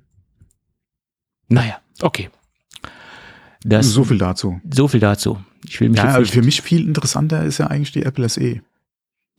Naja, 1.48 1.78
okay. 2.02 2.28
Das, 3.64 3.86
so 3.88 4.04
viel 4.04 4.18
dazu. 4.18 4.60
So 4.70 4.88
viel 4.88 5.00
dazu. 5.00 5.38
Ich 5.66 5.80
will 5.80 5.90
mich 5.90 5.98
ja, 5.98 6.14
also 6.14 6.32
für 6.32 6.42
mich 6.42 6.62
viel 6.62 6.86
interessanter 6.86 7.44
ist 7.44 7.58
ja 7.58 7.66
eigentlich 7.66 7.92
die 7.92 8.04
Apple 8.04 8.28
SE. 8.28 8.62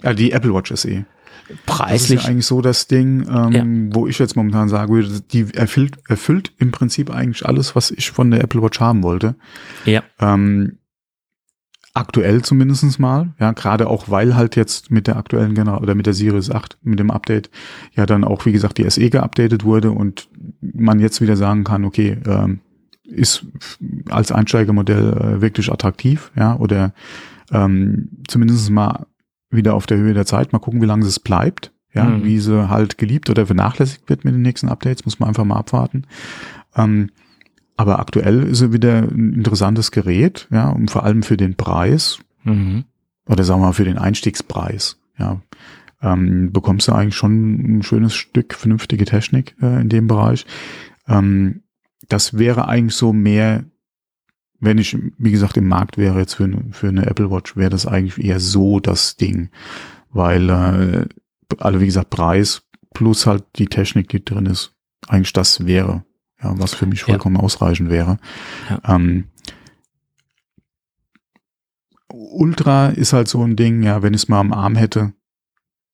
Ja, 0.04 0.14
die 0.14 0.32
Apple 0.32 0.54
Watch 0.54 0.74
SE. 0.76 1.06
Preislich. 1.66 2.02
Das 2.02 2.10
ist 2.10 2.24
ja 2.24 2.30
eigentlich 2.30 2.46
so 2.46 2.62
das 2.62 2.88
Ding, 2.88 3.28
ähm, 3.28 3.52
ja. 3.90 3.96
wo 3.96 4.08
ich 4.08 4.20
jetzt 4.20 4.36
momentan 4.36 4.70
sagen 4.70 4.94
würde, 4.94 5.22
die 5.22 5.54
erfüllt, 5.54 5.98
erfüllt 6.08 6.54
im 6.60 6.72
Prinzip 6.72 7.10
eigentlich 7.10 7.46
alles, 7.46 7.76
was 7.76 7.92
ich 7.92 8.12
von 8.12 8.32
der 8.32 8.42
Apple 8.42 8.62
Watch 8.62 8.80
haben 8.80 9.04
wollte. 9.04 9.36
Ja. 9.86 10.04
Ähm, 10.20 10.78
Aktuell 11.94 12.42
zumindestens 12.42 13.00
mal, 13.00 13.34
ja, 13.38 13.52
gerade 13.52 13.90
auch 13.90 14.10
weil 14.10 14.34
halt 14.36 14.56
jetzt 14.56 14.92
mit 14.92 15.08
der 15.08 15.18
aktuellen 15.18 15.56
Generation 15.56 15.84
oder 15.84 15.94
mit 15.94 16.06
der 16.06 16.14
Series 16.14 16.50
8, 16.50 16.78
mit 16.84 17.00
dem 17.00 17.12
Update, 17.12 17.50
ja 17.96 18.06
dann 18.06 18.24
auch, 18.24 18.46
wie 18.46 18.54
gesagt, 18.54 18.78
die 18.78 18.90
SE 18.90 19.10
geupdatet 19.10 19.66
wurde 19.66 19.92
und 19.92 20.30
man 20.62 21.02
jetzt 21.02 21.20
wieder 21.20 21.36
sagen 21.36 21.66
kann, 21.66 21.84
okay, 21.84 22.18
ähm, 22.26 22.62
ist 23.04 23.46
als 24.10 24.32
Einsteigermodell 24.32 25.12
äh, 25.12 25.42
wirklich 25.42 25.70
attraktiv, 25.70 26.32
ja, 26.34 26.56
oder 26.56 26.94
ähm, 27.52 28.08
zumindest 28.26 28.70
mal 28.70 29.08
wieder 29.52 29.76
auf 29.76 29.86
der 29.86 29.98
Höhe 29.98 30.14
der 30.14 30.26
Zeit, 30.26 30.54
mal 30.54 30.60
gucken, 30.60 30.82
wie 30.82 30.88
lange 30.88 31.06
es 31.06 31.20
bleibt, 31.20 31.72
ja, 31.94 32.06
mhm. 32.06 32.24
wie 32.24 32.40
sie 32.40 32.70
halt 32.70 32.98
geliebt 32.98 33.30
oder 33.30 33.46
vernachlässigt 33.46 34.10
wird 34.10 34.26
mit 34.26 34.34
den 34.34 34.42
nächsten 34.42 34.70
Updates, 34.70 35.06
muss 35.06 35.20
man 35.20 35.30
einfach 35.30 35.44
mal 35.44 35.58
abwarten. 35.58 36.06
Ähm, 36.76 37.10
aber 37.78 38.00
aktuell 38.00 38.44
ist 38.44 38.62
er 38.62 38.74
wieder 38.74 39.00
ein 39.00 39.34
interessantes 39.34 39.92
Gerät, 39.92 40.48
ja, 40.52 40.70
und 40.70 40.92
vor 40.92 41.04
allem 41.04 41.24
für 41.24 41.38
den 41.38 41.56
Preis, 41.56 42.20
mhm. 42.44 42.86
oder 43.28 43.44
sagen 43.44 43.62
wir 43.62 43.68
mal 43.68 43.74
für 43.74 43.86
den 43.86 43.98
Einstiegspreis, 43.98 45.00
ja, 45.18 45.42
ähm, 46.02 46.52
bekommst 46.52 46.88
du 46.88 46.94
eigentlich 46.94 47.16
schon 47.16 47.78
ein 47.78 47.84
schönes 47.84 48.14
Stück 48.16 48.54
vernünftige 48.54 49.06
Technik 49.06 49.56
äh, 49.62 49.82
in 49.82 49.90
dem 49.90 50.08
Bereich. 50.08 50.46
Ähm, 51.08 51.62
das 52.08 52.38
wäre 52.38 52.68
eigentlich 52.68 52.96
so 52.96 53.14
mehr 53.14 53.64
wenn 54.62 54.78
ich, 54.78 54.98
wie 55.18 55.32
gesagt, 55.32 55.58
im 55.58 55.68
Markt 55.68 55.98
wäre 55.98 56.20
jetzt 56.20 56.36
für, 56.36 56.50
für 56.72 56.88
eine 56.88 57.08
Apple 57.08 57.32
Watch, 57.32 57.58
wäre 57.58 57.72
das 57.72 57.88
eigentlich 57.88 58.24
eher 58.24 58.40
so 58.40 58.80
das 58.80 59.18
Ding. 59.18 59.50
Weil, 60.12 60.50
äh, 60.50 61.06
also 61.58 61.82
wie 61.82 61.88
gesagt, 61.88 62.12
Preis 62.12 62.64
plus 62.94 63.26
halt 63.26 63.44
die 63.56 63.66
Technik, 63.66 64.10
die 64.10 64.24
drin 64.24 64.46
ist, 64.46 64.74
eigentlich 65.08 65.34
das 65.34 65.66
wäre, 65.66 66.06
ja, 66.42 66.58
was 66.60 66.74
für 66.74 66.86
mich 66.86 67.04
vollkommen 67.04 67.38
ja. 67.38 67.42
ausreichend 67.42 67.90
wäre. 67.90 68.18
Ja. 68.70 68.96
Ähm, 68.96 69.26
Ultra 72.10 72.90
ist 72.90 73.14
halt 73.14 73.30
so 73.30 73.44
ein 73.44 73.56
Ding, 73.56 73.82
ja, 73.84 74.04
wenn 74.04 74.14
ich 74.14 74.24
es 74.24 74.28
mal 74.28 74.40
am 74.40 74.54
Arm 74.54 74.76
hätte, 74.76 75.14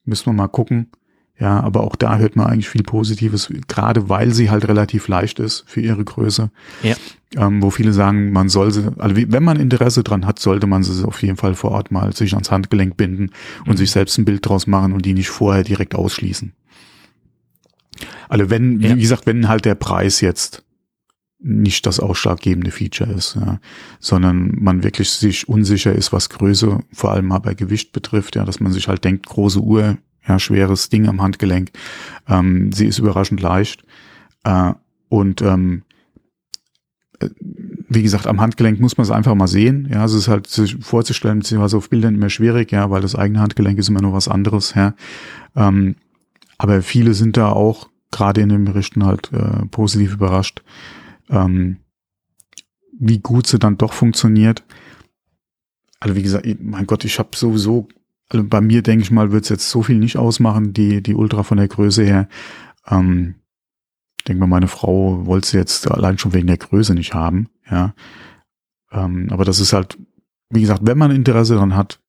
müssen 0.04 0.26
wir 0.26 0.34
mal 0.34 0.48
gucken. 0.48 0.92
Ja, 1.40 1.60
aber 1.60 1.84
auch 1.84 1.96
da 1.96 2.18
hört 2.18 2.36
man 2.36 2.48
eigentlich 2.48 2.70
viel 2.70 2.82
Positives, 2.82 3.52
gerade 3.68 4.10
weil 4.10 4.34
sie 4.34 4.50
halt 4.50 4.68
relativ 4.68 5.08
leicht 5.08 5.40
ist 5.40 5.66
für 5.68 5.82
ihre 5.82 6.04
Größe. 6.04 6.50
Ja. 6.82 6.96
Ähm, 7.36 7.62
wo 7.62 7.70
viele 7.70 7.94
sagen, 7.94 8.32
man 8.32 8.50
soll 8.50 8.72
sie, 8.72 8.90
also 8.98 9.16
wenn 9.16 9.44
man 9.44 9.60
Interesse 9.60 10.02
dran 10.02 10.26
hat, 10.26 10.40
sollte 10.40 10.66
man 10.66 10.82
sie 10.82 11.06
auf 11.06 11.22
jeden 11.22 11.38
Fall 11.38 11.54
vor 11.54 11.72
Ort 11.72 11.92
mal 11.92 12.16
sich 12.16 12.34
ans 12.34 12.50
Handgelenk 12.50 12.98
binden 12.98 13.32
und 13.66 13.74
mhm. 13.74 13.78
sich 13.78 13.92
selbst 13.92 14.18
ein 14.18 14.26
Bild 14.26 14.48
draus 14.48 14.66
machen 14.66 14.94
und 14.94 15.06
die 15.06 15.14
nicht 15.14 15.30
vorher 15.30 15.64
direkt 15.64 15.94
ausschließen. 15.94 16.54
Also 18.30 18.50
wenn, 18.50 18.80
ja. 18.80 18.96
wie 18.96 19.02
gesagt, 19.02 19.28
wenn 19.28 19.48
halt 19.48 19.66
der 19.66 19.76
Preis 19.76 20.22
jetzt 20.22 20.64
nicht 21.40 21.86
das 21.86 22.00
ausschlaggebende 22.00 22.72
Feature 22.72 23.12
ist, 23.12 23.36
ja, 23.36 23.60
sondern 24.00 24.56
man 24.60 24.84
wirklich 24.84 25.12
sich 25.12 25.48
unsicher 25.48 25.94
ist, 25.94 26.12
was 26.12 26.30
Größe, 26.30 26.80
vor 26.92 27.12
allem 27.12 27.28
mal 27.28 27.40
bei 27.40 27.54
Gewicht 27.54 27.92
betrifft, 27.92 28.36
ja, 28.36 28.44
dass 28.44 28.60
man 28.60 28.72
sich 28.72 28.88
halt 28.88 29.04
denkt, 29.04 29.28
große 29.28 29.60
Uhr, 29.60 29.98
ja, 30.28 30.40
schweres 30.40 30.90
Ding 30.90 31.08
am 31.08 31.22
Handgelenk, 31.22 31.72
ähm, 32.28 32.72
sie 32.72 32.86
ist 32.86 33.00
überraschend 33.00 33.42
leicht 33.42 33.84
äh, 34.44 34.74
und 35.10 35.42
ähm, 35.42 35.84
äh, 37.20 37.30
wie 37.90 38.04
gesagt, 38.04 38.28
am 38.28 38.42
Handgelenk 38.42 38.80
muss 38.80 38.98
man 38.98 39.04
es 39.04 39.12
einfach 39.12 39.34
mal 39.34 39.48
sehen. 39.48 39.88
Ja, 39.92 40.04
es 40.04 40.14
ist 40.14 40.28
halt 40.28 40.48
sich 40.48 40.76
vorzustellen, 40.82 41.40
beziehungsweise 41.40 41.78
auf 41.78 41.90
Bildern 41.90 42.16
immer 42.16 42.30
schwierig, 42.30 42.72
ja, 42.72 42.90
weil 42.90 43.02
das 43.02 43.16
eigene 43.16 43.40
Handgelenk 43.40 43.80
ist 43.80 43.90
immer 43.90 44.02
nur 44.02 44.14
was 44.14 44.28
anderes, 44.28 44.74
ja. 44.76 44.94
Ähm, 45.56 45.96
aber 46.58 46.82
viele 46.82 47.14
sind 47.14 47.38
da 47.38 47.50
auch 47.50 47.90
gerade 48.12 48.42
in 48.42 48.50
den 48.50 48.66
Berichten 48.66 49.06
halt 49.06 49.32
äh, 49.32 49.66
positiv 49.68 50.14
überrascht, 50.14 50.64
ähm, 51.30 51.78
wie 53.00 53.20
gut 53.20 53.48
sie 53.48 53.60
dann 53.60 53.78
doch 53.78 53.94
funktioniert. 53.94 54.64
Also 56.00 56.16
wie 56.16 56.24
gesagt, 56.24 56.46
mein 56.62 56.88
Gott, 56.88 57.06
ich 57.06 57.20
habe 57.20 57.36
sowieso, 57.36 57.88
also 58.30 58.46
bei 58.46 58.62
mir 58.62 58.82
denke 58.82 59.04
ich 59.04 59.12
mal, 59.12 59.32
wird 59.32 59.44
es 59.44 59.50
jetzt 59.50 59.70
so 59.70 59.84
viel 59.84 59.98
nicht 59.98 60.18
ausmachen, 60.18 60.74
die, 60.74 61.02
die 61.02 61.16
Ultra 61.16 61.44
von 61.44 61.58
der 61.58 61.68
Größe 61.68 62.04
her. 62.04 62.28
Ähm, 62.88 63.36
denke 64.28 64.42
mal, 64.42 64.48
meine 64.48 64.68
Frau 64.68 65.26
wollte 65.26 65.48
sie 65.48 65.58
jetzt 65.58 65.90
allein 65.90 66.18
schon 66.18 66.34
wegen 66.34 66.48
der 66.48 66.58
Größe 66.58 66.94
nicht 66.94 67.14
haben, 67.14 67.50
ja. 67.70 67.94
Ähm, 68.92 69.28
aber 69.32 69.46
das 69.46 69.60
ist 69.60 69.74
halt, 69.74 69.98
wie 70.50 70.62
gesagt, 70.62 70.82
wenn 70.84 70.98
man 70.98 71.12
Interesse 71.12 71.56
daran 71.56 71.76
hat, 71.76 72.00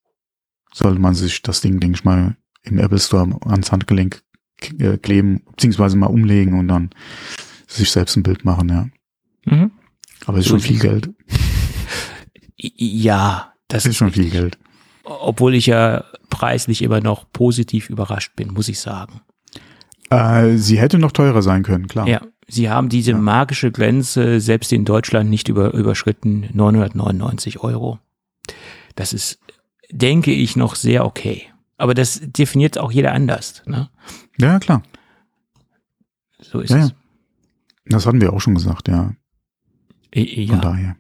sollte 0.73 1.01
man 1.01 1.15
sich 1.15 1.43
das 1.43 1.61
Ding, 1.61 1.81
denke 1.81 1.97
ich 1.97 2.05
mal, 2.05 2.37
im 2.63 2.79
Apple 2.79 2.99
Store 2.99 3.39
ans 3.47 3.73
Handgelenk 3.73 4.23
äh, 4.79 4.97
kleben, 4.99 5.43
beziehungsweise 5.51 5.97
mal 5.97 6.07
umlegen 6.07 6.59
und 6.59 6.69
dann 6.69 6.91
sich 7.67 7.91
selbst 7.91 8.17
ein 8.17 8.23
Bild 8.23 8.45
machen, 8.45 8.69
ja. 8.69 8.89
Mhm. 9.45 9.71
Aber 10.27 10.39
es 10.39 10.47
ist 10.47 10.51
schon 10.51 10.61
viel 10.61 10.79
Geld. 10.79 11.11
Ja, 12.61 13.55
das 13.69 13.87
ist 13.87 13.99
schon 13.99 14.11
viel 14.11 14.31
Geld. 14.31 14.59
Obwohl 15.09 15.55
ich 15.55 15.67
ja 15.67 16.05
preislich 16.31 16.83
immer 16.83 17.01
noch 17.01 17.25
positiv 17.33 17.89
überrascht 17.91 18.37
bin, 18.37 18.53
muss 18.53 18.69
ich 18.69 18.81
sagen. 18.81 19.21
Äh, 20.11 20.57
sie 20.57 20.79
hätte 20.79 20.99
noch 20.99 21.13
teurer 21.13 21.43
sein 21.43 21.63
können, 21.63 21.89
klar. 21.89 22.07
Ja, 22.07 22.21
sie 22.47 22.71
haben 22.71 22.89
diese 22.89 23.13
ja. 23.13 23.19
magische 23.19 23.71
Grenze 23.71 24.41
selbst 24.41 24.73
in 24.73 24.85
Deutschland 24.85 25.31
nicht 25.31 25.49
über, 25.49 25.73
überschritten, 25.75 26.49
999 26.53 27.61
Euro. 27.61 27.99
Das 28.95 29.13
ist, 29.13 29.39
denke 29.91 30.33
ich, 30.33 30.57
noch 30.57 30.75
sehr 30.75 31.05
okay. 31.05 31.45
Aber 31.77 31.95
das 31.95 32.21
definiert 32.23 32.79
auch 32.79 32.91
jeder 32.91 33.13
anders. 33.13 33.63
Ne? 33.67 33.89
Ja, 34.39 34.59
klar. 34.59 34.83
So 36.41 36.61
ist 36.61 36.71
ja, 36.71 36.79
es. 36.79 36.89
Ja. 36.89 36.95
Das 37.87 38.07
hatten 38.07 38.21
wir 38.21 38.33
auch 38.33 38.41
schon 38.41 38.55
gesagt, 38.55 38.89
ja. 38.89 39.15
Ja. 40.15 40.47
Von 40.47 40.61
daher. 40.61 40.97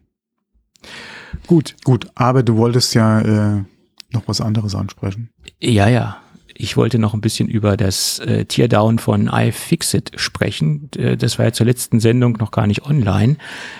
Gut. 1.46 1.74
Gut, 1.84 2.08
aber 2.14 2.42
du 2.42 2.56
wolltest 2.56 2.94
ja 2.94 3.20
äh, 3.20 3.64
noch 4.12 4.26
was 4.26 4.40
anderes 4.40 4.74
ansprechen. 4.74 5.30
Ja, 5.60 5.88
ja. 5.88 6.18
Ich 6.60 6.76
wollte 6.76 6.98
noch 6.98 7.14
ein 7.14 7.20
bisschen 7.20 7.48
über 7.48 7.76
das 7.76 8.18
äh, 8.18 8.44
Teardown 8.44 8.98
von 8.98 9.30
iFixit 9.32 10.10
sprechen. 10.16 10.90
Äh, 10.96 11.16
das 11.16 11.38
war 11.38 11.46
ja 11.46 11.52
zur 11.52 11.66
letzten 11.66 12.00
Sendung 12.00 12.36
noch 12.40 12.50
gar 12.50 12.66
nicht 12.66 12.84
online. 12.84 13.36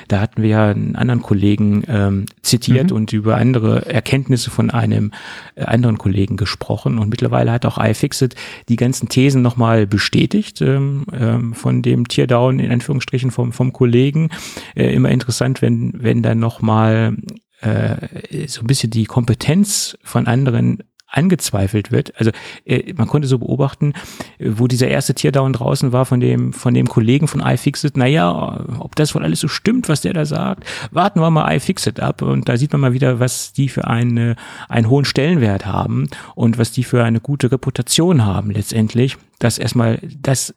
Da 0.07 0.21
hatten 0.21 0.43
wir 0.43 0.49
ja 0.49 0.71
einen 0.71 0.95
anderen 0.95 1.21
Kollegen 1.21 1.83
ähm, 1.89 2.27
zitiert 2.41 2.91
mhm. 2.91 2.97
und 2.97 3.13
über 3.13 3.37
andere 3.37 3.87
Erkenntnisse 3.87 4.51
von 4.51 4.71
einem 4.71 5.11
äh, 5.57 5.65
anderen 5.65 5.99
Kollegen 5.99 6.37
gesprochen. 6.37 6.99
Und 6.99 7.09
mittlerweile 7.09 7.51
hat 7.51 7.67
auch 7.67 7.79
iFixit 7.79 8.37
die 8.69 8.77
ganzen 8.77 9.09
Thesen 9.09 9.43
nochmal 9.43 9.89
bestätigt 9.89 10.63
ähm, 10.63 11.05
ähm, 11.13 11.55
von 11.55 11.83
dem 11.83 12.07
Teardown 12.07 12.61
in 12.61 12.71
Anführungsstrichen 12.71 13.33
vom, 13.33 13.53
vom 13.53 13.73
Kollegen. 13.73 14.31
Äh, 14.77 14.95
immer 14.95 15.11
interessant, 15.11 15.63
wenn, 15.63 15.95
wenn 15.97 16.23
dann 16.23 16.39
nochmal 16.39 17.17
äh, 17.61 18.47
so 18.47 18.61
ein 18.61 18.67
bisschen 18.67 18.91
die 18.91 19.07
Kompetenz 19.07 19.99
von 20.03 20.27
anderen 20.27 20.83
angezweifelt 21.11 21.91
wird. 21.91 22.13
Also 22.19 22.31
äh, 22.65 22.93
man 22.95 23.09
konnte 23.09 23.27
so 23.29 23.39
beobachten, 23.39 23.95
wo 24.39 24.67
dieser 24.67 24.89
erste 24.89 25.15
Teardown 25.15 25.55
draußen 25.55 25.93
war 25.93 26.05
von 26.05 26.21
dem 26.21 26.53
von 26.53 26.75
dem 26.75 26.87
Kollegen 26.87 27.29
von 27.29 27.41
iFixit, 27.41 27.97
naja, 27.97 28.65
ob 28.79 28.95
das 28.95 29.15
wohl 29.15 29.25
alles 29.25 29.41
so 29.41 29.49
stimmt, 29.49 29.89
was 29.89 30.03
der 30.03 30.13
da 30.13 30.27
sagt, 30.27 30.65
warten 30.91 31.21
wir 31.21 31.31
mal 31.31 31.51
iFixit 31.57 32.01
ab 32.01 32.21
und 32.21 32.49
da 32.49 32.57
sieht 32.57 32.73
man 32.73 32.83
mal 32.83 32.93
wieder, 32.93 33.21
was 33.21 33.53
die 33.53 33.69
für 33.69 33.87
eine, 33.87 34.37
einen 34.69 34.91
hohen 34.91 35.07
Stellenwert 35.07 35.65
haben 35.65 36.09
und 36.35 36.59
was 36.59 36.73
die 36.73 36.85
für 36.85 37.03
eine 37.03 37.21
gute 37.21 37.51
Reputation 37.51 38.27
haben 38.27 38.51
letztendlich, 38.51 39.17
dass 39.39 39.59
erstmal 39.59 40.01
das 40.21 40.55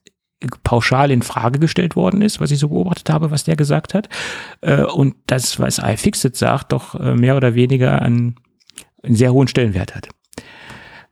pauschal 0.63 1.11
in 1.11 1.21
Frage 1.21 1.59
gestellt 1.59 1.95
worden 1.95 2.21
ist, 2.21 2.39
was 2.39 2.51
ich 2.51 2.59
so 2.59 2.69
beobachtet 2.69 3.09
habe, 3.09 3.31
was 3.31 3.43
der 3.43 3.55
gesagt 3.55 3.93
hat. 3.93 4.09
Äh, 4.61 4.83
und 4.83 5.15
das, 5.27 5.59
was 5.59 5.79
iFixit 5.79 6.35
sagt, 6.35 6.71
doch 6.71 6.95
äh, 6.95 7.15
mehr 7.15 7.37
oder 7.37 7.55
weniger 7.55 8.01
an 8.01 8.35
einen 9.03 9.15
sehr 9.15 9.33
hohen 9.33 9.47
Stellenwert 9.47 9.95
hat. 9.95 10.09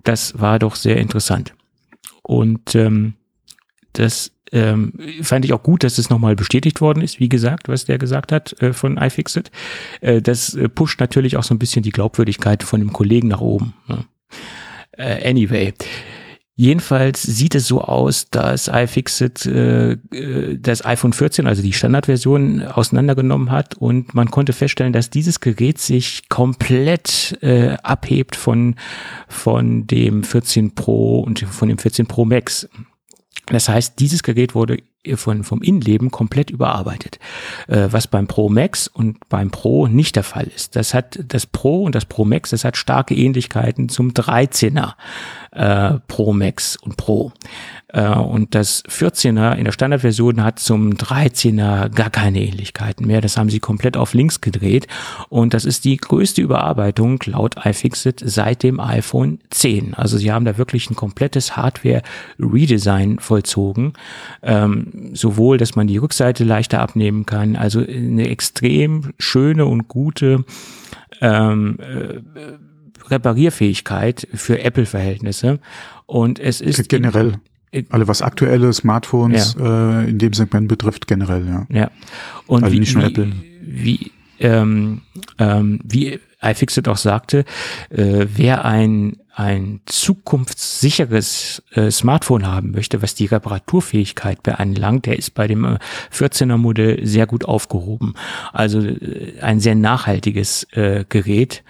Das 0.04 0.40
war 0.40 0.60
doch 0.60 0.76
sehr 0.76 0.98
interessant. 0.98 1.54
Und 2.24 2.76
ähm, 2.76 3.14
das 3.94 4.32
ähm, 4.52 4.94
fand 5.22 5.46
ich 5.46 5.54
auch 5.54 5.64
gut, 5.64 5.84
dass 5.84 5.98
es 5.98 6.10
nochmal 6.10 6.36
bestätigt 6.36 6.82
worden 6.82 7.02
ist, 7.04 7.20
wie 7.20 7.30
gesagt, 7.30 7.68
was 7.68 7.86
der 7.86 7.98
gesagt 7.98 8.32
hat 8.32 8.60
äh, 8.62 8.74
von 8.74 8.98
iFixit. 8.98 9.52
Äh, 10.02 10.22
das 10.22 10.54
äh, 10.54 10.70
pusht 10.70 11.00
natürlich 11.00 11.38
auch 11.38 11.44
so 11.44 11.54
ein 11.54 11.60
bisschen 11.60 11.84
die 11.84 11.92
Glaubwürdigkeit 11.92 12.64
von 12.64 12.80
dem 12.80 12.94
Kollegen 12.94 13.28
nach 13.28 13.42
oben. 13.42 13.74
Ne? 13.88 14.06
Äh, 14.92 15.30
anyway, 15.30 15.74
Jedenfalls 16.62 17.24
sieht 17.24 17.55
es 17.55 17.70
so 17.70 17.80
aus, 17.80 18.30
dass 18.32 18.68
iFixit 18.68 19.45
äh, 19.45 19.91
äh 19.93 20.57
das 20.60 20.84
iPhone 20.84 21.14
14, 21.14 21.47
also 21.47 21.62
die 21.62 21.72
Standardversion, 21.72 22.64
auseinandergenommen 22.64 23.49
hat 23.49 23.76
und 23.76 24.14
man 24.14 24.30
konnte 24.30 24.51
feststellen, 24.51 24.91
dass 24.91 25.10
dieses 25.10 25.39
Gerät 25.39 25.78
sich 25.78 26.28
komplett 26.28 27.38
äh, 27.41 27.78
abhebt 27.82 28.36
von, 28.36 28.76
von 29.30 29.88
dem 29.88 30.26
14 30.26 30.76
Pro 30.76 31.22
und 31.22 31.39
von 31.39 31.70
dem 31.70 31.78
14 31.78 32.07
Pro 32.07 32.26
Max. 32.26 32.68
Das 33.45 33.70
heißt, 33.70 33.97
dieses 33.97 34.22
Gerät 34.22 34.53
wurde 34.53 34.80
von, 35.18 35.43
vom 35.43 35.62
Innenleben 35.62 36.12
komplett 36.12 36.49
überarbeitet, 36.49 37.20
äh, 37.68 37.88
was 37.91 38.07
beim 38.07 38.28
Pro 38.28 38.49
Max 38.49 38.88
und 38.88 39.30
beim 39.30 39.51
Pro 39.51 39.88
nicht 39.88 40.16
der 40.16 40.24
Fall 40.24 40.47
ist. 40.55 40.76
Das 40.76 40.93
hat 40.93 41.20
das 41.28 41.45
Pro 41.45 41.84
und 41.84 41.95
das 41.95 42.05
Pro 42.05 42.26
Max, 42.26 42.51
das 42.51 42.64
hat 42.64 42.78
starke 42.78 43.16
Ähnlichkeiten 43.16 43.89
zum 43.89 44.12
13er 44.12 44.93
äh, 45.51 45.99
Pro 46.07 46.34
Max 46.34 46.76
und 46.78 46.97
Pro. 46.97 47.32
Äh, 47.88 48.07
und 48.10 48.55
das 48.55 48.84
14er 48.86 49.55
in 49.55 49.66
der 49.66 49.72
Standardversion 49.72 50.43
hat 50.43 50.60
zum 50.60 50.93
13er 50.93 51.89
gar 51.89 52.10
keine 52.10 52.41
Ähnlichkeiten 52.41 53.07
mehr. 53.07 53.22
Das 53.22 53.38
haben 53.38 53.49
sie 53.49 53.60
komplett 53.60 53.97
auf 53.97 54.14
links 54.14 54.41
gedreht. 54.41 54.88
Und 55.30 55.53
das 55.53 55.66
ist 55.66 55.86
die 55.86 55.97
größte 55.97 56.41
Überarbeitung 56.41 57.20
laut 57.26 57.55
iFixit 57.66 58.22
seit 58.24 58.64
dem 58.64 58.80
iPhone 58.80 59.39
10. 59.49 59.93
Also 59.95 60.18
sie 60.18 60.32
haben 60.32 60.45
da 60.45 60.57
wirklich 60.57 60.89
ein 60.89 60.95
komplettes 60.95 61.57
Hardware-Redesign 61.57 63.20
vollzogen. 63.20 63.93
Ähm, 64.43 64.91
sowohl, 65.14 65.58
dass 65.58 65.76
man 65.76 65.88
die 65.88 65.97
Rückseite 65.97 66.43
leichter 66.43 66.80
abnehmen 66.80 67.26
kann. 67.26 67.56
Also 67.56 67.80
eine 67.80 68.30
extrem 68.30 69.14
schöne 69.18 69.66
und 69.66 69.88
gute 69.88 70.45
ähm, 71.22 71.78
äh, 71.80 72.22
Reparierfähigkeit 73.10 74.28
für 74.34 74.62
Apple-Verhältnisse. 74.62 75.60
Und 76.06 76.39
es 76.39 76.62
ist 76.62 76.89
generell. 76.89 77.39
Alle 77.89 78.08
was 78.08 78.24
aktuelle 78.24 78.74
Smartphones 78.74 79.56
ja. 79.60 80.02
äh, 80.02 80.10
in 80.10 80.18
dem 80.18 80.34
Segment 80.34 80.68
betrifft, 80.68 81.06
generell, 81.06 81.47
ja. 81.47 81.68
Ja. 81.70 81.91
Und 82.47 82.64
also 82.64 82.74
wie, 82.74 82.80
nicht 82.80 82.95
nur 82.95 83.04
Apple. 83.04 83.32
Wie, 83.62 84.12
ähm, 84.39 85.02
ähm, 85.38 85.80
wie 85.84 86.20
iFixit 86.41 86.88
auch 86.88 86.97
sagte, 86.97 87.45
äh, 87.91 88.26
wer 88.34 88.66
ein 88.66 89.18
ein 89.40 89.80
zukunftssicheres 89.86 91.64
äh, 91.72 91.90
Smartphone 91.92 92.46
haben 92.46 92.72
möchte, 92.72 93.02
was 93.02 93.16
die 93.16 93.28
Reparaturfähigkeit 93.28 94.44
beanlangt, 94.44 95.06
der 95.06 95.18
ist 95.18 95.34
bei 95.34 95.48
dem 95.48 95.64
äh, 95.64 95.78
14er 96.14 96.58
Modell 96.58 97.06
sehr 97.06 97.26
gut 97.26 97.46
aufgehoben. 97.46 98.16
Also 98.52 98.82
äh, 98.82 99.40
ein 99.40 99.62
sehr 99.62 99.76
nachhaltiges 99.76 100.66
äh, 100.74 101.06
Gerät 101.08 101.64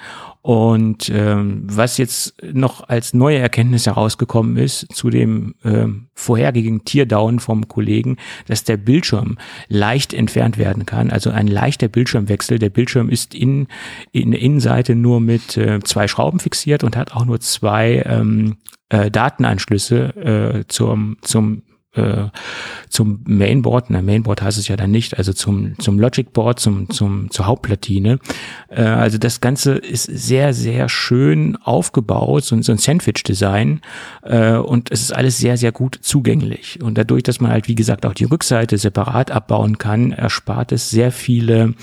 und 0.49 1.11
ähm, 1.13 1.61
was 1.65 1.99
jetzt 1.99 2.33
noch 2.41 2.89
als 2.89 3.13
neue 3.13 3.37
Erkenntnis 3.37 3.85
herausgekommen 3.85 4.57
ist 4.57 4.87
zu 4.91 5.11
dem 5.11 5.53
ähm, 5.63 6.07
vorhergehenden 6.15 6.85
Teardown 6.85 7.37
vom 7.37 7.67
Kollegen, 7.67 8.17
dass 8.47 8.63
der 8.63 8.77
Bildschirm 8.77 9.37
leicht 9.67 10.11
entfernt 10.11 10.57
werden 10.57 10.87
kann. 10.87 11.11
Also 11.11 11.29
ein 11.29 11.45
leichter 11.45 11.87
Bildschirmwechsel. 11.87 12.57
Der 12.57 12.71
Bildschirm 12.71 13.09
ist 13.09 13.35
in, 13.35 13.67
in 14.11 14.31
der 14.31 14.41
Innenseite 14.41 14.95
nur 14.95 15.21
mit 15.21 15.55
äh, 15.55 15.81
zwei 15.83 16.07
Schrauben 16.07 16.39
fixiert 16.39 16.83
und 16.83 16.97
hat 16.97 17.11
auch 17.11 17.25
nur 17.25 17.39
zwei 17.41 18.01
ähm, 18.07 18.57
äh, 18.89 19.11
Datenanschlüsse 19.11 20.15
äh, 20.15 20.67
zum, 20.67 21.17
zum 21.21 21.61
äh, 21.99 22.29
zum 22.89 23.21
Mainboard, 23.25 23.89
na 23.89 24.01
Mainboard 24.01 24.41
heißt 24.41 24.57
es 24.57 24.67
ja 24.67 24.75
dann 24.75 24.91
nicht, 24.91 25.17
also 25.17 25.33
zum, 25.33 25.77
zum 25.79 25.99
Logic 25.99 26.31
Board, 26.33 26.59
zum, 26.59 26.89
zum, 26.89 27.29
zur 27.31 27.45
Hauptplatine. 27.45 28.19
Äh, 28.69 28.81
also 28.81 29.17
das 29.17 29.41
Ganze 29.41 29.73
ist 29.73 30.03
sehr, 30.03 30.53
sehr 30.53 30.89
schön 30.89 31.55
aufgebaut, 31.57 32.43
so, 32.43 32.59
so 32.61 32.71
ein 32.71 32.77
Sandwich-Design 32.77 33.81
äh, 34.23 34.55
und 34.55 34.91
es 34.91 35.01
ist 35.01 35.15
alles 35.15 35.37
sehr, 35.37 35.57
sehr 35.57 35.71
gut 35.71 35.99
zugänglich. 36.01 36.81
Und 36.81 36.97
dadurch, 36.97 37.23
dass 37.23 37.39
man 37.39 37.51
halt, 37.51 37.67
wie 37.67 37.75
gesagt, 37.75 38.05
auch 38.05 38.13
die 38.13 38.25
Rückseite 38.25 38.77
separat 38.77 39.31
abbauen 39.31 39.77
kann, 39.77 40.11
erspart 40.11 40.71
es 40.71 40.89
sehr 40.89 41.11
viele 41.11 41.75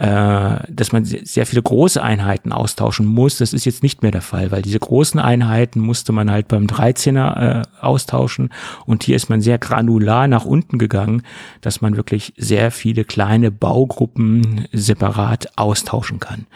äh, 0.00 0.60
dass 0.70 0.92
man 0.92 1.04
sehr 1.04 1.44
viele 1.44 1.60
große 1.60 2.02
Einheiten 2.02 2.52
austauschen 2.52 3.04
muss. 3.04 3.36
Das 3.36 3.52
ist 3.52 3.66
jetzt 3.66 3.82
nicht 3.82 4.00
mehr 4.00 4.10
der 4.10 4.22
Fall, 4.22 4.50
weil 4.50 4.62
diese 4.62 4.78
großen 4.78 5.20
Einheiten 5.20 5.78
musste 5.78 6.12
man 6.12 6.30
halt 6.30 6.48
beim 6.48 6.64
13er 6.64 7.60
äh, 7.60 7.62
austauschen 7.82 8.48
und 8.86 9.02
hier 9.04 9.14
ist 9.14 9.28
man 9.28 9.42
sehr 9.42 9.58
granular 9.58 10.26
nach 10.26 10.46
unten 10.46 10.78
gegangen, 10.78 11.20
dass 11.60 11.82
man 11.82 11.98
wirklich 11.98 12.32
sehr 12.38 12.70
viele 12.70 13.04
kleine 13.04 13.50
Baugruppen 13.50 14.66
separat 14.72 15.58
austauschen 15.58 16.18
kann. 16.18 16.46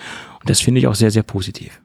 Und 0.40 0.48
das 0.48 0.62
finde 0.62 0.80
ich 0.80 0.86
auch 0.86 0.94
sehr, 0.94 1.10
sehr 1.10 1.22
positiv. 1.22 1.82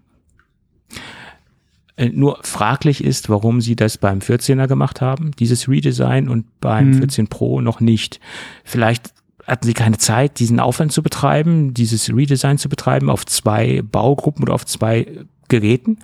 Äh, 1.97 2.07
nur 2.07 2.39
fraglich 2.43 3.03
ist, 3.03 3.27
warum 3.27 3.59
sie 3.59 3.75
das 3.75 3.97
beim 3.97 4.19
14er 4.19 4.67
gemacht 4.67 5.01
haben, 5.01 5.31
dieses 5.37 5.67
Redesign 5.67 6.29
und 6.29 6.45
beim 6.61 6.93
hm. 6.93 6.99
14 6.99 7.27
Pro 7.27 7.59
noch 7.59 7.81
nicht. 7.81 8.21
Vielleicht 8.63 9.11
hatten 9.49 9.65
sie 9.65 9.73
keine 9.73 9.97
Zeit, 9.97 10.39
diesen 10.39 10.59
Aufwand 10.59 10.91
zu 10.91 11.03
betreiben, 11.03 11.73
dieses 11.73 12.09
Redesign 12.09 12.57
zu 12.57 12.69
betreiben 12.69 13.09
auf 13.09 13.25
zwei 13.25 13.81
Baugruppen 13.81 14.43
oder 14.43 14.53
auf 14.53 14.65
zwei 14.65 15.07
Geräten. 15.47 15.99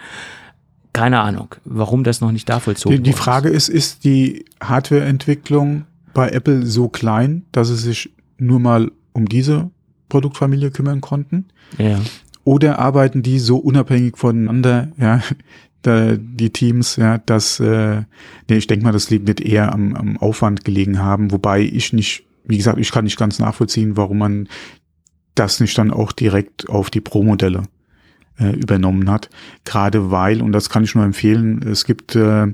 Keine 0.94 1.20
Ahnung, 1.20 1.56
warum 1.66 2.04
das 2.04 2.22
noch 2.22 2.32
nicht 2.32 2.48
da 2.50 2.60
vollzogen 2.60 2.98
Die, 2.98 3.04
die 3.04 3.14
Frage 3.14 3.50
ist, 3.50 3.70
ist 3.70 4.04
die 4.06 4.46
Hardwareentwicklung 4.62 5.86
bei 6.14 6.30
Apple 6.30 6.66
so 6.66 6.88
klein, 6.88 7.44
dass 7.52 7.68
sie 7.68 7.76
sich 7.76 8.14
nur 8.38 8.60
mal 8.60 8.92
um 9.14 9.28
diese 9.28 9.70
Produktfamilie 10.10 10.72
kümmern 10.72 11.02
konnten? 11.02 11.46
Ja. 11.78 12.00
Oder 12.46 12.80
arbeiten 12.80 13.24
die 13.24 13.40
so 13.40 13.58
unabhängig 13.58 14.18
voneinander, 14.18 14.90
ja, 14.98 15.22
die 15.86 16.50
Teams, 16.50 16.96
ja, 16.96 17.20
dass, 17.20 17.60
äh, 17.60 18.04
nee, 18.50 18.58
ich 18.58 18.68
denke 18.68 18.86
mal, 18.86 18.92
das 18.92 19.12
wird 19.12 19.42
eher 19.42 19.72
am, 19.72 19.96
am 19.96 20.18
Aufwand 20.18 20.66
gelegen 20.66 21.00
haben, 21.00 21.32
wobei 21.32 21.62
ich 21.62 21.94
nicht 21.94 22.24
wie 22.48 22.58
gesagt, 22.58 22.80
ich 22.80 22.92
kann 22.92 23.06
nicht 23.06 23.18
ganz 23.18 23.40
nachvollziehen, 23.40 23.98
warum 23.98 24.18
man 24.20 24.50
das 25.36 25.60
nicht 25.60 25.78
dann 25.78 25.92
auch 25.92 26.12
direkt 26.12 26.70
auf 26.70 26.90
die 26.90 27.02
Pro-Modelle 27.02 27.64
äh, 28.40 28.52
übernommen 28.52 29.10
hat. 29.10 29.30
Gerade 29.66 30.12
weil, 30.12 30.42
und 30.42 30.52
das 30.52 30.70
kann 30.70 30.84
ich 30.84 30.96
nur 30.96 31.04
empfehlen, 31.04 31.62
es 31.68 31.86
gibt 31.86 32.16
äh, 32.16 32.48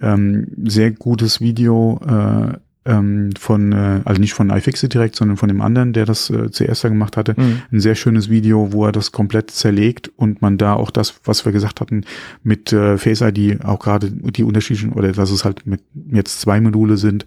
ähm, 0.00 0.46
sehr 0.64 0.90
gutes 0.90 1.40
Video 1.40 2.00
äh, 2.06 2.58
ähm, 2.86 3.30
von, 3.38 3.72
äh, 3.72 4.00
also 4.04 4.20
nicht 4.20 4.34
von 4.34 4.50
iFixit 4.50 4.92
direkt, 4.92 5.16
sondern 5.16 5.36
von 5.36 5.48
dem 5.48 5.60
anderen, 5.60 5.92
der 5.92 6.04
das 6.04 6.30
äh, 6.30 6.50
zuerst 6.50 6.84
da 6.84 6.88
gemacht 6.88 7.16
hatte. 7.16 7.34
Mhm. 7.36 7.62
Ein 7.72 7.80
sehr 7.80 7.94
schönes 7.94 8.28
Video, 8.28 8.72
wo 8.72 8.84
er 8.84 8.92
das 8.92 9.12
komplett 9.12 9.50
zerlegt 9.50 10.10
und 10.16 10.42
man 10.42 10.58
da 10.58 10.74
auch 10.74 10.90
das, 10.90 11.20
was 11.24 11.44
wir 11.44 11.52
gesagt 11.52 11.80
hatten, 11.80 12.04
mit 12.42 12.72
äh, 12.72 12.98
Face 12.98 13.22
ID 13.22 13.64
auch 13.64 13.78
gerade 13.78 14.10
die 14.10 14.44
unterschiedlichen, 14.44 14.92
oder 14.92 15.12
dass 15.12 15.30
es 15.30 15.44
halt 15.44 15.66
mit 15.66 15.80
jetzt 16.10 16.40
zwei 16.40 16.60
Module 16.60 16.96
sind, 16.96 17.26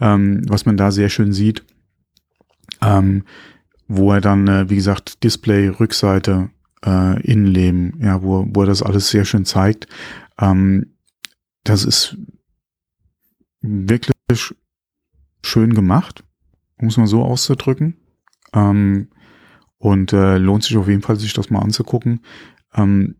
ähm, 0.00 0.42
was 0.48 0.66
man 0.66 0.76
da 0.76 0.90
sehr 0.90 1.08
schön 1.08 1.32
sieht. 1.32 1.64
Ähm, 2.82 3.22
wo 3.88 4.12
er 4.12 4.20
dann, 4.20 4.48
äh, 4.48 4.68
wie 4.68 4.74
gesagt, 4.74 5.22
Display, 5.22 5.68
Rückseite, 5.68 6.50
äh, 6.84 7.22
Innenleben, 7.22 8.00
ja, 8.02 8.22
wo, 8.22 8.46
wo 8.48 8.62
er 8.62 8.66
das 8.66 8.82
alles 8.82 9.08
sehr 9.08 9.24
schön 9.24 9.44
zeigt. 9.44 9.86
Ähm, 10.40 10.86
das 11.64 11.84
ist 11.84 12.16
wirklich 13.60 14.56
schön 15.46 15.74
gemacht, 15.74 16.24
um 16.78 16.88
es 16.88 16.96
mal 16.96 17.06
so 17.06 17.22
auszudrücken. 17.22 17.96
Ähm, 18.52 19.08
und 19.78 20.12
äh, 20.12 20.38
lohnt 20.38 20.64
sich 20.64 20.76
auf 20.76 20.88
jeden 20.88 21.02
Fall, 21.02 21.16
sich 21.16 21.34
das 21.34 21.50
mal 21.50 21.60
anzugucken. 21.60 22.20
Ähm, 22.74 23.16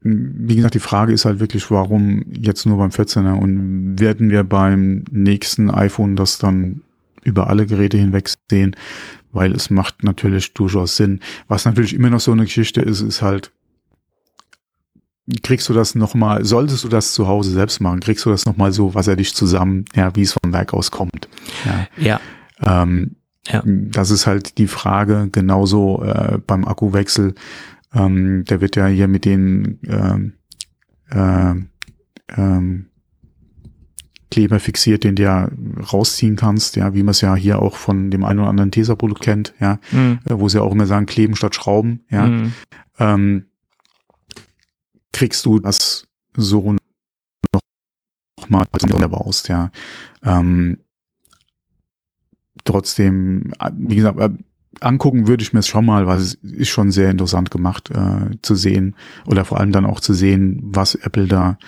wie 0.00 0.56
gesagt, 0.56 0.74
die 0.74 0.80
Frage 0.80 1.12
ist 1.12 1.24
halt 1.24 1.40
wirklich, 1.40 1.70
warum 1.70 2.24
jetzt 2.30 2.66
nur 2.66 2.78
beim 2.78 2.90
14er 2.90 3.38
und 3.38 3.98
werden 3.98 4.30
wir 4.30 4.44
beim 4.44 5.04
nächsten 5.10 5.70
iPhone 5.70 6.16
das 6.16 6.38
dann 6.38 6.82
über 7.24 7.48
alle 7.48 7.66
Geräte 7.66 7.96
hinweg 7.96 8.30
sehen, 8.50 8.76
weil 9.32 9.52
es 9.52 9.70
macht 9.70 10.04
natürlich 10.04 10.54
durchaus 10.54 10.96
Sinn. 10.96 11.20
Was 11.48 11.64
natürlich 11.64 11.94
immer 11.94 12.10
noch 12.10 12.20
so 12.20 12.32
eine 12.32 12.44
Geschichte 12.44 12.80
ist, 12.80 13.00
ist 13.00 13.22
halt, 13.22 13.52
kriegst 15.42 15.68
du 15.68 15.72
das 15.72 15.94
nochmal, 15.94 16.44
solltest 16.44 16.84
du 16.84 16.88
das 16.88 17.12
zu 17.12 17.26
Hause 17.26 17.50
selbst 17.50 17.80
machen, 17.80 18.00
kriegst 18.00 18.24
du 18.24 18.30
das 18.30 18.46
nochmal 18.46 18.72
so 18.72 18.94
wasserdicht 18.94 19.36
zusammen, 19.36 19.84
ja, 19.94 20.14
wie 20.14 20.22
es 20.22 20.32
vom 20.32 20.52
Werk 20.52 20.72
aus 20.72 20.90
kommt. 20.90 21.28
Ja. 21.64 21.88
ja. 21.96 22.20
Ähm, 22.82 23.16
ja. 23.48 23.62
Das 23.64 24.10
ist 24.10 24.26
halt 24.26 24.58
die 24.58 24.66
Frage, 24.66 25.28
genauso 25.30 26.02
äh, 26.02 26.38
beim 26.44 26.64
Akkuwechsel. 26.64 27.34
Ähm, 27.94 28.44
der 28.44 28.60
wird 28.60 28.76
ja 28.76 28.86
hier 28.86 29.08
mit 29.08 29.24
den 29.24 29.78
ähm, 29.86 30.32
äh, 31.10 31.54
ähm, 32.36 32.86
Kleber 34.30 34.58
fixiert, 34.58 35.04
den 35.04 35.14
du 35.14 35.22
ja 35.22 35.48
rausziehen 35.92 36.36
kannst, 36.36 36.76
ja, 36.76 36.94
wie 36.94 37.02
man 37.02 37.12
es 37.12 37.20
ja 37.20 37.36
hier 37.36 37.62
auch 37.62 37.76
von 37.76 38.10
dem 38.10 38.24
einen 38.24 38.40
oder 38.40 38.48
anderen 38.48 38.72
Tesa-Produkt 38.72 39.22
kennt, 39.22 39.54
ja, 39.60 39.78
mhm. 39.92 40.18
Äh, 40.28 40.38
wo 40.38 40.48
sie 40.48 40.60
auch 40.60 40.72
immer 40.72 40.86
sagen, 40.86 41.06
kleben 41.06 41.36
statt 41.36 41.54
schrauben, 41.54 42.04
ja. 42.10 42.26
Mhm. 42.26 42.52
Ähm, 42.98 43.44
kriegst 45.16 45.46
du 45.46 45.58
das 45.58 46.06
so 46.36 46.76
noch 47.50 47.60
mal 48.50 48.66
baust, 49.08 49.48
ja. 49.48 49.70
Ähm, 50.22 50.78
trotzdem, 52.64 53.52
wie 53.72 53.96
gesagt, 53.96 54.20
äh, 54.20 54.28
angucken 54.80 55.26
würde 55.26 55.42
ich 55.42 55.54
mir 55.54 55.60
es 55.60 55.68
schon 55.68 55.86
mal, 55.86 56.06
weil 56.06 56.18
es 56.18 56.34
ist 56.34 56.68
schon 56.68 56.90
sehr 56.90 57.10
interessant 57.10 57.50
gemacht 57.50 57.90
äh, 57.90 58.36
zu 58.42 58.54
sehen 58.54 58.94
oder 59.26 59.46
vor 59.46 59.58
allem 59.58 59.72
dann 59.72 59.86
auch 59.86 60.00
zu 60.00 60.12
sehen, 60.12 60.60
was 60.62 60.94
Apple 60.94 61.28
da 61.28 61.58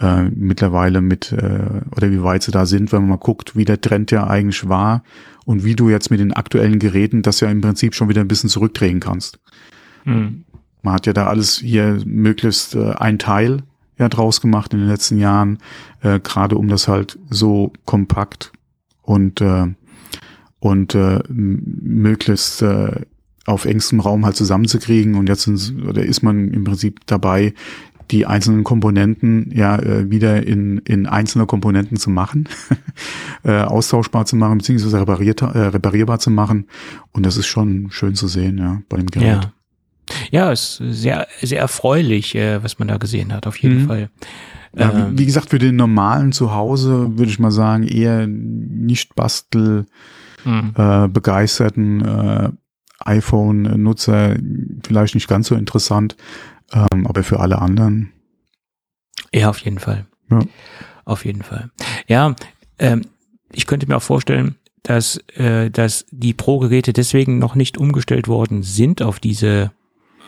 äh, 0.00 0.22
mittlerweile 0.30 1.02
mit 1.02 1.30
äh, 1.30 1.82
oder 1.94 2.10
wie 2.10 2.22
weit 2.22 2.42
sie 2.42 2.52
da 2.52 2.64
sind, 2.64 2.90
wenn 2.90 3.02
man 3.02 3.10
mal 3.10 3.16
guckt, 3.16 3.54
wie 3.54 3.66
der 3.66 3.82
Trend 3.82 4.12
ja 4.12 4.26
eigentlich 4.26 4.66
war 4.66 5.04
und 5.44 5.62
wie 5.62 5.76
du 5.76 5.90
jetzt 5.90 6.10
mit 6.10 6.20
den 6.20 6.32
aktuellen 6.32 6.78
Geräten 6.78 7.20
das 7.20 7.40
ja 7.40 7.50
im 7.50 7.60
Prinzip 7.60 7.94
schon 7.94 8.08
wieder 8.08 8.22
ein 8.22 8.28
bisschen 8.28 8.48
zurückdrehen 8.48 9.00
kannst. 9.00 9.38
Hm. 10.04 10.46
Man 10.84 10.94
hat 10.94 11.06
ja 11.06 11.12
da 11.12 11.26
alles 11.26 11.58
hier 11.58 12.00
möglichst 12.04 12.74
äh, 12.74 12.92
ein 12.92 13.18
Teil 13.18 13.62
ja 13.98 14.08
draus 14.08 14.40
gemacht 14.40 14.72
in 14.72 14.80
den 14.80 14.88
letzten 14.88 15.18
Jahren, 15.18 15.58
äh, 16.02 16.20
gerade 16.20 16.56
um 16.56 16.68
das 16.68 16.88
halt 16.88 17.18
so 17.30 17.72
kompakt 17.84 18.52
und 19.02 19.40
äh, 19.40 19.66
und 20.58 20.94
äh, 20.94 21.20
möglichst 21.28 22.62
äh, 22.62 23.02
auf 23.44 23.66
engstem 23.66 24.00
Raum 24.00 24.24
halt 24.24 24.36
zusammenzukriegen 24.36 25.14
und 25.14 25.28
jetzt 25.28 25.42
sind, 25.42 25.86
oder 25.86 26.02
ist 26.02 26.22
man 26.22 26.48
im 26.48 26.64
Prinzip 26.64 27.00
dabei, 27.06 27.52
die 28.10 28.26
einzelnen 28.26 28.64
Komponenten 28.64 29.50
ja 29.52 29.78
äh, 29.78 30.10
wieder 30.10 30.46
in, 30.46 30.78
in 30.78 31.06
einzelne 31.06 31.46
Komponenten 31.46 31.96
zu 31.96 32.10
machen, 32.10 32.48
äh, 33.42 33.62
austauschbar 33.62 34.26
zu 34.26 34.36
machen, 34.36 34.58
beziehungsweise 34.58 35.00
repariert, 35.00 35.42
äh, 35.42 35.46
reparierbar 35.46 36.18
zu 36.18 36.30
machen. 36.30 36.66
Und 37.12 37.24
das 37.26 37.36
ist 37.36 37.46
schon 37.46 37.90
schön 37.90 38.14
zu 38.14 38.28
sehen, 38.28 38.58
ja, 38.58 38.82
bei 38.88 38.96
dem 38.98 39.06
Gerät. 39.06 39.44
Ja. 39.44 39.52
Ja, 40.30 40.52
ist 40.52 40.76
sehr, 40.76 41.26
sehr 41.40 41.60
erfreulich, 41.60 42.34
äh, 42.34 42.62
was 42.62 42.78
man 42.78 42.88
da 42.88 42.96
gesehen 42.96 43.32
hat, 43.32 43.46
auf 43.46 43.56
jeden 43.56 43.82
mhm. 43.82 43.86
Fall. 43.86 44.10
Ja, 44.76 44.94
wie, 44.94 45.00
ähm, 45.00 45.18
wie, 45.18 45.26
gesagt, 45.26 45.50
für 45.50 45.58
den 45.58 45.76
normalen 45.76 46.32
Zuhause 46.32 47.16
würde 47.16 47.30
ich 47.30 47.38
mal 47.38 47.50
sagen, 47.50 47.86
eher 47.86 48.26
nicht 48.26 49.14
Bastel 49.14 49.86
mhm. 50.44 50.74
äh, 50.76 51.08
begeisterten 51.08 52.04
äh, 52.04 52.50
iPhone-Nutzer 53.00 54.36
vielleicht 54.86 55.14
nicht 55.14 55.28
ganz 55.28 55.48
so 55.48 55.54
interessant, 55.54 56.16
ähm, 56.72 57.06
aber 57.06 57.22
für 57.22 57.40
alle 57.40 57.60
anderen. 57.60 58.12
Ja, 59.32 59.50
auf 59.50 59.58
jeden 59.58 59.78
Fall. 59.78 60.06
Ja. 60.30 60.40
Auf 61.04 61.24
jeden 61.24 61.42
Fall. 61.42 61.70
Ja, 62.06 62.34
ähm, 62.78 63.02
ich 63.52 63.66
könnte 63.66 63.86
mir 63.86 63.96
auch 63.96 64.02
vorstellen, 64.02 64.56
dass, 64.82 65.16
äh, 65.36 65.70
dass 65.70 66.06
die 66.10 66.34
Pro-Geräte 66.34 66.92
deswegen 66.92 67.38
noch 67.38 67.54
nicht 67.54 67.78
umgestellt 67.78 68.28
worden 68.28 68.62
sind 68.62 69.02
auf 69.02 69.20
diese 69.20 69.72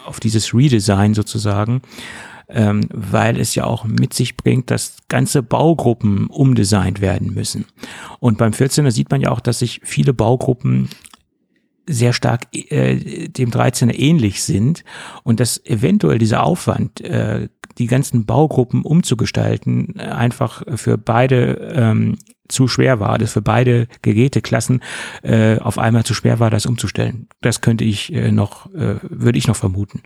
auf 0.07 0.21
dieses 0.21 0.55
Redesign 0.55 1.15
sozusagen, 1.15 1.83
ähm, 2.49 2.89
weil 2.93 3.39
es 3.41 3.55
ja 3.55 3.65
auch 3.65 3.85
mit 3.85 4.15
sich 4.15 4.37
bringt, 4.37 4.71
dass 4.71 4.97
ganze 5.09 5.43
Baugruppen 5.43 6.29
umdesignt 6.29 7.01
werden 7.01 7.35
müssen. 7.35 7.67
Und 8.21 8.39
beim 8.39 8.53
14er 8.53 8.91
sieht 8.91 9.11
man 9.11 9.21
ja 9.21 9.31
auch, 9.31 9.41
dass 9.41 9.59
sich 9.61 9.81
viele 9.85 10.15
Baugruppen 10.15 10.89
sehr 11.89 12.13
stark 12.13 12.47
äh, 12.53 13.29
dem 13.29 13.51
13er 13.51 13.95
ähnlich 13.95 14.43
sind 14.43 14.85
und 15.23 15.41
dass 15.41 15.65
eventuell 15.65 16.19
dieser 16.19 16.43
Aufwand, 16.43 17.01
äh, 17.01 17.49
die 17.79 17.87
ganzen 17.87 18.25
Baugruppen 18.25 18.83
umzugestalten, 18.83 20.01
einfach 20.01 20.63
für 20.77 20.97
beide 20.97 21.73
ähm, 21.75 22.17
zu 22.49 22.69
schwer 22.69 23.01
war, 23.01 23.19
das 23.19 23.33
für 23.33 23.43
beide 23.43 23.89
Geräteklassen 24.03 24.83
äh, 25.23 25.59
auf 25.59 25.79
einmal 25.79 26.05
zu 26.05 26.15
schwer 26.15 26.39
war, 26.41 26.51
das 26.51 26.67
umzustellen. 26.67 27.29
Das 27.41 27.61
könnte 27.61 27.85
ich 27.85 28.13
äh, 28.13 28.33
noch, 28.33 28.73
äh, 28.75 28.97
würde 29.03 29.39
ich 29.39 29.49
noch 29.49 29.57
vermuten. 29.57 30.03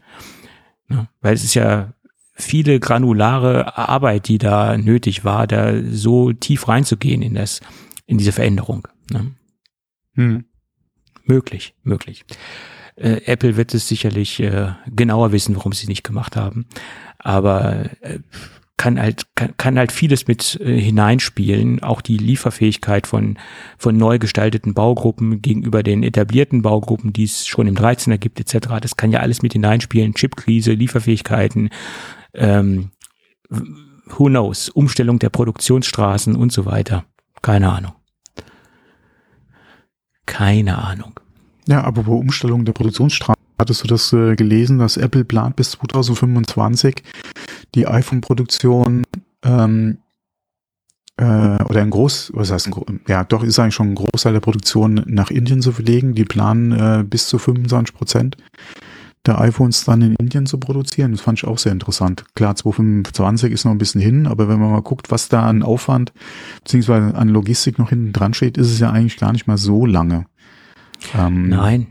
Ja, 0.89 1.09
weil 1.21 1.35
es 1.35 1.45
ist 1.45 1.55
ja 1.55 1.93
viele 2.35 2.81
granulare 2.81 3.77
Arbeit, 3.77 4.29
die 4.29 4.39
da 4.39 4.77
nötig 4.77 5.25
war, 5.25 5.47
da 5.47 5.81
so 5.91 6.33
tief 6.33 6.69
reinzugehen 6.69 7.23
in 7.23 7.35
das, 7.35 7.61
in 8.07 8.19
diese 8.19 8.33
Veränderung. 8.33 8.89
Ne? 9.11 9.35
Hm. 10.15 10.45
Möglich, 11.25 11.75
möglich. 11.83 12.25
Äh, 12.97 13.23
Apple 13.27 13.57
wird 13.57 13.73
es 13.75 13.89
sicherlich 13.89 14.41
äh, 14.41 14.73
genauer 14.87 15.33
wissen, 15.33 15.57
warum 15.57 15.73
sie 15.73 15.85
es 15.85 15.89
nicht 15.89 16.05
gemacht 16.05 16.37
haben. 16.37 16.67
Aber 17.19 17.91
äh, 18.01 18.19
kann 18.81 18.99
halt 18.99 19.27
kann, 19.35 19.55
kann 19.59 19.79
halt 19.79 19.93
vieles 19.93 20.27
mit 20.27 20.59
äh, 20.59 20.81
hineinspielen, 20.81 21.83
auch 21.83 22.01
die 22.01 22.17
Lieferfähigkeit 22.17 23.07
von 23.07 23.39
von 23.77 23.95
neu 23.95 24.19
gestalteten 24.19 24.73
Baugruppen 24.73 25.43
gegenüber 25.43 25.83
den 25.83 26.03
etablierten 26.03 26.63
Baugruppen, 26.63 27.13
die 27.13 27.25
es 27.25 27.47
schon 27.47 27.67
im 27.67 27.75
13er 27.75 28.17
gibt 28.17 28.41
etc. 28.41 28.69
Das 28.81 28.97
kann 28.97 29.13
ja 29.13 29.21
alles 29.21 29.43
mit 29.43 29.53
hineinspielen, 29.53 30.15
Chipkrise, 30.15 30.73
Lieferfähigkeiten, 30.73 31.69
ähm, 32.33 32.91
who 33.51 34.29
knows, 34.29 34.71
Umstellung 34.71 35.19
der 35.19 35.29
Produktionsstraßen 35.29 36.35
und 36.35 36.51
so 36.51 36.65
weiter. 36.65 37.05
Keine 37.43 37.71
Ahnung. 37.71 37.93
Keine 40.25 40.79
Ahnung. 40.79 41.21
Ja, 41.69 41.85
aber 41.85 42.05
bei 42.05 42.13
Umstellung 42.13 42.65
der 42.65 42.73
Produktionsstraßen 42.73 43.43
hattest 43.59 43.85
du 43.85 43.89
das 43.89 44.11
äh, 44.15 44.37
gelesen, 44.37 44.79
dass 44.79 44.97
Apple 44.97 45.27
plant 45.27 45.57
bis 45.57 45.73
2025 45.73 47.03
die 47.75 47.87
iPhone-Produktion 47.87 49.05
ähm, 49.45 49.99
äh, 51.17 51.63
oder 51.65 51.83
ein 51.83 51.91
Groß, 51.91 52.33
was 52.35 52.51
heißt 52.51 52.69
ein, 52.69 53.01
ja 53.09 53.25
doch 53.25 53.43
ist 53.43 53.59
eigentlich 53.59 53.75
schon 53.75 53.93
ein 53.93 53.95
Großteil 53.95 54.33
der 54.33 54.41
Produktion 54.41 55.03
nach 55.07 55.31
Indien 55.31 55.63
zu 55.63 55.73
verlegen. 55.73 56.15
Die 56.15 56.25
planen 56.25 56.73
äh, 56.73 57.05
bis 57.05 57.29
zu 57.29 57.39
25 57.39 57.95
Prozent 57.95 58.37
der 59.27 59.39
iPhones 59.39 59.85
dann 59.85 60.01
in 60.01 60.15
Indien 60.17 60.47
zu 60.47 60.59
produzieren. 60.59 61.13
Das 61.13 61.21
fand 61.21 61.39
ich 61.39 61.45
auch 61.45 61.59
sehr 61.59 61.73
interessant. 61.73 62.25
Klar, 62.35 62.57
2025 62.57 63.53
ist 63.53 63.65
noch 63.65 63.73
ein 63.73 63.79
bisschen 63.79 64.01
hin, 64.01 64.27
aber 64.27 64.49
wenn 64.49 64.59
man 64.59 64.71
mal 64.71 64.83
guckt, 64.83 65.11
was 65.11 65.29
da 65.29 65.43
an 65.43 65.63
Aufwand 65.63 66.13
beziehungsweise 66.63 67.15
an 67.15 67.29
Logistik 67.29 67.79
noch 67.79 67.91
hinten 67.91 68.13
dran 68.13 68.33
steht, 68.33 68.57
ist 68.57 68.71
es 68.71 68.81
ja 68.81 68.91
eigentlich 68.91 69.19
gar 69.19 69.33
nicht 69.33 69.47
mal 69.47 69.59
so 69.59 69.85
lange. 69.85 70.25
Ähm, 71.15 71.49
Nein. 71.49 71.89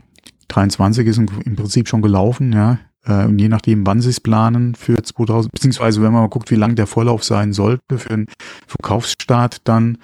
23 0.48 1.06
ist 1.06 1.18
im 1.18 1.56
Prinzip 1.56 1.88
schon 1.88 2.02
gelaufen, 2.02 2.52
ja. 2.52 2.80
Äh, 3.04 3.24
und 3.26 3.38
je 3.38 3.48
nachdem, 3.48 3.86
wann 3.86 4.00
sie 4.00 4.10
es 4.10 4.20
planen 4.20 4.74
für 4.74 5.02
2000, 5.02 5.52
beziehungsweise 5.52 6.02
wenn 6.02 6.12
man 6.12 6.22
mal 6.22 6.28
guckt, 6.28 6.50
wie 6.50 6.56
lang 6.56 6.74
der 6.74 6.86
Vorlauf 6.86 7.24
sein 7.24 7.52
sollte 7.52 7.98
für 7.98 8.10
einen 8.10 8.26
Verkaufsstart, 8.66 9.66
dann 9.68 9.98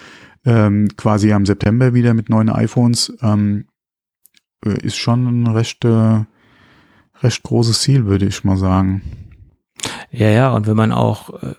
ähm, 0.44 0.88
quasi 0.96 1.32
am 1.32 1.44
September 1.44 1.94
wieder 1.94 2.14
mit 2.14 2.28
neuen 2.28 2.48
iPhones, 2.48 3.12
ähm, 3.20 3.66
äh, 4.64 4.78
ist 4.80 4.96
schon 4.96 5.42
ein 5.42 5.46
recht, 5.48 5.84
äh, 5.84 6.24
recht 7.22 7.42
großes 7.42 7.82
Ziel, 7.82 8.06
würde 8.06 8.26
ich 8.26 8.44
mal 8.44 8.56
sagen. 8.56 9.02
Ja, 10.10 10.28
ja, 10.28 10.52
und 10.52 10.66
wenn 10.66 10.76
man 10.76 10.92
auch 10.92 11.42
äh, 11.42 11.54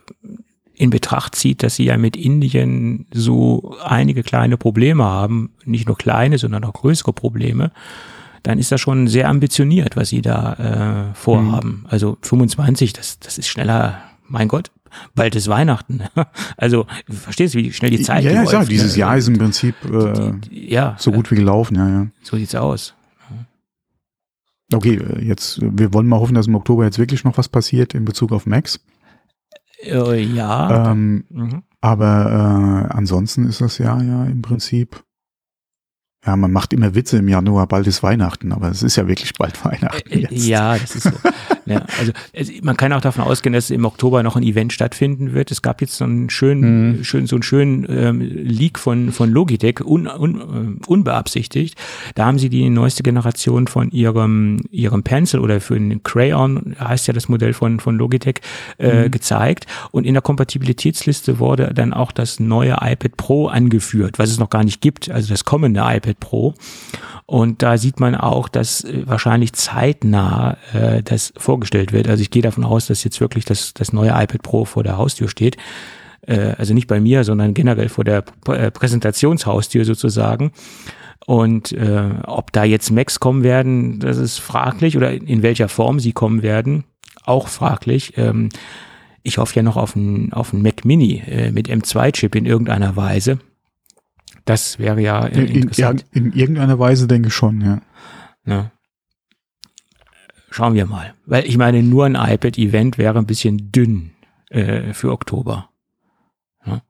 in 0.73 0.89
Betracht 0.89 1.35
zieht, 1.35 1.63
dass 1.63 1.75
sie 1.75 1.85
ja 1.85 1.97
mit 1.97 2.15
Indien 2.15 3.07
so 3.11 3.75
einige 3.83 4.23
kleine 4.23 4.57
Probleme 4.57 5.03
haben, 5.03 5.51
nicht 5.65 5.87
nur 5.87 5.97
kleine, 5.97 6.37
sondern 6.37 6.63
auch 6.63 6.73
größere 6.73 7.13
Probleme, 7.13 7.71
dann 8.43 8.59
ist 8.59 8.71
das 8.71 8.81
schon 8.81 9.07
sehr 9.07 9.29
ambitioniert, 9.29 9.95
was 9.95 10.09
sie 10.09 10.21
da 10.21 11.11
äh, 11.11 11.15
vorhaben. 11.15 11.81
Mhm. 11.81 11.85
Also 11.89 12.17
25, 12.21 12.93
das, 12.93 13.19
das 13.19 13.37
ist 13.37 13.47
schneller, 13.47 14.01
mein 14.27 14.47
Gott, 14.47 14.71
bald 15.15 15.35
ist 15.35 15.47
Weihnachten. 15.47 16.01
Also, 16.57 16.87
verstehst 17.07 17.53
du, 17.53 17.59
wie 17.59 17.71
schnell 17.71 17.91
die 17.91 18.01
Zeit 18.01 18.23
Ja, 18.23 18.31
ja, 18.31 18.43
ja 18.43 18.65
dieses 18.65 18.93
ne? 18.93 19.01
Jahr 19.01 19.17
ist 19.17 19.27
im 19.27 19.37
Prinzip 19.37 19.75
äh, 19.85 20.31
ja, 20.49 20.95
so 20.97 21.11
gut 21.11 21.29
wie 21.31 21.35
gelaufen, 21.35 21.75
ja, 21.75 21.87
ja. 21.87 22.07
So 22.23 22.35
sieht's 22.35 22.55
aus. 22.55 22.95
Okay, 24.73 24.95
äh, 24.95 25.23
jetzt, 25.23 25.59
wir 25.61 25.93
wollen 25.93 26.07
mal 26.07 26.19
hoffen, 26.19 26.35
dass 26.35 26.47
im 26.47 26.55
Oktober 26.55 26.83
jetzt 26.83 26.99
wirklich 26.99 27.23
noch 27.23 27.37
was 27.37 27.47
passiert 27.47 27.93
in 27.93 28.05
Bezug 28.05 28.31
auf 28.31 28.45
Max. 28.45 28.79
Äh, 29.83 30.23
ja. 30.23 30.91
Ähm, 30.91 31.25
mhm. 31.29 31.63
Aber 31.79 32.89
äh, 32.89 32.93
ansonsten 32.93 33.45
ist 33.45 33.61
das 33.61 33.77
ja 33.77 34.01
ja 34.01 34.25
im 34.25 34.41
Prinzip 34.41 35.03
ja, 36.25 36.35
man 36.35 36.51
macht 36.51 36.73
immer 36.73 36.95
Witze 36.95 37.17
im 37.17 37.27
Januar, 37.27 37.67
bald 37.67 37.87
ist 37.87 38.03
Weihnachten, 38.03 38.51
aber 38.51 38.69
es 38.69 38.83
ist 38.83 38.95
ja 38.95 39.07
wirklich 39.07 39.33
bald 39.33 39.63
Weihnachten. 39.63 40.09
Äh, 40.11 40.19
jetzt. 40.19 40.45
Ja, 40.45 40.77
das 40.77 40.95
ist 40.95 41.03
so. 41.03 41.11
ja, 41.67 41.85
also 41.97 42.11
man 42.61 42.77
kann 42.77 42.93
auch 42.93 43.01
davon 43.01 43.23
ausgehen, 43.23 43.53
dass 43.53 43.69
im 43.69 43.85
Oktober 43.85 44.23
noch 44.23 44.35
ein 44.35 44.43
Event 44.43 44.73
stattfinden 44.73 45.33
wird. 45.33 45.51
Es 45.51 45.61
gab 45.61 45.81
jetzt 45.81 45.97
so 45.97 46.05
einen 46.05 46.29
schönen, 46.29 46.97
mhm. 46.97 47.03
schön, 47.03 47.27
so 47.27 47.35
einen 47.35 47.43
schönen 47.43 47.85
ähm, 47.89 48.21
Leak 48.21 48.79
von, 48.79 49.11
von 49.11 49.29
Logitech, 49.31 49.81
un, 49.85 50.07
un, 50.07 50.79
äh, 50.81 50.87
unbeabsichtigt. 50.87 51.77
Da 52.15 52.25
haben 52.25 52.39
sie 52.39 52.49
die 52.49 52.69
neueste 52.69 53.03
Generation 53.03 53.67
von 53.67 53.91
ihrem, 53.91 54.61
ihrem 54.71 55.03
Pencil 55.03 55.39
oder 55.39 55.59
für 55.61 55.75
den 55.75 56.03
Crayon, 56.03 56.75
heißt 56.79 57.07
ja 57.07 57.13
das 57.13 57.29
Modell 57.29 57.53
von, 57.53 57.79
von 57.79 57.97
Logitech, 57.97 58.41
äh, 58.77 59.05
mhm. 59.05 59.11
gezeigt. 59.11 59.65
Und 59.91 60.05
in 60.05 60.13
der 60.13 60.21
Kompatibilitätsliste 60.21 61.39
wurde 61.39 61.73
dann 61.73 61.93
auch 61.93 62.11
das 62.11 62.39
neue 62.39 62.77
iPad 62.81 63.17
Pro 63.17 63.47
angeführt, 63.47 64.19
was 64.19 64.29
es 64.29 64.39
noch 64.39 64.49
gar 64.49 64.63
nicht 64.63 64.81
gibt, 64.81 65.09
also 65.09 65.29
das 65.29 65.45
kommende 65.45 65.81
iPad 65.81 66.19
Pro. 66.19 66.53
Und 67.25 67.61
da 67.61 67.77
sieht 67.77 67.99
man 67.99 68.15
auch, 68.15 68.47
dass 68.47 68.85
äh, 68.85 69.03
wahrscheinlich 69.05 69.51
zeitnah 69.53 70.57
äh, 70.73 71.03
das 71.03 71.33
vorgestellt 71.57 71.91
wird. 71.91 72.07
Also 72.07 72.21
ich 72.21 72.29
gehe 72.29 72.43
davon 72.43 72.63
aus, 72.63 72.85
dass 72.87 73.03
jetzt 73.03 73.19
wirklich 73.19 73.43
das, 73.43 73.73
das 73.73 73.91
neue 73.91 74.09
iPad 74.09 74.43
Pro 74.43 74.65
vor 74.65 74.83
der 74.83 74.97
Haustür 74.97 75.27
steht. 75.27 75.57
Äh, 76.21 76.53
also 76.57 76.73
nicht 76.73 76.87
bei 76.87 76.99
mir, 76.99 77.23
sondern 77.23 77.55
generell 77.55 77.89
vor 77.89 78.03
der 78.03 78.23
äh, 78.47 78.69
Präsentationshaustür 78.69 79.83
sozusagen. 79.83 80.51
Und 81.25 81.71
äh, 81.71 82.11
ob 82.25 82.53
da 82.53 82.63
jetzt 82.63 82.91
Macs 82.91 83.19
kommen 83.19 83.43
werden, 83.43 83.99
das 83.99 84.17
ist 84.17 84.37
fraglich 84.37 84.95
oder 84.97 85.11
in 85.11 85.41
welcher 85.41 85.67
Form 85.67 85.99
sie 85.99 86.13
kommen 86.13 86.43
werden, 86.43 86.83
auch 87.23 87.47
fraglich. 87.47 88.13
Ähm, 88.17 88.49
ich 89.23 89.39
hoffe 89.39 89.55
ja 89.55 89.63
noch 89.63 89.77
auf 89.77 89.95
einen, 89.95 90.31
auf 90.31 90.53
einen 90.53 90.61
Mac 90.61 90.85
Mini 90.85 91.23
äh, 91.25 91.51
mit 91.51 91.69
M2-Chip 91.69 92.35
in 92.35 92.45
irgendeiner 92.45 92.95
Weise. 92.95 93.39
Das 94.45 94.77
wäre 94.77 95.01
ja 95.01 95.25
in, 95.25 95.47
interessant. 95.47 96.05
In, 96.11 96.27
in, 96.27 96.33
irgendeiner 96.33 96.77
Weise 96.77 97.07
denke 97.07 97.29
ich 97.29 97.33
schon, 97.33 97.61
ja. 97.61 97.81
ja. 98.45 98.71
Schauen 100.49 100.75
wir 100.75 100.85
mal. 100.85 101.13
Weil 101.25 101.45
ich 101.45 101.57
meine, 101.57 101.83
nur 101.83 102.05
ein 102.05 102.15
iPad-Event 102.15 102.97
wäre 102.97 103.17
ein 103.17 103.25
bisschen 103.25 103.71
dünn 103.71 104.11
äh, 104.49 104.93
für 104.93 105.11
Oktober. 105.11 105.69
Ja. 106.65 106.81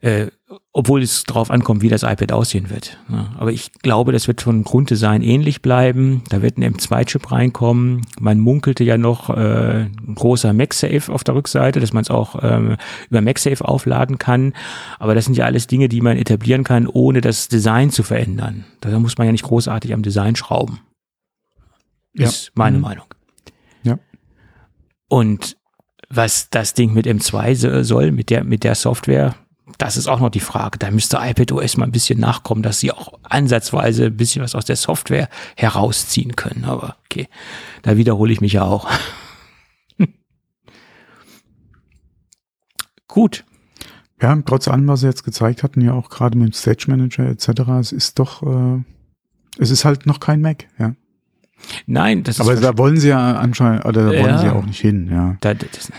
Äh, 0.00 0.30
obwohl 0.72 1.02
es 1.02 1.24
darauf 1.24 1.50
ankommt, 1.50 1.82
wie 1.82 1.88
das 1.88 2.04
iPad 2.04 2.30
aussehen 2.30 2.70
wird. 2.70 2.98
Ja, 3.08 3.32
aber 3.36 3.50
ich 3.50 3.72
glaube, 3.82 4.12
das 4.12 4.28
wird 4.28 4.42
von 4.42 4.62
Grunddesign 4.62 5.22
ähnlich 5.22 5.60
bleiben. 5.60 6.22
Da 6.28 6.40
wird 6.40 6.56
ein 6.56 6.64
M2-Chip 6.64 7.32
reinkommen. 7.32 8.02
Man 8.20 8.38
munkelte 8.38 8.84
ja 8.84 8.96
noch 8.96 9.30
äh, 9.30 9.86
ein 9.86 10.14
großer 10.14 10.52
MagSafe 10.52 11.12
auf 11.12 11.24
der 11.24 11.34
Rückseite, 11.34 11.80
dass 11.80 11.92
man 11.92 12.02
es 12.02 12.10
auch 12.10 12.36
ähm, 12.42 12.76
über 13.10 13.22
MagSafe 13.22 13.66
aufladen 13.66 14.18
kann. 14.18 14.52
Aber 15.00 15.16
das 15.16 15.24
sind 15.24 15.36
ja 15.36 15.46
alles 15.46 15.66
Dinge, 15.66 15.88
die 15.88 16.00
man 16.00 16.16
etablieren 16.16 16.62
kann, 16.62 16.86
ohne 16.86 17.20
das 17.20 17.48
Design 17.48 17.90
zu 17.90 18.04
verändern. 18.04 18.64
Da 18.80 18.96
muss 19.00 19.18
man 19.18 19.26
ja 19.26 19.32
nicht 19.32 19.44
großartig 19.44 19.92
am 19.92 20.02
Design 20.02 20.36
schrauben. 20.36 20.78
Ist 22.12 22.46
ja. 22.46 22.52
meine 22.54 22.76
mhm. 22.76 22.82
Meinung. 22.82 23.06
Ja. 23.82 23.98
Und 25.08 25.56
was 26.08 26.50
das 26.50 26.74
Ding 26.74 26.94
mit 26.94 27.06
M2 27.06 27.82
soll, 27.82 28.12
mit 28.12 28.30
der, 28.30 28.44
mit 28.44 28.62
der 28.62 28.76
Software, 28.76 29.34
das 29.78 29.96
ist 29.96 30.06
auch 30.08 30.20
noch 30.20 30.30
die 30.30 30.40
Frage. 30.40 30.78
Da 30.78 30.90
müsste 30.90 31.18
iPadOS 31.20 31.76
mal 31.76 31.84
ein 31.84 31.92
bisschen 31.92 32.18
nachkommen, 32.18 32.62
dass 32.62 32.80
sie 32.80 32.92
auch 32.92 33.18
ansatzweise 33.22 34.06
ein 34.06 34.16
bisschen 34.16 34.42
was 34.42 34.54
aus 34.54 34.64
der 34.64 34.76
Software 34.76 35.28
herausziehen 35.56 36.36
können. 36.36 36.64
Aber 36.64 36.96
okay, 37.04 37.28
da 37.82 37.96
wiederhole 37.96 38.32
ich 38.32 38.40
mich 38.40 38.54
ja 38.54 38.64
auch. 38.64 38.88
Gut. 43.08 43.44
Ja, 44.20 44.34
trotz 44.46 44.68
allem, 44.68 44.88
was 44.88 45.00
sie 45.00 45.06
jetzt 45.06 45.24
gezeigt 45.24 45.62
hatten, 45.62 45.82
ja 45.82 45.92
auch 45.92 46.08
gerade 46.08 46.38
mit 46.38 46.48
dem 46.48 46.52
Stage 46.52 46.86
Manager 46.88 47.24
etc., 47.24 47.48
es 47.80 47.92
ist 47.92 48.18
doch, 48.18 48.42
äh, 48.42 48.82
es 49.58 49.70
ist 49.70 49.84
halt 49.84 50.06
noch 50.06 50.20
kein 50.20 50.40
Mac, 50.40 50.66
ja. 50.78 50.94
Nein, 51.86 52.22
das 52.22 52.36
ist. 52.36 52.40
Aber 52.40 52.56
da 52.56 52.78
wollen 52.78 52.98
sie 52.98 53.08
ja 53.08 53.36
anscheinend, 53.36 53.84
oder 53.84 54.04
da 54.04 54.10
wollen 54.10 54.26
ja, 54.26 54.38
sie 54.38 54.46
ja 54.46 54.52
auch 54.54 54.64
nicht 54.64 54.80
hin, 54.80 55.08
ja. 55.10 55.36
Da, 55.40 55.54
das, 55.54 55.92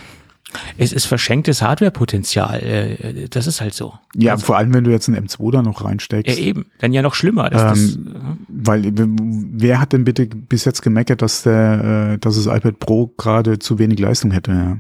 Es 0.78 0.94
ist 0.94 1.06
verschenktes 1.06 1.62
Hardware-Potenzial. 1.62 2.64
äh, 2.64 3.28
Das 3.30 3.48
ist 3.48 3.60
halt 3.62 3.74
so. 3.74 3.94
Ja, 4.16 4.38
vor 4.38 4.58
allem, 4.58 4.74
wenn 4.74 4.84
du 4.86 4.92
jetzt 4.92 5.10
einen 5.10 5.28
M2 5.28 5.52
da 5.52 5.62
noch 5.62 5.82
Ja, 5.82 5.88
reinsteckst. 5.88 6.38
eben. 6.40 6.68
Dann 6.80 6.94
ja 6.94 7.02
noch 7.02 7.16
schlimmer. 7.16 7.50
Dass 7.50 7.96
Ähm, 7.96 8.40
Weil 8.48 8.94
wer 8.96 9.82
hat 9.82 9.92
denn 9.94 10.06
bitte 10.06 10.26
bis 10.28 10.64
jetzt 10.66 10.82
gemeckert, 10.82 11.22
dass 11.22 11.44
der, 11.44 12.14
äh, 12.14 12.18
dass 12.20 12.36
das 12.42 12.46
iPad 12.46 12.80
Pro 12.80 13.08
gerade 13.18 13.60
zu 13.60 13.78
wenig 13.78 14.00
Leistung 14.00 14.32
hätte? 14.32 14.52
Ja? 14.52 14.78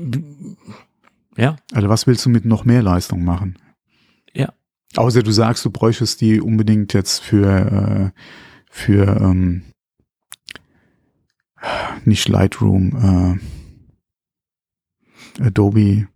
das, 0.00 0.20
äh, 0.22 1.42
ja, 1.42 1.56
Also 1.72 1.88
was 1.88 2.06
willst 2.06 2.24
du 2.24 2.30
mit 2.30 2.44
noch 2.46 2.64
mehr 2.64 2.82
Leistung 2.82 3.24
machen? 3.24 3.58
Ja. 4.32 4.52
Außer 4.96 5.22
du 5.22 5.32
sagst, 5.32 5.64
du 5.64 5.70
bräuchtest 5.70 6.20
die 6.22 6.40
unbedingt 6.40 6.94
jetzt 6.94 7.20
für 7.22 8.12
äh, 8.14 8.20
für 8.70 9.06
ähm, 9.20 9.62
nicht 12.04 12.28
Lightroom, 12.28 13.38
äh, 13.38 13.38
Adobe, 15.40 16.06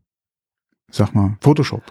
sag 0.91 1.15
mal, 1.15 1.37
Photoshop. 1.41 1.83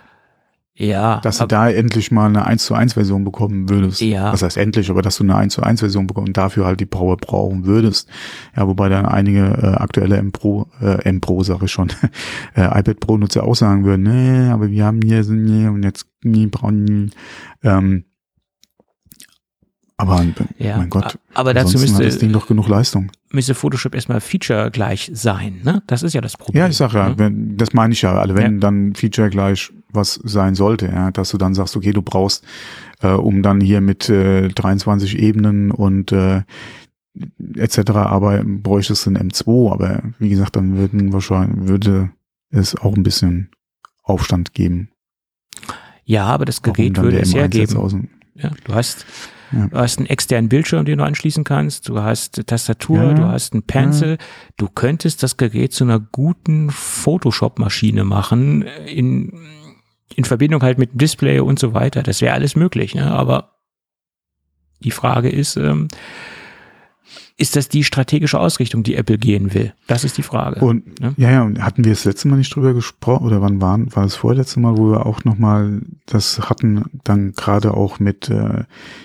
ja. 0.73 1.19
Dass 1.21 1.39
du 1.39 1.47
da 1.47 1.69
endlich 1.69 2.11
mal 2.11 2.27
eine 2.27 2.45
1 2.45 2.65
zu 2.65 2.73
1 2.75 2.93
Version 2.93 3.23
bekommen 3.23 3.69
würdest. 3.69 4.01
Ja. 4.01 4.31
Was 4.31 4.43
heißt 4.43 4.57
endlich, 4.57 4.89
aber 4.89 5.01
dass 5.01 5.17
du 5.17 5.23
eine 5.23 5.35
1 5.35 5.53
zu 5.53 5.63
1 5.63 5.79
Version 5.79 6.07
bekommst 6.07 6.29
und 6.29 6.37
dafür 6.37 6.65
halt 6.65 6.79
die 6.79 6.85
Power 6.85 7.17
brauchen 7.17 7.65
würdest. 7.65 8.09
Ja, 8.55 8.67
wobei 8.67 8.89
dann 8.89 9.05
einige 9.05 9.45
äh, 9.45 9.75
aktuelle 9.75 10.17
M 10.17 10.31
Pro, 10.31 10.67
äh, 10.81 11.01
M 11.03 11.19
Pro 11.21 11.43
sage 11.43 11.65
ich 11.65 11.71
schon, 11.71 11.89
äh, 12.55 12.79
iPad 12.79 12.99
Pro 12.99 13.17
Nutzer 13.17 13.43
auch 13.43 13.55
sagen 13.55 13.85
würden, 13.85 14.03
nee, 14.03 14.49
aber 14.49 14.69
wir 14.69 14.85
haben 14.85 15.01
hier 15.01 15.23
nee, 15.23 15.67
und 15.67 15.83
jetzt 15.83 16.05
nie 16.23 16.47
brauchen, 16.47 17.11
ähm, 17.63 18.05
aber 19.97 20.23
ja. 20.59 20.77
mein 20.77 20.89
Gott, 20.89 21.17
aber 21.33 21.53
dazu 21.55 21.73
hat 21.79 21.83
das 21.83 21.95
Ding 21.95 22.03
müsste, 22.05 22.27
doch 22.29 22.47
genug 22.47 22.67
Leistung. 22.67 23.11
müsste 23.31 23.55
Photoshop 23.55 23.95
erstmal 23.95 24.21
Feature 24.21 24.69
gleich 24.71 25.09
sein. 25.13 25.61
Ne? 25.63 25.81
Das 25.87 26.03
ist 26.03 26.13
ja 26.13 26.21
das 26.21 26.37
Problem. 26.37 26.61
Ja, 26.61 26.67
ich 26.69 26.77
sag 26.77 26.93
ja, 26.93 27.09
ne? 27.09 27.17
wenn, 27.17 27.57
das 27.57 27.73
meine 27.73 27.93
ich 27.93 28.03
ja, 28.03 28.13
also 28.17 28.35
wenn 28.35 28.53
Ja. 28.55 28.59
dann 28.59 28.93
Feature 28.95 29.29
gleich 29.29 29.71
was 29.91 30.19
sein 30.23 30.53
sollte, 30.53 30.85
ja, 30.87 31.09
dass 31.11 31.29
du 31.29 31.37
dann 31.37 31.55
sagst, 31.55 31.75
okay, 31.75 31.93
du 31.93 32.01
brauchst, 32.03 32.45
äh, 33.01 33.07
um 33.09 33.41
dann 33.41 33.59
hier 33.59 33.81
mit 33.81 34.07
äh, 34.09 34.49
23 34.49 35.17
Ebenen 35.17 35.71
und 35.71 36.11
äh, 36.11 36.43
etc. 37.55 37.89
aber 37.91 38.43
bräuchtest 38.45 39.05
du 39.07 39.11
ein 39.11 39.17
M2, 39.31 39.71
aber 39.71 40.03
wie 40.19 40.29
gesagt, 40.29 40.55
dann 40.55 40.77
würden 40.77 41.11
wahrscheinlich 41.13 41.67
würde 41.67 42.11
es 42.51 42.75
auch 42.75 42.95
ein 42.95 43.01
bisschen 43.03 43.49
Aufstand 44.03 44.53
geben. 44.53 44.89
Ja, 46.05 46.25
aber 46.25 46.45
das 46.45 46.61
Gerät 46.61 46.97
würde 47.01 47.19
es 47.19 47.33
M1 47.33 47.37
jetzt 47.43 47.55
hergeben. 47.55 47.77
aus 47.77 47.91
dem- 47.91 48.09
Ja, 48.35 48.51
du 48.63 48.73
hast, 48.75 49.05
Ja. 49.51 49.67
du 49.67 49.77
hast 49.77 49.97
einen 49.97 50.07
externen 50.07 50.49
Bildschirm, 50.49 50.85
den 50.85 50.97
du 50.97 51.03
anschließen 51.05 51.43
kannst. 51.43 51.87
Du 51.89 51.99
hast 52.01 52.45
Tastatur, 52.47 53.03
Ja. 53.03 53.13
du 53.13 53.23
hast 53.25 53.53
einen 53.53 53.63
Pencil. 53.63 54.17
Du 54.57 54.67
könntest 54.67 55.23
das 55.23 55.37
Gerät 55.37 55.73
zu 55.73 55.83
einer 55.83 55.99
guten 55.99 56.69
Photoshop-Maschine 56.69 58.03
machen 58.03 58.63
in, 58.85 59.31
in 60.15 60.25
Verbindung 60.25 60.61
halt 60.63 60.77
mit 60.77 60.99
Display 60.99 61.39
und 61.39 61.59
so 61.59 61.73
weiter. 61.73 62.03
Das 62.03 62.21
wäre 62.21 62.33
alles 62.33 62.55
möglich, 62.55 62.95
ne? 62.95 63.11
Aber 63.11 63.53
die 64.79 64.91
Frage 64.91 65.29
ist, 65.29 65.55
ähm, 65.57 65.87
ist 67.39 67.55
das 67.55 67.69
die 67.69 67.83
strategische 67.83 68.39
Ausrichtung, 68.39 68.81
die 68.81 68.95
Apple 68.95 69.19
gehen 69.19 69.53
will? 69.53 69.73
Das 69.85 70.03
ist 70.03 70.17
die 70.17 70.23
Frage. 70.23 70.59
Und 70.59 70.99
ne? 70.99 71.13
ja, 71.17 71.29
ja, 71.29 71.43
und 71.43 71.63
hatten 71.63 71.85
wir 71.85 71.91
das 71.91 72.03
letzte 72.03 72.27
Mal 72.27 72.37
nicht 72.37 72.55
drüber 72.55 72.73
gesprochen 72.73 73.27
oder 73.27 73.41
wann 73.41 73.61
waren, 73.61 73.95
war 73.95 74.03
das 74.03 74.15
vorletzte 74.15 74.59
Mal, 74.59 74.75
wo 74.75 74.91
wir 74.91 75.05
auch 75.05 75.23
nochmal 75.23 75.81
das 76.07 76.49
hatten, 76.49 76.85
dann 77.03 77.33
gerade 77.33 77.75
auch 77.75 77.99
mit 77.99 78.29
äh, 78.29 78.63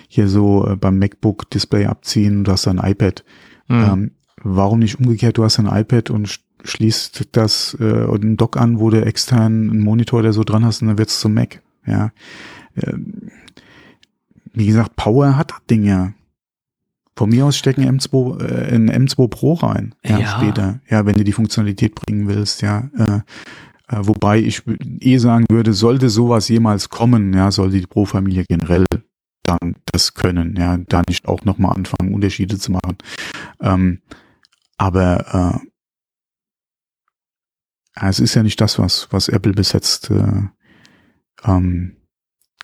hier 0.09 0.29
so 0.29 0.67
äh, 0.67 0.77
beim 0.77 0.99
MacBook 0.99 1.51
Display 1.51 1.85
abziehen, 1.85 2.45
du 2.45 2.53
hast 2.53 2.67
ein 2.69 2.79
iPad. 2.79 3.23
Hm. 3.69 3.85
Ähm, 3.85 4.11
warum 4.43 4.79
nicht 4.79 4.99
umgekehrt, 4.99 5.37
du 5.37 5.45
hast 5.45 5.59
ein 5.59 5.67
iPad 5.67 6.09
und 6.09 6.27
sch- 6.27 6.41
schließt 6.65 7.29
das 7.33 7.77
äh, 7.81 8.05
und 8.05 8.25
einen 8.25 8.37
Dock 8.39 8.57
an, 8.57 8.81
wo 8.81 8.89
du 8.89 9.05
extern 9.05 9.71
einen 9.71 9.81
Monitor, 9.81 10.23
der 10.23 10.33
so 10.33 10.43
dran 10.43 10.65
hast, 10.65 10.81
und 10.81 10.89
dann 10.89 10.99
wird's 10.99 11.21
zum 11.21 11.35
Mac. 11.35 11.61
Ja. 11.87 12.13
Ähm, 12.77 13.31
wie 14.55 14.67
gesagt, 14.67 14.97
Power 14.97 15.37
hat 15.37 15.51
das 15.51 15.61
Ding 15.69 15.85
ja. 15.85 16.13
Von 17.17 17.29
mir 17.31 17.45
aus 17.47 17.57
stecken 17.57 17.85
M2, 17.85 18.43
äh, 18.43 18.75
ein 18.75 18.91
M2 18.91 19.29
Pro 19.29 19.55
rein, 19.55 19.95
ja, 20.05 20.19
Ja. 20.19 20.27
später. 20.27 20.81
Ja, 20.89 21.05
wenn 21.05 21.17
du 21.17 21.25
die 21.25 21.33
Funktionalität 21.33 21.95
bringen 21.95 22.27
willst, 22.29 22.63
ja. 22.63 22.89
Äh, 22.97 23.21
äh, 23.89 24.07
wobei 24.07 24.39
ich 24.39 24.63
eh 25.01 25.19
sagen 25.19 25.45
würde, 25.51 25.75
sollte 25.75 26.09
sowas 26.09 26.49
jemals 26.49 26.89
kommen, 26.89 27.35
ja, 27.35 27.51
sollte 27.51 27.79
die 27.81 27.87
Pro-Familie 27.87 28.45
generell 28.49 28.87
dann 29.45 29.77
das 29.93 30.15
können, 30.15 30.57
ja, 30.57 30.79
da 30.89 31.03
nicht 31.09 31.27
auch 31.27 31.45
nochmal 31.45 31.77
anfangen, 31.77 32.15
Unterschiede 32.15 32.59
zu 32.59 32.73
machen. 32.73 32.97
Ähm, 33.61 34.01
aber 34.79 35.61
äh, 38.01 38.09
es 38.09 38.21
ist 38.21 38.35
ja 38.35 38.43
nicht 38.43 38.61
das, 38.61 38.79
was, 38.79 39.09
was 39.11 39.29
Apple 39.29 39.53
bis 39.53 39.73
jetzt 39.73 40.11
äh, 40.11 40.43
ähm, 41.45 41.97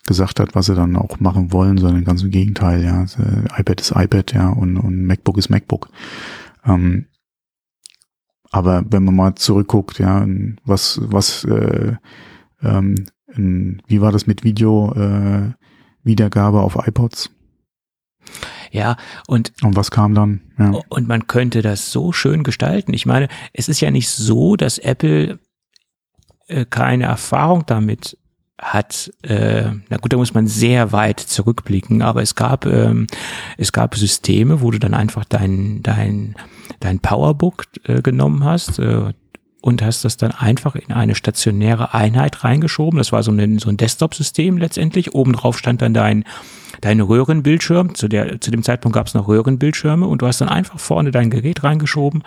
gesagt 0.09 0.41
hat, 0.41 0.55
was 0.55 0.67
sie 0.67 0.75
dann 0.75 0.97
auch 0.97 1.21
machen 1.21 1.53
wollen, 1.53 1.79
sondern 1.79 2.05
ganz 2.05 2.23
im 2.23 2.31
Gegenteil, 2.31 2.83
ja. 2.83 3.05
Äh, 3.05 3.61
iPad 3.61 3.81
ist 3.81 3.93
iPad, 3.95 4.33
ja, 4.33 4.49
und, 4.49 4.77
und 4.77 5.05
MacBook 5.05 5.39
ist 5.39 5.51
MacBook. 5.51 5.89
Ähm, 6.65 7.07
aber 8.51 8.85
wenn 8.91 9.05
man 9.05 9.15
mal 9.15 9.35
zurückguckt, 9.37 9.99
ja, 9.99 10.27
was, 10.65 11.01
was, 11.03 11.45
äh, 11.45 11.97
ähm, 12.63 13.07
wie 13.37 14.01
war 14.01 14.11
das 14.11 14.27
mit 14.27 14.43
Video, 14.43 14.93
äh, 14.95 15.53
Wiedergabe 16.03 16.63
auf 16.63 16.77
iPods? 16.87 17.31
Ja, 18.71 18.97
und 19.27 19.53
Und 19.63 19.77
was 19.77 19.91
kam 19.91 20.15
dann? 20.15 20.41
Ja. 20.59 20.73
Und 20.89 21.09
man 21.09 21.27
könnte 21.27 21.63
das 21.63 21.93
so 21.93 22.13
schön 22.13 22.43
gestalten. 22.43 22.93
Ich 22.95 23.07
meine, 23.07 23.29
es 23.53 23.69
ist 23.69 23.81
ja 23.81 23.91
nicht 23.91 24.09
so, 24.09 24.57
dass 24.57 24.79
Apple 24.79 25.39
äh, 26.49 26.65
keine 26.65 27.05
Erfahrung 27.05 27.65
damit 27.67 28.19
hat. 28.59 29.13
Äh, 29.23 29.71
na 29.89 29.97
gut, 29.99 30.13
da 30.13 30.17
muss 30.17 30.35
man 30.35 30.47
sehr 30.47 30.93
weit 30.93 31.21
zurückblicken, 31.21 32.03
aber 32.03 32.23
es 32.23 32.35
gab 32.35 32.67
ähm, 32.67 33.07
es 33.57 33.73
gab 33.73 33.97
Systeme, 33.97 34.61
wo 34.61 34.71
du 34.71 34.79
dann 34.79 34.95
einfach 34.95 35.25
dein 35.25 35.83
dein 35.83 36.35
dein 36.81 36.99
Powerbook 37.01 37.65
äh, 37.85 38.03
genommen 38.03 38.45
hast. 38.45 38.79
Äh, 38.79 39.13
und 39.61 39.83
hast 39.83 40.05
das 40.05 40.17
dann 40.17 40.31
einfach 40.31 40.77
in 40.77 40.93
eine 40.93 41.15
stationäre 41.15 41.93
Einheit 41.93 42.45
reingeschoben. 42.45 42.99
Das 42.99 43.11
war 43.11 43.23
so 43.23 43.33
ein, 43.33 43.59
so 43.59 43.69
ein 43.69 43.77
Desktop-System 43.77 44.57
letztendlich. 44.57 45.15
Obendrauf 45.15 45.59
stand 45.59 45.83
dann 45.83 45.95
dein, 45.95 46.25
dein 46.81 47.01
Röhrenbildschirm. 47.01 47.95
Zu, 47.97 48.07
der, 48.07 48.41
zu 48.41 48.53
dem 48.53 48.63
Zeitpunkt 48.63 48.95
gab 48.95 49.09
es 49.09 49.15
noch 49.15 49.27
Röhrenbildschirme 49.27 50.07
und 50.07 50.23
du 50.23 50.27
hast 50.29 50.41
dann 50.41 50.49
einfach 50.49 50.79
vorne 50.79 51.11
dein 51.11 51.31
Gerät 51.31 51.65
reingeschoben 51.65 52.23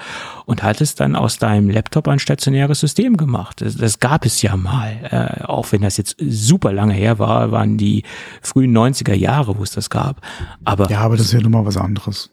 und 0.45 0.61
hattest 0.61 0.99
dann 0.99 1.15
aus 1.15 1.37
deinem 1.37 1.69
Laptop 1.69 2.09
ein 2.09 2.19
stationäres 2.19 2.81
System 2.81 3.15
gemacht. 3.15 3.61
Das, 3.61 3.77
das 3.77 3.99
gab 3.99 4.25
es 4.25 4.41
ja 4.41 4.57
mal. 4.57 5.39
Äh, 5.41 5.45
auch 5.45 5.71
wenn 5.71 5.81
das 5.81 5.95
jetzt 5.95 6.17
super 6.19 6.73
lange 6.73 6.93
her 6.93 7.17
war, 7.17 7.51
waren 7.51 7.77
die 7.77 8.03
frühen 8.41 8.75
90er 8.77 9.13
Jahre, 9.13 9.57
wo 9.57 9.63
es 9.63 9.71
das 9.71 9.89
gab. 9.89 10.19
Aber 10.65 10.89
Ja, 10.89 10.99
aber 10.99 11.15
das 11.15 11.27
ist 11.27 11.33
ja 11.33 11.39
nun 11.39 11.53
mal 11.53 11.65
was 11.65 11.77
anderes. 11.77 12.29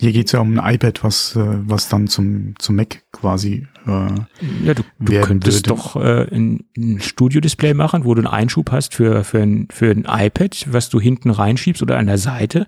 Hier 0.00 0.12
geht's 0.12 0.32
ja 0.32 0.40
um 0.40 0.58
ein 0.58 0.74
iPad, 0.74 1.04
was, 1.04 1.36
äh, 1.36 1.40
was 1.44 1.88
dann 1.88 2.08
zum, 2.08 2.54
zum 2.58 2.74
Mac 2.74 3.04
quasi 3.12 3.68
äh, 3.86 3.90
Ja, 4.64 4.74
du, 4.74 4.82
du 4.98 5.20
könntest 5.20 5.68
würde. 5.68 5.80
doch 5.80 5.96
äh, 5.96 6.34
ein, 6.34 6.64
ein 6.76 7.00
Studio-Display 7.00 7.74
machen, 7.74 8.04
wo 8.04 8.14
du 8.14 8.22
einen 8.22 8.26
Einschub 8.26 8.72
hast 8.72 8.94
für, 8.94 9.22
für, 9.22 9.38
ein, 9.38 9.68
für 9.70 9.92
ein 9.92 10.04
iPad, 10.08 10.66
was 10.72 10.88
du 10.88 11.00
hinten 11.00 11.30
reinschiebst 11.30 11.80
oder 11.80 11.96
an 11.96 12.06
der 12.06 12.18
Seite 12.18 12.66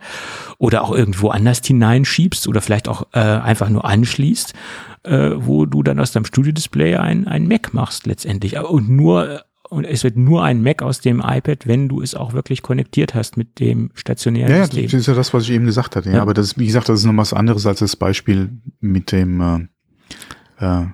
oder 0.59 0.85
auch 0.85 0.93
irgendwo 0.93 1.31
anders 1.31 1.61
hineinschiebst 1.65 2.47
oder 2.47 2.61
vielleicht 2.61 2.89
auch 2.89 3.09
äh, 3.13 3.19
einfach 3.19 3.71
nur 3.71 3.85
anschließt, 3.85 4.55
äh, 5.03 5.31
wo 5.35 5.67
du 5.67 5.83
dann 5.83 5.99
aus 5.99 6.13
deinem 6.13 6.27
Studio-Display 6.27 6.95
ein, 6.95 7.27
ein 7.27 7.49
Mac 7.49 7.75
machst 7.75 8.07
letztendlich. 8.07 8.57
Und 8.57 8.89
nur 8.89 9.29
äh, 9.29 9.39
und 9.69 9.85
es 9.85 10.05
wird 10.05 10.17
nur 10.17 10.43
ein 10.45 10.63
Mac 10.63 10.83
aus 10.83 11.01
dem 11.01 11.21
iPad, 11.25 11.67
wenn 11.67 11.89
du 11.89 12.01
es 12.03 12.15
auch 12.15 12.33
wirklich 12.33 12.63
konnektiert 12.63 13.15
hast 13.15 13.37
mit 13.37 13.59
dem 13.61 13.91
stationären 13.95 14.51
Ja, 14.51 14.57
ja, 14.59 14.67
das 14.67 14.75
System. 14.75 15.01
ist 15.01 15.07
ja 15.07 15.15
das, 15.15 15.35
was 15.35 15.45
ich 15.45 15.51
eben 15.51 15.67
gesagt 15.67 15.97
hatte. 15.97 16.09
Ja, 16.11 16.17
Ja. 16.17 16.23
aber 16.23 16.35
das 16.35 16.47
ist, 16.49 16.59
wie 16.59 16.67
gesagt, 16.67 16.89
das 16.89 17.01
ist 17.01 17.07
noch 17.07 17.17
was 17.17 17.33
anderes 17.33 17.67
als 17.67 17.81
das 17.81 17.97
Beispiel 17.97 18.51
mit 18.81 19.13
dem, 19.13 19.41
äh, 19.41 20.65
äh, 20.65 20.87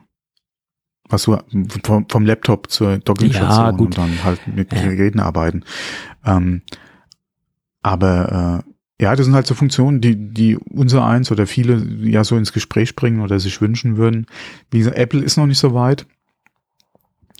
was 1.09 1.25
du 1.25 1.37
vom, 1.85 2.07
vom 2.09 2.25
Laptop 2.27 2.70
zur 2.70 2.99
Dockingstation 2.99 3.64
Ja, 3.66 3.70
gut. 3.73 3.87
und 3.89 3.99
dann 3.99 4.25
halt 4.25 4.47
mit 4.47 4.73
Ja. 4.73 4.83
Geräten 4.83 5.20
arbeiten. 5.20 5.64
Ähm, 6.25 6.62
aber 7.83 8.64
äh, 8.99 9.03
ja, 9.03 9.16
das 9.16 9.27
sind 9.27 9.35
halt 9.35 9.47
so 9.47 9.55
Funktionen, 9.55 10.01
die, 10.01 10.14
die 10.16 10.57
unser 10.57 11.05
eins 11.05 11.33
oder 11.33 11.47
viele 11.47 11.85
ja 12.09 12.23
so 12.25 12.37
ins 12.37 12.53
Gespräch 12.53 12.95
bringen 12.95 13.20
oder 13.20 13.41
sich 13.41 13.61
wünschen 13.61 13.97
würden. 13.97 14.27
Wie 14.70 14.79
gesagt, 14.79 14.97
Apple 14.97 15.20
ist 15.23 15.37
noch 15.37 15.47
nicht 15.47 15.59
so 15.59 15.75
weit. 15.75 16.07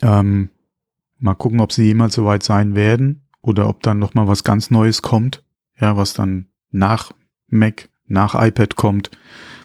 Ähm, 0.03 0.51
mal 1.23 1.35
gucken, 1.35 1.61
ob 1.61 1.73
sie 1.73 1.85
jemals 1.85 2.14
so 2.14 2.25
weit 2.25 2.43
sein 2.43 2.75
werden 2.75 3.27
oder 3.41 3.68
ob 3.68 3.83
dann 3.83 3.99
noch 3.99 4.14
mal 4.14 4.29
was 4.29 4.45
ganz 4.45 4.70
Neues 4.70 5.03
kommt, 5.03 5.43
ja, 5.81 5.97
was 5.97 6.14
dann 6.14 6.49
nach 6.70 7.12
Mac, 7.49 7.89
nach 8.07 8.35
iPad 8.35 8.77
kommt, 8.77 9.11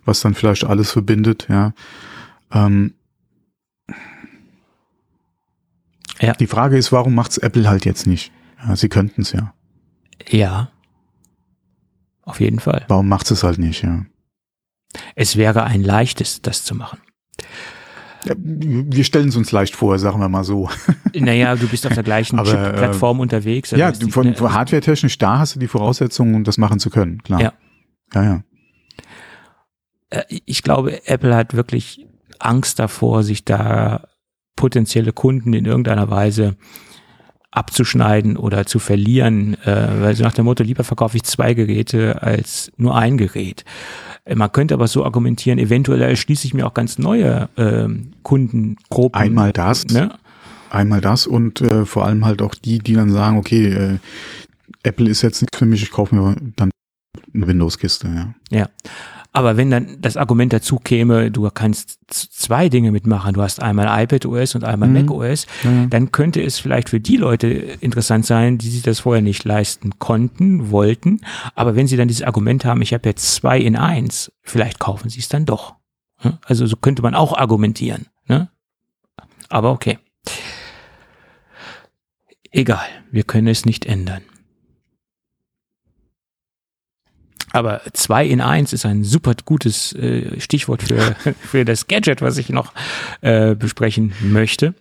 was 0.06 0.22
dann 0.22 0.34
vielleicht 0.34 0.64
alles 0.64 0.92
verbindet, 0.92 1.48
ja. 1.50 1.74
Ähm, 2.52 2.94
Ja. 6.20 6.34
Die 6.34 6.48
Frage 6.48 6.78
ist, 6.78 6.92
warum 6.92 7.14
macht's 7.16 7.38
Apple 7.38 7.70
halt 7.70 7.86
jetzt 7.86 8.08
nicht? 8.08 8.32
Ja, 8.66 8.76
sie 8.76 8.90
könnten 8.90 9.22
es 9.22 9.32
ja. 9.32 9.54
Ja. 10.30 10.72
Auf 12.24 12.40
jeden 12.40 12.60
Fall. 12.60 12.86
Warum 12.88 13.08
macht 13.08 13.30
es 13.32 13.44
halt 13.44 13.60
nicht, 13.60 13.84
ja? 13.84 14.06
Es 15.16 15.36
wäre 15.36 15.64
ein 15.64 15.84
leichtes, 15.84 16.42
das 16.42 16.64
zu 16.64 16.76
machen. 16.76 17.00
Wir 18.38 19.04
stellen 19.04 19.30
es 19.30 19.36
uns 19.36 19.52
leicht 19.52 19.76
vor, 19.76 19.98
sagen 20.00 20.20
wir 20.20 20.30
mal 20.30 20.44
so. 20.44 20.70
Naja, 21.16 21.56
du 21.56 21.68
bist 21.68 21.86
auf 21.88 21.94
der 21.94 22.04
gleichen 22.04 22.38
Aber, 22.40 22.50
äh, 22.50 22.66
Chip-Plattform 22.66 23.20
unterwegs. 23.20 23.74
also 23.74 23.80
ja, 23.80 23.90
ist 23.90 24.02
die- 24.04 24.12
von, 24.12 24.28
äh, 24.28 24.36
von 24.36 24.54
hardware-technisch, 24.54 25.18
da 25.18 25.40
hast 25.40 25.56
du 25.56 25.60
die 25.60 25.68
Voraussetzungen, 25.68 26.36
um 26.36 26.44
das 26.44 26.58
machen 26.58 26.80
zu 26.80 26.90
können, 26.90 27.22
klar. 27.24 27.42
Ja. 27.42 27.54
Ja, 28.14 28.24
ja. 28.24 28.44
äh, 30.10 30.24
ich 30.46 30.64
glaube, 30.64 31.06
Apple 31.08 31.36
hat 31.36 31.54
wirklich 31.54 32.06
Angst 32.40 32.80
davor, 32.80 33.24
sich 33.24 33.46
da 33.46 34.08
potenzielle 34.56 35.14
Kunden 35.14 35.54
in 35.54 35.66
irgendeiner 35.66 36.10
Weise 36.10 36.56
abzuschneiden 37.52 38.38
oder 38.38 38.66
zu 38.66 38.78
verlieren, 38.80 39.56
äh, 39.64 39.88
weil 40.02 40.16
so 40.16 40.24
nach 40.24 40.34
dem 40.34 40.46
Motto, 40.46 40.64
lieber 40.64 40.84
verkaufe 40.84 41.18
ich 41.18 41.24
zwei 41.24 41.54
Geräte 41.54 42.22
als 42.22 42.72
nur 42.78 42.96
ein 42.96 43.18
Gerät. 43.18 43.66
Äh, 44.28 44.36
Man 44.36 44.52
könnte 44.52 44.74
aber 44.74 44.88
so 44.88 45.04
argumentieren, 45.06 45.60
eventuell 45.60 46.02
erschließe 46.02 46.46
ich 46.48 46.54
mir 46.54 46.68
auch 46.68 46.74
ganz 46.74 46.98
neue 47.00 47.50
ähm, 47.58 48.12
Kundengruppen. 48.24 49.20
Einmal 49.20 49.52
das, 49.54 49.86
Ne? 49.88 50.12
einmal 50.70 51.02
das 51.02 51.28
und 51.28 51.62
äh, 51.62 51.86
vor 51.86 52.06
allem 52.06 52.26
halt 52.26 52.42
auch 52.42 52.54
die, 52.54 52.80
die 52.80 52.94
dann 52.94 53.10
sagen, 53.12 53.38
okay, 53.38 53.68
äh, 53.68 53.98
Apple 54.84 55.10
ist 55.10 55.22
jetzt 55.22 55.42
nichts 55.42 55.58
für 55.58 55.66
mich, 55.66 55.82
ich 55.82 55.92
kaufe 55.92 56.14
mir 56.16 56.36
dann 56.56 56.72
eine 57.34 57.48
Windows-Kiste, 57.48 58.08
ja. 58.08 58.34
Ja. 58.50 58.70
Aber 59.34 59.56
wenn 59.58 59.70
dann 59.70 59.98
das 60.02 60.18
Argument 60.18 60.52
dazu 60.52 60.78
käme, 60.78 61.30
du 61.30 61.48
kannst 61.52 62.00
zwei 62.08 62.70
Dinge 62.70 62.92
mitmachen, 62.92 63.34
du 63.36 63.42
hast 63.42 63.62
einmal 63.62 64.04
iPad 64.04 64.26
OS 64.26 64.56
und 64.56 64.64
einmal 64.64 64.90
Mhm. 64.90 64.96
Mac 65.06 65.12
OS, 65.12 65.46
Ja. 65.64 65.86
dann 65.88 66.12
könnte 66.12 66.42
es 66.42 66.58
vielleicht 66.60 66.90
für 66.90 67.00
die 67.00 67.18
Leute 67.18 67.48
interessant 67.48 68.26
sein, 68.26 68.58
die 68.58 68.70
sich 68.70 68.82
das 68.82 69.02
vorher 69.02 69.22
nicht 69.22 69.44
leisten 69.44 70.00
konnten, 70.00 70.72
wollten. 70.72 71.22
Aber 71.56 71.76
wenn 71.76 71.88
sie 71.88 71.98
dann 71.98 72.08
dieses 72.08 72.24
Argument 72.24 72.66
haben, 72.66 72.82
ich 72.82 72.94
habe 72.94 73.08
jetzt 73.10 73.36
zwei 73.36 73.60
in 73.60 73.76
eins, 73.76 74.32
vielleicht 74.42 74.80
kaufen 74.80 75.10
sie 75.10 75.20
es 75.20 75.30
dann 75.30 75.46
doch. 75.46 75.76
Also 76.46 76.66
so 76.66 76.76
könnte 76.76 77.04
man 77.04 77.14
auch 77.14 77.38
argumentieren. 77.38 78.08
Ne? 78.28 78.50
Aber 79.50 79.72
okay. 79.72 80.00
Egal, 82.52 82.86
wir 83.12 83.24
können 83.24 83.48
es 83.48 83.66
nicht 83.66 83.86
ändern. 83.86 84.22
Aber 87.58 87.82
zwei 87.94 88.24
in 88.24 88.40
eins 88.40 88.72
ist 88.72 88.86
ein 88.86 89.04
super 89.04 89.34
gutes 89.44 89.92
äh, 89.94 90.40
Stichwort 90.40 90.84
für, 90.84 91.16
für 91.42 91.66
das 91.66 91.88
Gadget, 91.88 92.22
was 92.22 92.38
ich 92.38 92.50
noch 92.50 92.72
äh, 93.22 93.56
besprechen 93.56 94.14
möchte. 94.22 94.76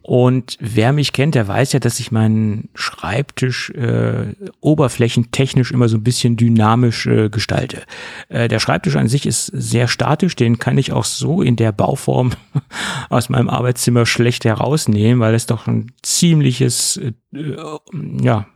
Und 0.00 0.56
wer 0.60 0.92
mich 0.92 1.12
kennt, 1.12 1.34
der 1.34 1.46
weiß 1.46 1.72
ja, 1.72 1.80
dass 1.80 2.00
ich 2.00 2.10
meinen 2.10 2.68
Schreibtisch 2.74 3.70
äh, 3.70 4.34
oberflächentechnisch 4.60 5.72
immer 5.72 5.88
so 5.88 5.96
ein 5.96 6.04
bisschen 6.04 6.36
dynamisch 6.36 7.06
äh, 7.06 7.28
gestalte. 7.28 7.82
Äh, 8.28 8.48
der 8.48 8.60
Schreibtisch 8.60 8.96
an 8.96 9.08
sich 9.08 9.26
ist 9.26 9.46
sehr 9.46 9.88
statisch, 9.88 10.36
den 10.36 10.58
kann 10.58 10.76
ich 10.78 10.92
auch 10.92 11.04
so 11.04 11.42
in 11.42 11.56
der 11.56 11.72
Bauform 11.72 12.32
aus 13.10 13.28
meinem 13.28 13.50
Arbeitszimmer 13.50 14.06
schlecht 14.06 14.46
herausnehmen, 14.46 15.20
weil 15.20 15.34
es 15.34 15.46
doch 15.46 15.66
ein 15.66 15.92
ziemliches, 16.02 16.98
äh, 16.98 17.12
äh, 17.38 17.78
ja, 18.22 18.46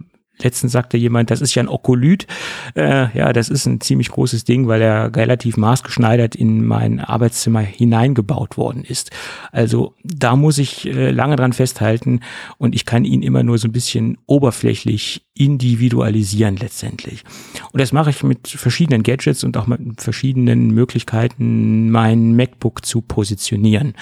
Letztens 0.42 0.72
sagte 0.72 0.96
jemand, 0.96 1.30
das 1.30 1.40
ist 1.40 1.54
ja 1.54 1.62
ein 1.62 1.68
Okolyt. 1.68 2.26
Äh, 2.74 3.16
ja, 3.16 3.32
das 3.32 3.48
ist 3.48 3.66
ein 3.66 3.80
ziemlich 3.80 4.10
großes 4.10 4.44
Ding, 4.44 4.68
weil 4.68 4.82
er 4.82 5.14
relativ 5.14 5.56
maßgeschneidert 5.56 6.34
in 6.34 6.64
mein 6.64 7.00
Arbeitszimmer 7.00 7.60
hineingebaut 7.60 8.56
worden 8.56 8.84
ist. 8.84 9.10
Also 9.52 9.94
da 10.04 10.36
muss 10.36 10.58
ich 10.58 10.86
äh, 10.86 11.10
lange 11.10 11.36
dran 11.36 11.52
festhalten 11.52 12.20
und 12.58 12.74
ich 12.74 12.84
kann 12.84 13.04
ihn 13.04 13.22
immer 13.22 13.42
nur 13.42 13.58
so 13.58 13.68
ein 13.68 13.72
bisschen 13.72 14.18
oberflächlich 14.26 15.27
individualisieren 15.38 16.56
letztendlich. 16.56 17.24
Und 17.72 17.80
das 17.80 17.92
mache 17.92 18.10
ich 18.10 18.22
mit 18.22 18.48
verschiedenen 18.48 19.02
Gadgets 19.02 19.44
und 19.44 19.56
auch 19.56 19.66
mit 19.66 20.00
verschiedenen 20.00 20.72
Möglichkeiten, 20.72 21.90
mein 21.90 22.34
MacBook 22.34 22.84
zu 22.84 23.00
positionieren. 23.00 23.94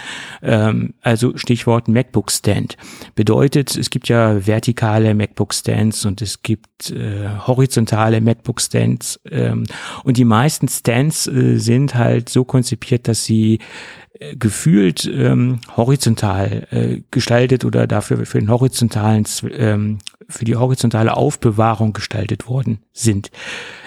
Ähm, 0.43 0.95
also 1.03 1.37
Stichwort 1.37 1.89
MacBook 1.89 2.31
Stand. 2.31 2.77
Bedeutet, 3.15 3.77
es 3.77 3.91
gibt 3.91 4.09
ja 4.09 4.47
vertikale 4.47 5.15
MacBook 5.15 5.53
Stands 5.53 6.07
und 6.07 6.23
es 6.23 6.43
gibt 6.43 6.91
äh, 6.91 7.29
horizontale 7.47 8.21
MacBook 8.21 8.61
Stands. 8.61 9.21
Ähm, 9.31 9.65
und 10.05 10.17
die 10.17 10.25
meisten 10.25 10.69
Stands 10.69 11.27
äh, 11.27 11.59
sind 11.59 11.95
halt 11.95 12.29
so 12.29 12.45
konzipiert, 12.45 13.09
dass 13.09 13.25
sie 13.25 13.59
gefühlt 14.39 15.05
ähm, 15.07 15.61
horizontal 15.77 16.67
äh, 16.71 17.03
gestaltet 17.11 17.65
oder 17.65 17.87
dafür 17.87 18.25
für 18.27 18.39
den 18.39 18.51
horizontalen 18.51 19.25
ähm, 19.53 19.99
für 20.29 20.45
die 20.45 20.57
horizontale 20.57 21.17
Aufbewahrung 21.17 21.93
gestaltet 21.93 22.49
worden 22.49 22.81
sind. 22.93 23.31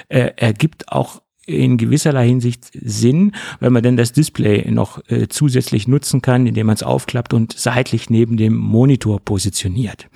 Äh, 0.08 0.32
ergibt 0.38 0.92
auch 0.92 1.22
in 1.46 1.78
gewisserlei 1.78 2.28
Hinsicht 2.28 2.70
Sinn, 2.74 3.34
weil 3.60 3.72
man 3.72 3.84
dann 3.84 3.98
das 3.98 4.14
Display 4.14 4.70
noch 4.70 5.02
äh, 5.10 5.28
zusätzlich 5.28 5.88
nutzen 5.88 6.22
kann, 6.22 6.46
indem 6.46 6.68
man 6.68 6.76
es 6.76 6.84
aufklappt 6.84 7.34
und 7.34 7.54
seitlich 7.58 8.10
neben 8.10 8.38
dem 8.38 8.56
Monitor 8.56 9.20
positioniert. 9.20 10.08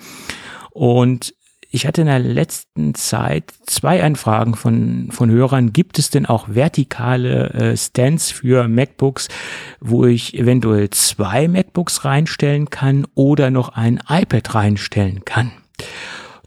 Und 0.70 1.34
ich 1.74 1.88
hatte 1.88 2.02
in 2.02 2.06
der 2.06 2.20
letzten 2.20 2.94
Zeit 2.94 3.52
zwei 3.66 4.04
Anfragen 4.04 4.54
von, 4.54 5.08
von 5.10 5.28
Hörern. 5.28 5.72
Gibt 5.72 5.98
es 5.98 6.08
denn 6.08 6.24
auch 6.24 6.46
vertikale 6.48 7.50
äh, 7.50 7.76
Stands 7.76 8.30
für 8.30 8.68
MacBooks, 8.68 9.26
wo 9.80 10.06
ich 10.06 10.38
eventuell 10.38 10.90
zwei 10.90 11.48
MacBooks 11.48 12.04
reinstellen 12.04 12.70
kann 12.70 13.08
oder 13.16 13.50
noch 13.50 13.70
ein 13.70 14.00
iPad 14.08 14.54
reinstellen 14.54 15.24
kann? 15.24 15.50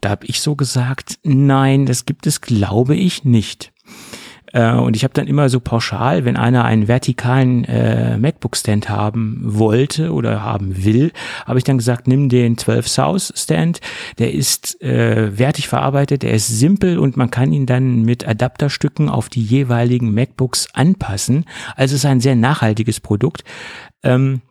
Da 0.00 0.08
habe 0.08 0.24
ich 0.24 0.40
so 0.40 0.56
gesagt, 0.56 1.18
nein, 1.24 1.84
das 1.84 2.06
gibt 2.06 2.26
es, 2.26 2.40
glaube 2.40 2.96
ich, 2.96 3.24
nicht. 3.24 3.70
Äh, 4.52 4.72
Und 4.72 4.96
ich 4.96 5.04
habe 5.04 5.14
dann 5.14 5.26
immer 5.26 5.48
so 5.48 5.60
pauschal, 5.60 6.24
wenn 6.24 6.36
einer 6.36 6.64
einen 6.64 6.88
vertikalen 6.88 7.64
äh, 7.64 8.16
MacBook-Stand 8.18 8.88
haben 8.88 9.40
wollte 9.42 10.12
oder 10.12 10.42
haben 10.42 10.84
will, 10.84 11.12
habe 11.46 11.58
ich 11.58 11.64
dann 11.64 11.78
gesagt, 11.78 12.08
nimm 12.08 12.28
den 12.28 12.56
12 12.58 12.88
South 12.88 13.32
Stand. 13.36 13.80
Der 14.18 14.32
ist 14.32 14.80
äh, 14.82 15.38
wertig 15.38 15.68
verarbeitet, 15.68 16.22
der 16.22 16.32
ist 16.32 16.48
simpel 16.48 16.98
und 16.98 17.16
man 17.16 17.30
kann 17.30 17.52
ihn 17.52 17.66
dann 17.66 18.02
mit 18.02 18.26
Adapterstücken 18.26 19.08
auf 19.08 19.28
die 19.28 19.42
jeweiligen 19.42 20.12
MacBooks 20.12 20.68
anpassen. 20.74 21.44
Also 21.76 21.94
es 21.94 22.04
ist 22.04 22.06
ein 22.06 22.20
sehr 22.20 22.36
nachhaltiges 22.36 23.00
Produkt. 23.00 23.44
Ähm, 24.02 24.42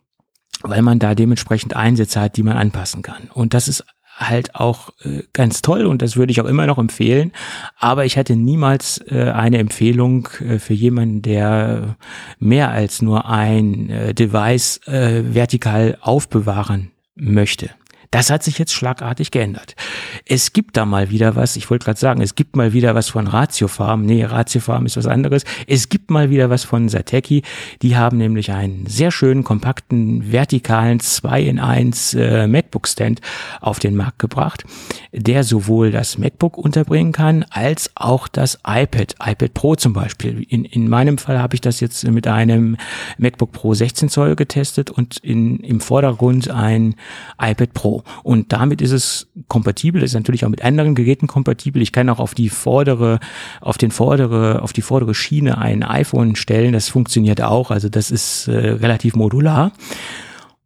weil 0.62 0.82
man 0.82 0.98
da 0.98 1.14
dementsprechend 1.14 1.76
Einsätze 1.76 2.20
hat, 2.20 2.36
die 2.36 2.42
man 2.42 2.56
anpassen 2.56 3.02
kann. 3.02 3.30
Und 3.32 3.54
das 3.54 3.68
ist 3.68 3.84
halt 4.18 4.54
auch 4.54 4.90
äh, 5.04 5.22
ganz 5.32 5.62
toll 5.62 5.86
und 5.86 6.02
das 6.02 6.16
würde 6.16 6.32
ich 6.32 6.40
auch 6.40 6.46
immer 6.46 6.66
noch 6.66 6.78
empfehlen. 6.78 7.32
Aber 7.78 8.04
ich 8.04 8.18
hatte 8.18 8.36
niemals 8.36 8.98
äh, 9.08 9.30
eine 9.30 9.58
Empfehlung 9.58 10.28
äh, 10.40 10.58
für 10.58 10.74
jemanden, 10.74 11.22
der 11.22 11.96
mehr 12.38 12.70
als 12.70 13.00
nur 13.00 13.26
ein 13.28 13.88
äh, 13.90 14.14
Device 14.14 14.80
äh, 14.86 15.22
vertikal 15.34 15.96
aufbewahren 16.00 16.90
möchte. 17.14 17.70
Das 18.10 18.30
hat 18.30 18.42
sich 18.42 18.58
jetzt 18.58 18.72
schlagartig 18.72 19.30
geändert. 19.30 19.76
Es 20.24 20.54
gibt 20.54 20.76
da 20.76 20.86
mal 20.86 21.10
wieder 21.10 21.36
was, 21.36 21.56
ich 21.56 21.68
wollte 21.68 21.84
gerade 21.84 22.00
sagen, 22.00 22.22
es 22.22 22.34
gibt 22.34 22.56
mal 22.56 22.72
wieder 22.72 22.94
was 22.94 23.08
von 23.08 23.26
Ratiofarm. 23.26 24.04
Nee, 24.06 24.24
Ratiofarm 24.24 24.86
ist 24.86 24.96
was 24.96 25.06
anderes. 25.06 25.44
Es 25.66 25.90
gibt 25.90 26.10
mal 26.10 26.30
wieder 26.30 26.48
was 26.48 26.64
von 26.64 26.88
Sateki. 26.88 27.42
Die 27.82 27.96
haben 27.96 28.16
nämlich 28.16 28.50
einen 28.50 28.86
sehr 28.86 29.10
schönen, 29.10 29.44
kompakten, 29.44 30.32
vertikalen 30.32 31.00
2 31.00 31.42
in 31.42 31.58
1 31.58 32.14
äh, 32.14 32.46
MacBook-Stand 32.46 33.20
auf 33.60 33.78
den 33.78 33.94
Markt 33.94 34.18
gebracht, 34.18 34.64
der 35.12 35.44
sowohl 35.44 35.90
das 35.90 36.16
MacBook 36.16 36.56
unterbringen 36.56 37.12
kann, 37.12 37.44
als 37.50 37.90
auch 37.94 38.26
das 38.26 38.58
iPad, 38.66 39.16
iPad 39.22 39.52
Pro 39.52 39.74
zum 39.74 39.92
Beispiel. 39.92 40.46
In, 40.48 40.64
in 40.64 40.88
meinem 40.88 41.18
Fall 41.18 41.40
habe 41.40 41.54
ich 41.54 41.60
das 41.60 41.80
jetzt 41.80 42.04
mit 42.08 42.26
einem 42.26 42.76
MacBook 43.18 43.52
Pro 43.52 43.74
16 43.74 44.08
Zoll 44.08 44.34
getestet 44.34 44.90
und 44.90 45.18
in, 45.18 45.60
im 45.60 45.80
Vordergrund 45.80 46.50
ein 46.50 46.94
iPad 47.38 47.74
Pro. 47.74 47.97
Und 48.22 48.52
damit 48.52 48.82
ist 48.82 48.92
es 48.92 49.28
kompatibel, 49.48 50.02
ist 50.02 50.14
natürlich 50.14 50.44
auch 50.44 50.50
mit 50.50 50.62
anderen 50.64 50.94
Geräten 50.94 51.26
kompatibel. 51.26 51.82
Ich 51.82 51.92
kann 51.92 52.08
auch 52.08 52.18
auf 52.18 52.34
die 52.34 52.48
vordere, 52.48 53.20
auf 53.60 53.78
den 53.78 53.90
vordere, 53.90 54.62
auf 54.62 54.72
die 54.72 54.82
vordere 54.82 55.14
Schiene 55.14 55.58
ein 55.58 55.82
iPhone 55.82 56.36
stellen. 56.36 56.72
Das 56.72 56.88
funktioniert 56.88 57.42
auch. 57.42 57.70
Also 57.70 57.88
das 57.88 58.10
ist 58.10 58.48
äh, 58.48 58.52
relativ 58.52 59.14
modular. 59.14 59.72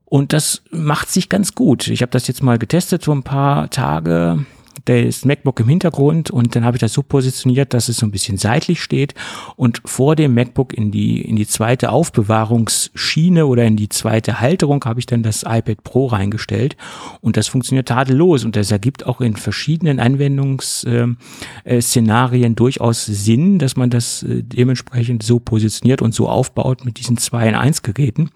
Und 0.04 0.34
das 0.34 0.62
macht 0.70 1.10
sich 1.10 1.30
ganz 1.30 1.54
gut. 1.54 1.88
Ich 1.88 2.02
habe 2.02 2.10
das 2.10 2.26
jetzt 2.26 2.42
mal 2.42 2.58
getestet, 2.58 3.02
so 3.02 3.12
ein 3.12 3.22
paar 3.22 3.70
Tage. 3.70 4.44
Das 4.84 5.24
MacBook 5.24 5.60
im 5.60 5.68
Hintergrund 5.68 6.30
und 6.30 6.56
dann 6.56 6.64
habe 6.64 6.76
ich 6.76 6.80
das 6.80 6.92
so 6.92 7.02
positioniert, 7.02 7.72
dass 7.72 7.88
es 7.88 7.98
so 7.98 8.06
ein 8.06 8.10
bisschen 8.10 8.36
seitlich 8.36 8.82
steht 8.82 9.14
und 9.56 9.80
vor 9.84 10.16
dem 10.16 10.34
MacBook 10.34 10.72
in 10.72 10.90
die, 10.90 11.20
in 11.20 11.36
die 11.36 11.46
zweite 11.46 11.90
Aufbewahrungsschiene 11.90 13.46
oder 13.46 13.64
in 13.64 13.76
die 13.76 13.88
zweite 13.88 14.40
Halterung 14.40 14.84
habe 14.84 14.98
ich 14.98 15.06
dann 15.06 15.22
das 15.22 15.44
iPad 15.44 15.84
Pro 15.84 16.06
reingestellt 16.06 16.76
und 17.20 17.36
das 17.36 17.46
funktioniert 17.48 17.86
tadellos 17.88 18.44
und 18.44 18.56
das 18.56 18.72
ergibt 18.72 19.06
auch 19.06 19.20
in 19.20 19.36
verschiedenen 19.36 20.00
Anwendungsszenarien 20.00 22.56
durchaus 22.56 23.06
Sinn, 23.06 23.58
dass 23.58 23.76
man 23.76 23.90
das 23.90 24.24
äh, 24.24 24.42
dementsprechend 24.42 25.22
so 25.22 25.38
positioniert 25.38 26.02
und 26.02 26.12
so 26.14 26.28
aufbaut 26.28 26.84
mit 26.84 26.98
diesen 26.98 27.18
2 27.18 27.50
in 27.50 27.54
1 27.54 27.82
Geräten. 27.82 28.30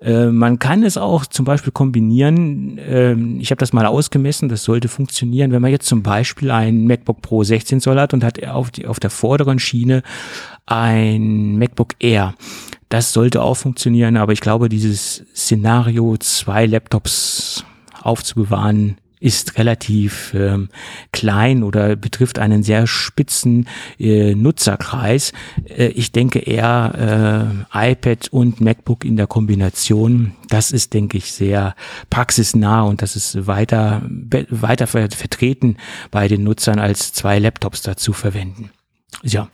Äh, 0.00 0.26
Man 0.26 0.58
kann 0.58 0.82
es 0.82 0.96
auch 0.96 1.26
zum 1.26 1.44
Beispiel 1.44 1.72
kombinieren. 1.72 2.78
ähm, 2.86 3.38
Ich 3.40 3.50
habe 3.50 3.58
das 3.58 3.72
mal 3.72 3.86
ausgemessen, 3.86 4.48
das 4.48 4.62
sollte 4.64 4.88
funktionieren. 4.88 5.52
Wenn 5.52 5.62
man 5.62 5.70
jetzt 5.70 5.86
zum 5.86 6.02
Beispiel 6.02 6.50
ein 6.50 6.86
MacBook 6.86 7.22
Pro 7.22 7.42
16 7.44 7.80
Zoll 7.80 7.98
hat 7.98 8.14
und 8.14 8.22
hat 8.24 8.44
auf, 8.46 8.70
die, 8.70 8.86
auf 8.86 9.00
der 9.00 9.10
vorderen 9.10 9.58
Schiene 9.58 10.02
ein 10.66 11.56
MacBook 11.58 11.94
Air, 12.00 12.34
Das 12.88 13.12
sollte 13.12 13.42
auch 13.42 13.56
funktionieren, 13.56 14.16
aber 14.16 14.32
ich 14.32 14.40
glaube, 14.40 14.68
dieses 14.68 15.24
Szenario, 15.34 16.16
zwei 16.18 16.66
Laptops 16.66 17.64
aufzubewahren, 18.02 18.96
ist 19.26 19.58
relativ 19.58 20.32
ähm, 20.34 20.68
klein 21.10 21.64
oder 21.64 21.96
betrifft 21.96 22.38
einen 22.38 22.62
sehr 22.62 22.86
spitzen 22.86 23.66
äh, 23.98 24.36
Nutzerkreis. 24.36 25.32
Äh, 25.68 25.88
ich 25.88 26.12
denke 26.12 26.38
eher 26.38 27.64
äh, 27.74 27.90
iPad 27.90 28.28
und 28.28 28.60
MacBook 28.60 29.04
in 29.04 29.16
der 29.16 29.26
Kombination. 29.26 30.36
Das 30.48 30.70
ist, 30.70 30.94
denke 30.94 31.18
ich, 31.18 31.32
sehr 31.32 31.74
praxisnah 32.08 32.82
und 32.82 33.02
das 33.02 33.16
ist 33.16 33.48
weiter, 33.48 34.02
weiter 34.06 34.86
vertreten 34.86 35.76
bei 36.12 36.28
den 36.28 36.44
Nutzern 36.44 36.78
als 36.78 37.12
zwei 37.12 37.40
Laptops 37.40 37.82
dazu 37.82 38.12
verwenden. 38.12 38.70
Ja, 39.24 39.48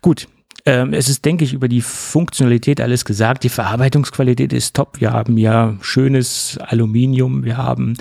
gut. 0.00 0.26
Ähm, 0.66 0.94
es 0.94 1.10
ist, 1.10 1.24
denke 1.26 1.44
ich, 1.44 1.52
über 1.52 1.68
die 1.68 1.82
Funktionalität 1.82 2.80
alles 2.80 3.04
gesagt. 3.04 3.44
Die 3.44 3.50
Verarbeitungsqualität 3.50 4.52
ist 4.52 4.74
top. 4.74 4.98
Wir 4.98 5.12
haben 5.12 5.36
ja 5.36 5.76
schönes 5.82 6.58
Aluminium. 6.58 7.44
Wir 7.44 7.58
haben 7.58 7.96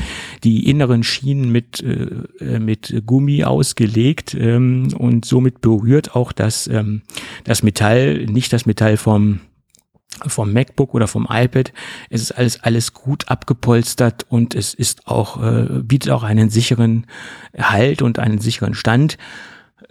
die 0.45 0.69
inneren 0.69 1.03
Schienen 1.03 1.51
mit, 1.51 1.81
äh, 1.81 2.07
äh, 2.39 2.59
mit 2.59 3.03
Gummi 3.05 3.43
ausgelegt 3.43 4.33
ähm, 4.33 4.93
und 4.97 5.25
somit 5.25 5.59
berührt 5.59 6.15
auch 6.15 6.31
das, 6.31 6.67
ähm, 6.67 7.01
das 7.43 7.63
Metall, 7.63 8.25
nicht 8.25 8.53
das 8.53 8.65
Metall 8.65 8.97
vom 8.97 9.41
vom 10.27 10.53
MacBook 10.53 10.93
oder 10.93 11.07
vom 11.07 11.27
iPad. 11.27 11.73
Es 12.11 12.21
ist 12.21 12.31
alles 12.33 12.61
alles 12.61 12.93
gut 12.93 13.29
abgepolstert 13.29 14.27
und 14.29 14.53
es 14.53 14.75
ist 14.75 15.07
auch 15.07 15.41
äh, 15.41 15.81
bietet 15.81 16.11
auch 16.11 16.21
einen 16.21 16.51
sicheren 16.51 17.07
Halt 17.57 18.03
und 18.03 18.19
einen 18.19 18.37
sicheren 18.37 18.75
Stand. 18.75 19.17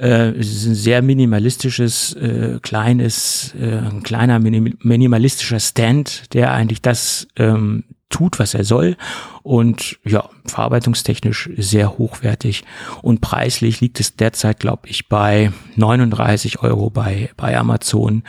Äh, 0.02 0.30
es 0.30 0.52
ist 0.52 0.66
ein 0.66 0.74
sehr 0.74 1.00
minimalistisches, 1.00 2.12
äh, 2.14 2.58
kleines, 2.60 3.54
äh, 3.54 3.78
ein 3.78 4.02
kleiner 4.02 4.40
minim 4.40 4.76
minimalistischer 4.80 5.60
Stand, 5.60 6.34
der 6.34 6.52
eigentlich 6.52 6.82
das 6.82 7.28
ähm, 7.36 7.84
tut, 8.08 8.40
was 8.40 8.54
er 8.54 8.64
soll. 8.64 8.96
Und 9.44 9.98
ja, 10.04 10.28
verarbeitungstechnisch 10.44 11.50
sehr 11.56 11.98
hochwertig. 11.98 12.64
Und 13.00 13.20
preislich 13.20 13.80
liegt 13.80 14.00
es 14.00 14.16
derzeit, 14.16 14.58
glaube 14.58 14.88
ich, 14.88 15.08
bei 15.08 15.52
39 15.76 16.62
Euro 16.62 16.90
bei, 16.90 17.30
bei 17.36 17.56
Amazon. 17.56 18.24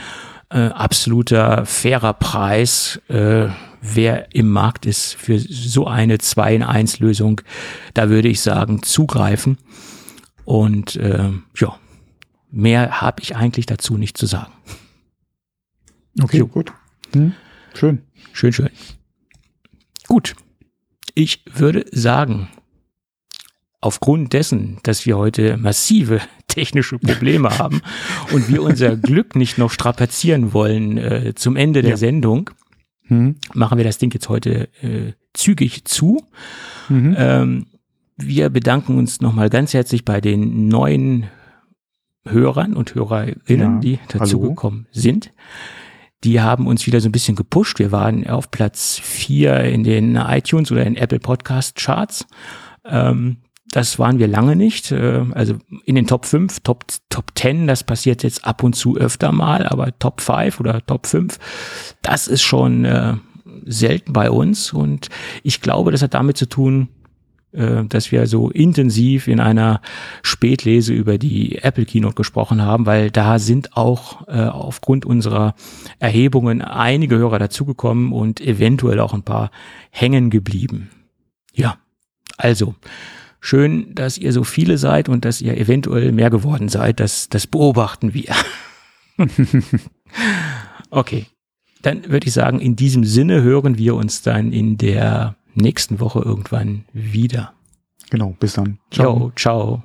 Äh, 0.49 0.67
absoluter 0.67 1.65
fairer 1.65 2.13
Preis. 2.13 3.01
Äh, 3.07 3.47
wer 3.81 4.33
im 4.35 4.49
Markt 4.49 4.85
ist 4.85 5.15
für 5.15 5.39
so 5.39 5.87
eine 5.87 6.19
2 6.19 6.55
in 6.55 6.63
1 6.63 6.99
Lösung, 6.99 7.41
da 7.95 8.09
würde 8.09 8.29
ich 8.29 8.41
sagen, 8.41 8.83
zugreifen. 8.83 9.57
Und 10.45 10.95
äh, 10.95 11.29
ja, 11.57 11.79
mehr 12.51 13.01
habe 13.01 13.21
ich 13.21 13.35
eigentlich 13.35 13.65
dazu 13.65 13.97
nicht 13.97 14.17
zu 14.17 14.25
sagen. 14.25 14.51
Okay, 16.21 16.39
jo. 16.39 16.47
gut. 16.47 16.71
Hm, 17.13 17.33
schön. 17.73 18.01
Schön, 18.31 18.53
schön. 18.53 18.69
Gut. 20.07 20.35
Ich 21.15 21.43
würde 21.45 21.85
sagen, 21.91 22.49
aufgrund 23.81 24.33
dessen, 24.33 24.79
dass 24.83 25.05
wir 25.05 25.17
heute 25.17 25.57
massive 25.57 26.21
technische 26.47 26.99
Probleme 26.99 27.49
haben 27.57 27.81
und 28.31 28.49
wir 28.49 28.63
unser 28.63 28.95
Glück 28.95 29.35
nicht 29.35 29.57
noch 29.57 29.71
strapazieren 29.71 30.53
wollen 30.53 30.97
äh, 30.97 31.33
zum 31.35 31.55
Ende 31.55 31.81
der 31.81 31.91
ja. 31.91 31.97
Sendung, 31.97 32.49
hm. 33.05 33.35
machen 33.53 33.77
wir 33.77 33.85
das 33.85 33.97
Ding 33.97 34.13
jetzt 34.13 34.29
heute 34.29 34.69
äh, 34.81 35.13
zügig 35.33 35.85
zu. 35.85 36.23
Mhm. 36.89 37.15
Ähm, 37.17 37.65
wir 38.17 38.49
bedanken 38.49 38.97
uns 38.97 39.21
nochmal 39.21 39.49
ganz 39.49 39.73
herzlich 39.73 40.05
bei 40.05 40.21
den 40.21 40.67
neuen 40.67 41.27
Hörern 42.25 42.73
und 42.73 42.95
Hörerinnen, 42.95 43.75
ja, 43.75 43.79
die 43.79 43.99
dazugekommen 44.07 44.87
sind. 44.91 45.33
Die 46.23 46.39
haben 46.39 46.67
uns 46.67 46.87
wieder 46.87 47.01
so 47.01 47.09
ein 47.09 47.11
bisschen 47.11 47.35
gepusht. 47.35 47.79
Wir 47.79 47.91
waren 47.91 48.25
auf 48.27 48.49
Platz 48.49 48.97
vier 48.99 49.59
in 49.61 49.83
den 49.83 50.15
iTunes 50.15 50.71
oder 50.71 50.85
in 50.85 50.95
Apple 50.95 51.19
Podcast 51.19 51.75
Charts. 51.75 52.25
Ähm, 52.85 53.37
das 53.73 53.97
waren 53.99 54.19
wir 54.19 54.27
lange 54.27 54.55
nicht. 54.55 54.91
Äh, 54.91 55.25
also 55.31 55.55
in 55.85 55.95
den 55.95 56.07
Top 56.07 56.25
5, 56.25 56.61
Top, 56.61 56.85
Top 57.09 57.31
10, 57.35 57.67
das 57.67 57.83
passiert 57.83 58.23
jetzt 58.23 58.45
ab 58.45 58.63
und 58.63 58.73
zu 58.73 58.95
öfter 58.95 59.33
mal, 59.33 59.67
aber 59.67 59.97
Top 59.99 60.21
5 60.21 60.59
oder 60.61 60.85
Top 60.85 61.07
5, 61.07 61.37
das 62.01 62.27
ist 62.27 62.43
schon 62.43 62.85
äh, 62.85 63.15
selten 63.65 64.13
bei 64.13 64.31
uns. 64.31 64.71
Und 64.71 65.09
ich 65.43 65.59
glaube, 65.59 65.91
das 65.91 66.01
hat 66.01 66.13
damit 66.13 66.37
zu 66.37 66.47
tun, 66.47 66.87
äh, 67.53 67.85
dass 67.85 68.11
wir 68.11 68.25
so 68.27 68.49
intensiv 68.49 69.27
in 69.27 69.39
einer 69.39 69.81
Spätlese 70.23 70.93
über 70.93 71.17
die 71.17 71.59
Apple 71.59 71.85
Keynote 71.85 72.15
gesprochen 72.15 72.61
haben, 72.61 72.85
weil 72.85 73.11
da 73.11 73.39
sind 73.39 73.77
auch 73.77 74.27
äh, 74.27 74.41
aufgrund 74.41 75.05
unserer 75.05 75.55
Erhebungen 75.99 76.61
einige 76.61 77.17
Hörer 77.17 77.39
dazugekommen 77.39 78.11
und 78.11 78.41
eventuell 78.41 78.99
auch 78.99 79.13
ein 79.13 79.23
paar 79.23 79.51
hängen 79.91 80.29
geblieben. 80.29 80.89
Ja, 81.53 81.77
also 82.37 82.75
schön, 83.39 83.93
dass 83.93 84.17
ihr 84.17 84.33
so 84.33 84.43
viele 84.43 84.77
seid 84.77 85.07
und 85.07 85.23
dass 85.23 85.41
ihr 85.41 85.55
eventuell 85.57 86.11
mehr 86.11 86.29
geworden 86.29 86.69
seid. 86.69 86.99
Das, 86.99 87.29
das 87.29 87.45
beobachten 87.45 88.13
wir. 88.13 88.33
okay, 90.89 91.27
dann 91.83 92.09
würde 92.09 92.27
ich 92.27 92.33
sagen, 92.33 92.59
in 92.59 92.75
diesem 92.75 93.03
Sinne 93.03 93.43
hören 93.43 93.77
wir 93.77 93.95
uns 93.95 94.23
dann 94.23 94.51
in 94.51 94.77
der 94.77 95.35
nächsten 95.55 95.99
Woche 95.99 96.19
irgendwann 96.19 96.85
wieder. 96.93 97.53
Genau, 98.09 98.35
bis 98.39 98.53
dann. 98.53 98.79
Ciao. 98.91 99.17
Yo, 99.17 99.31
ciao. 99.35 99.83